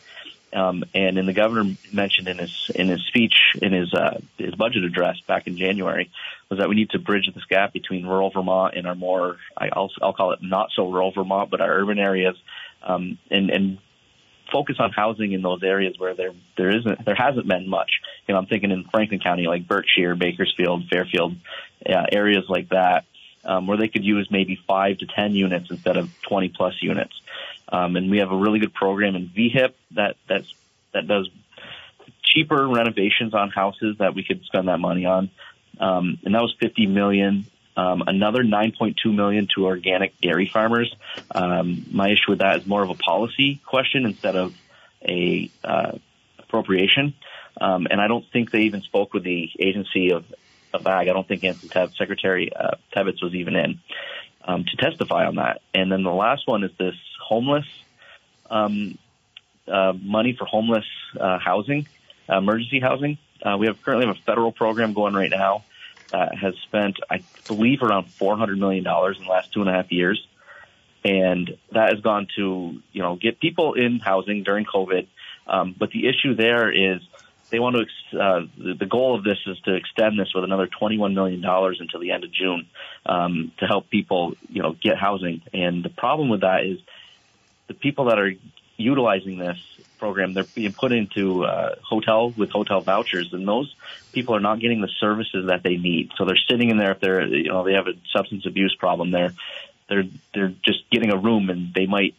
[0.52, 4.54] Um, and in the governor mentioned in his in his speech in his uh, his
[4.56, 6.10] budget address back in January
[6.48, 9.92] was that we need to bridge this gap between rural Vermont and our more I'll
[10.02, 12.34] I'll call it not so rural Vermont but our urban areas
[12.82, 13.78] um, and and
[14.50, 17.90] focus on housing in those areas where there there isn't there hasn't been much.
[18.26, 21.36] You know, I'm thinking in Franklin County, like Berkshire, Bakersfield, Fairfield,
[21.86, 23.04] uh, areas like that,
[23.44, 27.12] um, where they could use maybe five to ten units instead of 20 plus units.
[27.68, 30.52] Um, and we have a really good program in VHIP that that's
[30.92, 31.28] that does
[32.22, 35.30] cheaper renovations on houses that we could spend that money on.
[35.78, 37.46] Um, and that was 50 million
[37.76, 40.94] um, another 9.2 million to organic dairy farmers.
[41.30, 44.54] Um, my issue with that is more of a policy question instead of
[45.02, 45.92] a uh,
[46.38, 47.14] appropriation.
[47.60, 50.24] Um, and I don't think they even spoke with the agency of,
[50.72, 51.08] of ag.
[51.08, 53.80] I don't think Teb, Secretary uh, Tebbetts was even in
[54.44, 55.60] um, to testify on that.
[55.74, 57.66] And then the last one is this homeless
[58.50, 58.98] um,
[59.68, 60.86] uh, money for homeless
[61.18, 61.86] uh, housing,
[62.28, 63.18] uh, emergency housing.
[63.42, 65.64] Uh, we have currently have a federal program going right now
[66.12, 69.92] uh, has spent, I believe, around $400 million in the last two and a half
[69.92, 70.24] years.
[71.04, 75.06] And that has gone to, you know, get people in housing during COVID.
[75.46, 77.00] Um, but the issue there is
[77.50, 81.14] they want to, uh, the, goal of this is to extend this with another $21
[81.14, 82.66] million until the end of June
[83.06, 85.42] um, to help people, you know, get housing.
[85.52, 86.78] And the problem with that is
[87.68, 88.32] the people that are
[88.76, 89.58] utilizing this
[89.98, 93.72] program, they're being put into uh, hotel with hotel vouchers, and those
[94.12, 96.10] people are not getting the services that they need.
[96.16, 99.10] So they're sitting in there if they're you know they have a substance abuse problem.
[99.10, 99.34] They're
[99.88, 100.04] they're
[100.34, 102.14] they're just getting a room, and they might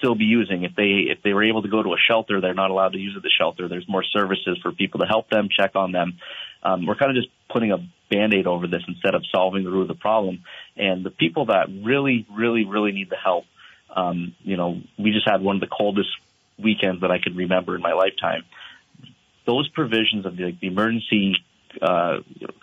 [0.00, 0.64] still be using.
[0.64, 2.98] If they if they were able to go to a shelter they're not allowed to
[2.98, 3.68] use at the shelter.
[3.68, 6.18] There's more services for people to help them check on them.
[6.62, 7.78] Um, we're kind of just putting a
[8.10, 10.42] band-aid over this instead of solving the root of the problem.
[10.76, 13.44] And the people that really really really need the help
[13.94, 16.10] um, you know we just had one of the coldest
[16.58, 18.44] weekends that I could remember in my lifetime.
[19.46, 21.36] Those provisions of the, like, the emergency
[21.80, 22.18] uh,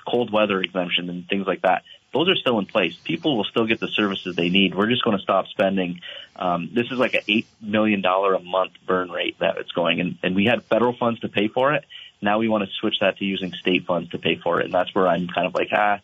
[0.07, 1.83] cold weather exemption and things like that,
[2.17, 2.95] those are still in place.
[3.03, 4.75] People will still get the services they need.
[4.75, 6.01] We're just going to stop spending.
[6.35, 9.99] Um, this is like an eight million dollar a month burn rate that it's going,
[9.99, 11.85] and, and we had federal funds to pay for it.
[12.21, 14.73] Now we want to switch that to using state funds to pay for it, and
[14.73, 15.99] that's where I'm kind of like, ah,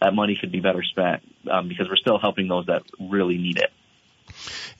[0.00, 3.58] that money could be better spent um, because we're still helping those that really need
[3.58, 3.72] it.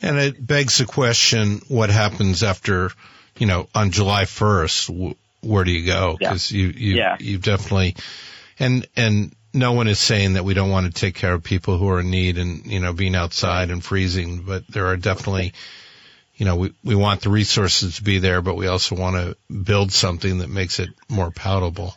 [0.02, 2.90] And it begs the question, what happens after,
[3.38, 5.16] you know, on July 1st?
[5.40, 6.16] Where do you go?
[6.18, 6.58] Because yeah.
[6.58, 7.16] you, you, yeah.
[7.18, 7.96] you've definitely,
[8.58, 11.78] and, and no one is saying that we don't want to take care of people
[11.78, 15.54] who are in need and, you know, being outside and freezing, but there are definitely,
[16.36, 19.36] you know, we, we want the resources to be there, but we also want to
[19.52, 21.94] build something that makes it more palatable.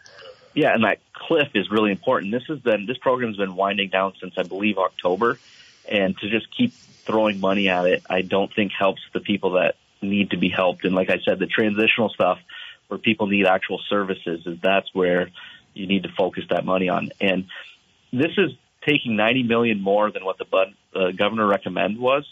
[0.53, 2.31] Yeah, and that cliff is really important.
[2.31, 5.37] This has been, this program's been winding down since I believe October.
[5.87, 9.75] And to just keep throwing money at it, I don't think helps the people that
[10.01, 10.85] need to be helped.
[10.85, 12.39] And like I said, the transitional stuff
[12.87, 15.29] where people need actual services is that's where
[15.79, 17.11] you need to focus that money on.
[17.19, 17.45] And
[18.11, 18.51] this is
[18.85, 22.25] taking 90 million more than what the bud, uh, governor recommend was.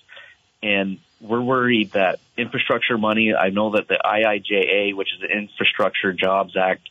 [0.61, 6.14] And we're worried that infrastructure money, I know that the IIJA, which is the Infrastructure
[6.14, 6.90] Jobs Act,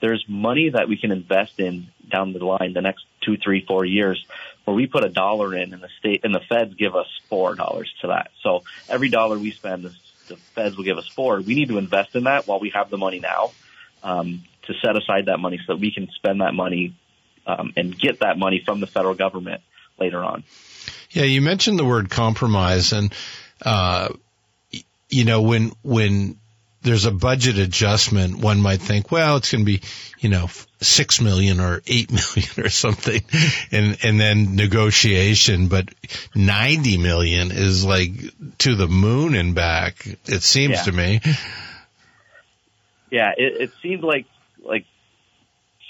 [0.00, 3.84] there's money that we can invest in down the line the next two, three, four
[3.84, 4.24] years
[4.64, 7.54] where we put a dollar in and the state and the feds give us four
[7.54, 8.30] dollars to that.
[8.42, 11.40] So every dollar we spend, the, feds will give us four.
[11.40, 13.52] We need to invest in that while we have the money now
[14.02, 14.42] um,
[14.72, 16.94] to set aside that money so that we can spend that money
[17.46, 19.62] um, and get that money from the federal government
[19.98, 20.44] later on.
[21.10, 23.12] Yeah, you mentioned the word compromise, and
[23.62, 24.08] uh,
[25.08, 26.36] you know when when
[26.82, 29.82] there's a budget adjustment, one might think, well, it's going to be,
[30.18, 30.48] you know,
[30.80, 33.22] six million or eight million or something,
[33.70, 35.68] and and then negotiation.
[35.68, 35.88] But
[36.34, 38.12] ninety million is like
[38.58, 40.06] to the moon and back.
[40.26, 40.82] It seems yeah.
[40.84, 41.20] to me.
[43.10, 44.26] Yeah, it, it seemed like
[44.62, 44.86] like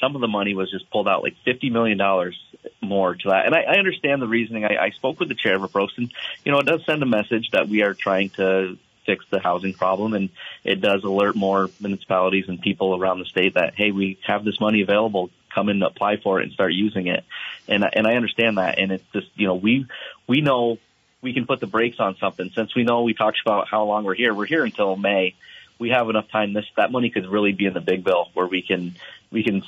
[0.01, 2.39] some of the money was just pulled out, like fifty million dollars
[2.81, 3.47] more to that.
[3.47, 4.65] And I, I understand the reasoning.
[4.65, 6.13] I, I spoke with the chair of Approps, and
[6.45, 9.75] you know, it does send a message that we are trying to fix the housing
[9.75, 10.15] problem.
[10.15, 10.31] And
[10.65, 14.61] it does alert more municipalities and people around the state that, hey, we have this
[14.61, 15.31] money available.
[15.55, 17.25] Come in and apply for it and start using it.
[17.67, 18.79] And, and I understand that.
[18.79, 19.87] And it's just, you know, we,
[20.27, 20.79] we know
[21.23, 22.51] we can put the brakes on something.
[22.55, 25.35] Since we know we talked about how long we're here, we're here until May.
[25.81, 26.53] We have enough time.
[26.53, 28.95] This, that money could really be in the big bill where we can,
[29.33, 29.63] we can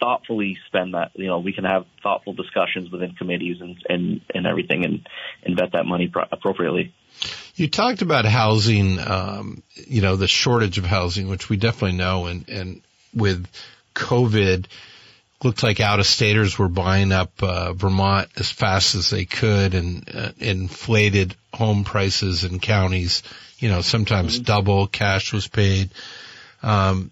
[0.00, 1.10] thoughtfully spend that.
[1.14, 5.08] You know, we can have thoughtful discussions within committees and and and everything, and
[5.44, 6.94] and vet that money pro- appropriately.
[7.54, 12.26] You talked about housing, um, you know, the shortage of housing, which we definitely know,
[12.26, 12.82] and, and
[13.14, 13.46] with
[13.94, 14.66] COVID,
[15.42, 19.74] looked like out of staters were buying up uh, Vermont as fast as they could
[19.74, 23.22] and uh, inflated home prices in counties.
[23.58, 24.44] You know, sometimes mm-hmm.
[24.44, 25.90] double cash was paid,
[26.62, 27.10] um,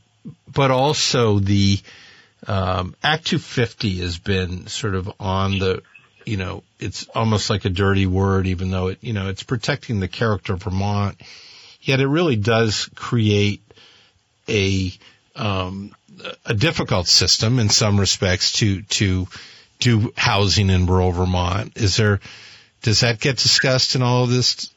[0.53, 1.81] but also the
[2.47, 5.83] um, Act 250 has been sort of on the
[6.27, 10.01] you know, it's almost like a dirty word, even though it, you know, it's protecting
[10.01, 11.21] the character of Vermont.
[11.81, 13.63] Yet it really does create
[14.49, 14.93] a,
[15.35, 15.95] um,
[16.45, 19.27] a difficult system in some respects to, to
[19.79, 21.77] do housing in rural Vermont.
[21.77, 22.21] Is there,
[22.83, 24.71] does that get discussed in all of this?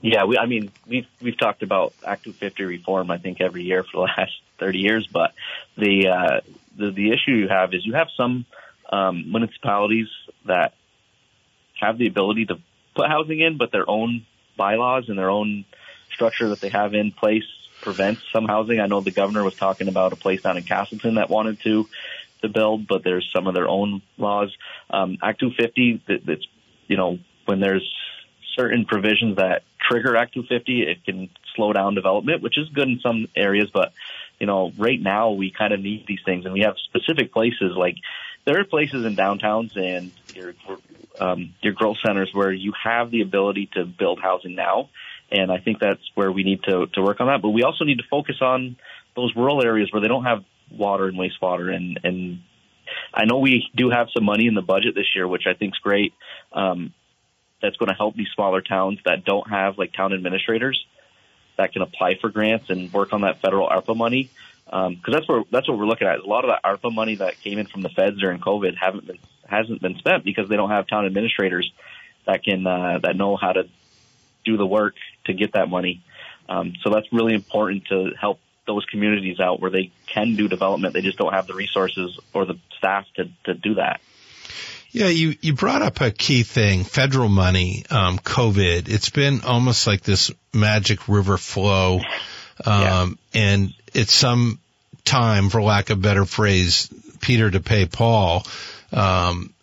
[0.00, 3.84] Yeah, we, I mean, we've, we've talked about Act 250 reform, I think, every year
[3.84, 5.32] for the last 30 years, but
[5.76, 6.40] the, uh,
[6.76, 8.44] the, the issue you have is you have some,
[8.90, 10.08] um, municipalities
[10.44, 10.74] that
[11.80, 12.58] have the ability to
[12.94, 14.26] put housing in, but their own
[14.56, 15.64] bylaws and their own
[16.12, 17.44] structure that they have in place
[17.82, 18.80] prevents some housing.
[18.80, 21.88] I know the governor was talking about a place down in Castleton that wanted to
[22.40, 24.52] to build, but there's some of their own laws.
[24.90, 26.46] Um, Act 250, that, that's
[26.88, 27.88] you know when there's
[28.56, 33.00] certain provisions that trigger Act 250, it can slow down development, which is good in
[33.02, 33.92] some areas, but
[34.38, 37.76] you know, right now we kind of need these things, and we have specific places
[37.76, 37.96] like
[38.44, 40.54] there are places in downtowns and your
[41.20, 44.88] um, your growth centers where you have the ability to build housing now,
[45.32, 47.42] and I think that's where we need to to work on that.
[47.42, 48.76] But we also need to focus on
[49.16, 52.40] those rural areas where they don't have water and wastewater, and and
[53.14, 55.74] I know we do have some money in the budget this year, which I think
[55.74, 56.12] is great.
[56.52, 56.92] Um,
[57.62, 60.84] that's going to help these smaller towns that don't have like town administrators
[61.56, 64.30] that can apply for grants and work on that federal ARPA money
[64.64, 66.18] because um, that's where that's what we're looking at.
[66.18, 69.06] A lot of that ARPA money that came in from the feds during COVID haven't
[69.06, 71.70] been hasn't been spent because they don't have town administrators
[72.26, 73.68] that can uh, that know how to
[74.44, 74.94] do the work
[75.26, 76.02] to get that money.
[76.48, 80.94] Um, so that's really important to help those communities out where they can do development.
[80.94, 84.00] They just don't have the resources or the staff to to do that.
[84.92, 88.90] Yeah, you, you brought up a key thing, federal money, um, COVID.
[88.90, 92.00] It's been almost like this magic river flow.
[92.64, 93.42] Um, yeah.
[93.42, 94.58] and it's some
[95.06, 96.90] time, for lack of a better phrase,
[97.22, 98.44] Peter to pay Paul.
[98.92, 99.54] Um,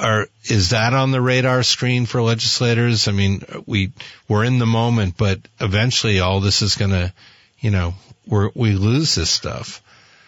[0.00, 3.08] are, is that on the radar screen for legislators?
[3.08, 3.92] I mean, we,
[4.28, 7.12] we're in the moment, but eventually all this is going to,
[7.60, 7.94] you know,
[8.26, 9.82] we we lose this stuff.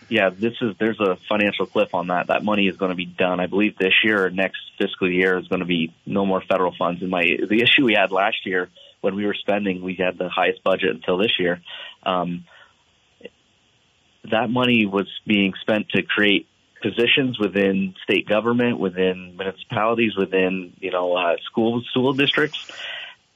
[0.09, 2.29] Yeah, this is, there's a financial cliff on that.
[2.29, 3.41] That money is going to be done.
[3.41, 6.73] I believe this year or next fiscal year is going to be no more federal
[6.79, 7.03] funds.
[7.03, 8.69] And my, the issue we had last year
[9.01, 11.61] when we were spending, we had the highest budget until this year.
[12.05, 12.45] Um,
[14.31, 16.47] that money was being spent to create
[16.91, 22.59] positions within state government, within municipalities, within you know uh, school school districts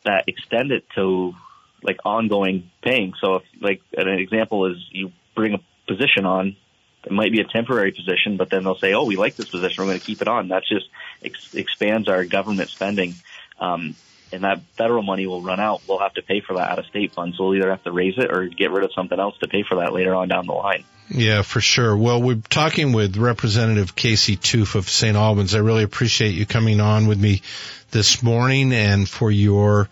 [0.04, 1.34] that extend it to
[1.82, 3.12] like ongoing paying.
[3.20, 6.56] So, if like an example is you bring a position on,
[7.04, 9.74] it might be a temporary position, but then they'll say, "Oh, we like this position,
[9.78, 10.86] we're going to keep it on." That just
[11.24, 13.16] ex- expands our government spending.
[13.58, 13.96] Um,
[14.32, 15.82] and that federal money will run out.
[15.88, 17.38] We'll have to pay for that out of state funds.
[17.38, 19.78] We'll either have to raise it or get rid of something else to pay for
[19.78, 20.84] that later on down the line.
[21.10, 21.96] Yeah, for sure.
[21.96, 25.16] Well, we're talking with Representative Casey Toof of St.
[25.16, 25.54] Albans.
[25.54, 27.42] I really appreciate you coming on with me
[27.90, 29.88] this morning and for your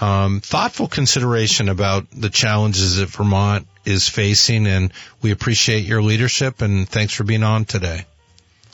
[0.00, 4.68] um, thoughtful consideration about the challenges that Vermont is facing.
[4.68, 8.04] And we appreciate your leadership and thanks for being on today.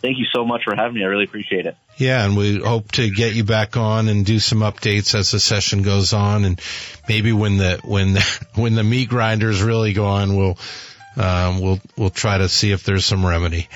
[0.03, 1.03] Thank you so much for having me.
[1.03, 1.77] I really appreciate it.
[1.97, 5.41] Yeah, and we hope to get you back on and do some updates as the
[5.41, 6.61] session goes on, and
[7.09, 10.59] maybe when the when the, when the meat grinders really go on, we'll
[11.17, 13.69] um, we'll we'll try to see if there's some remedy.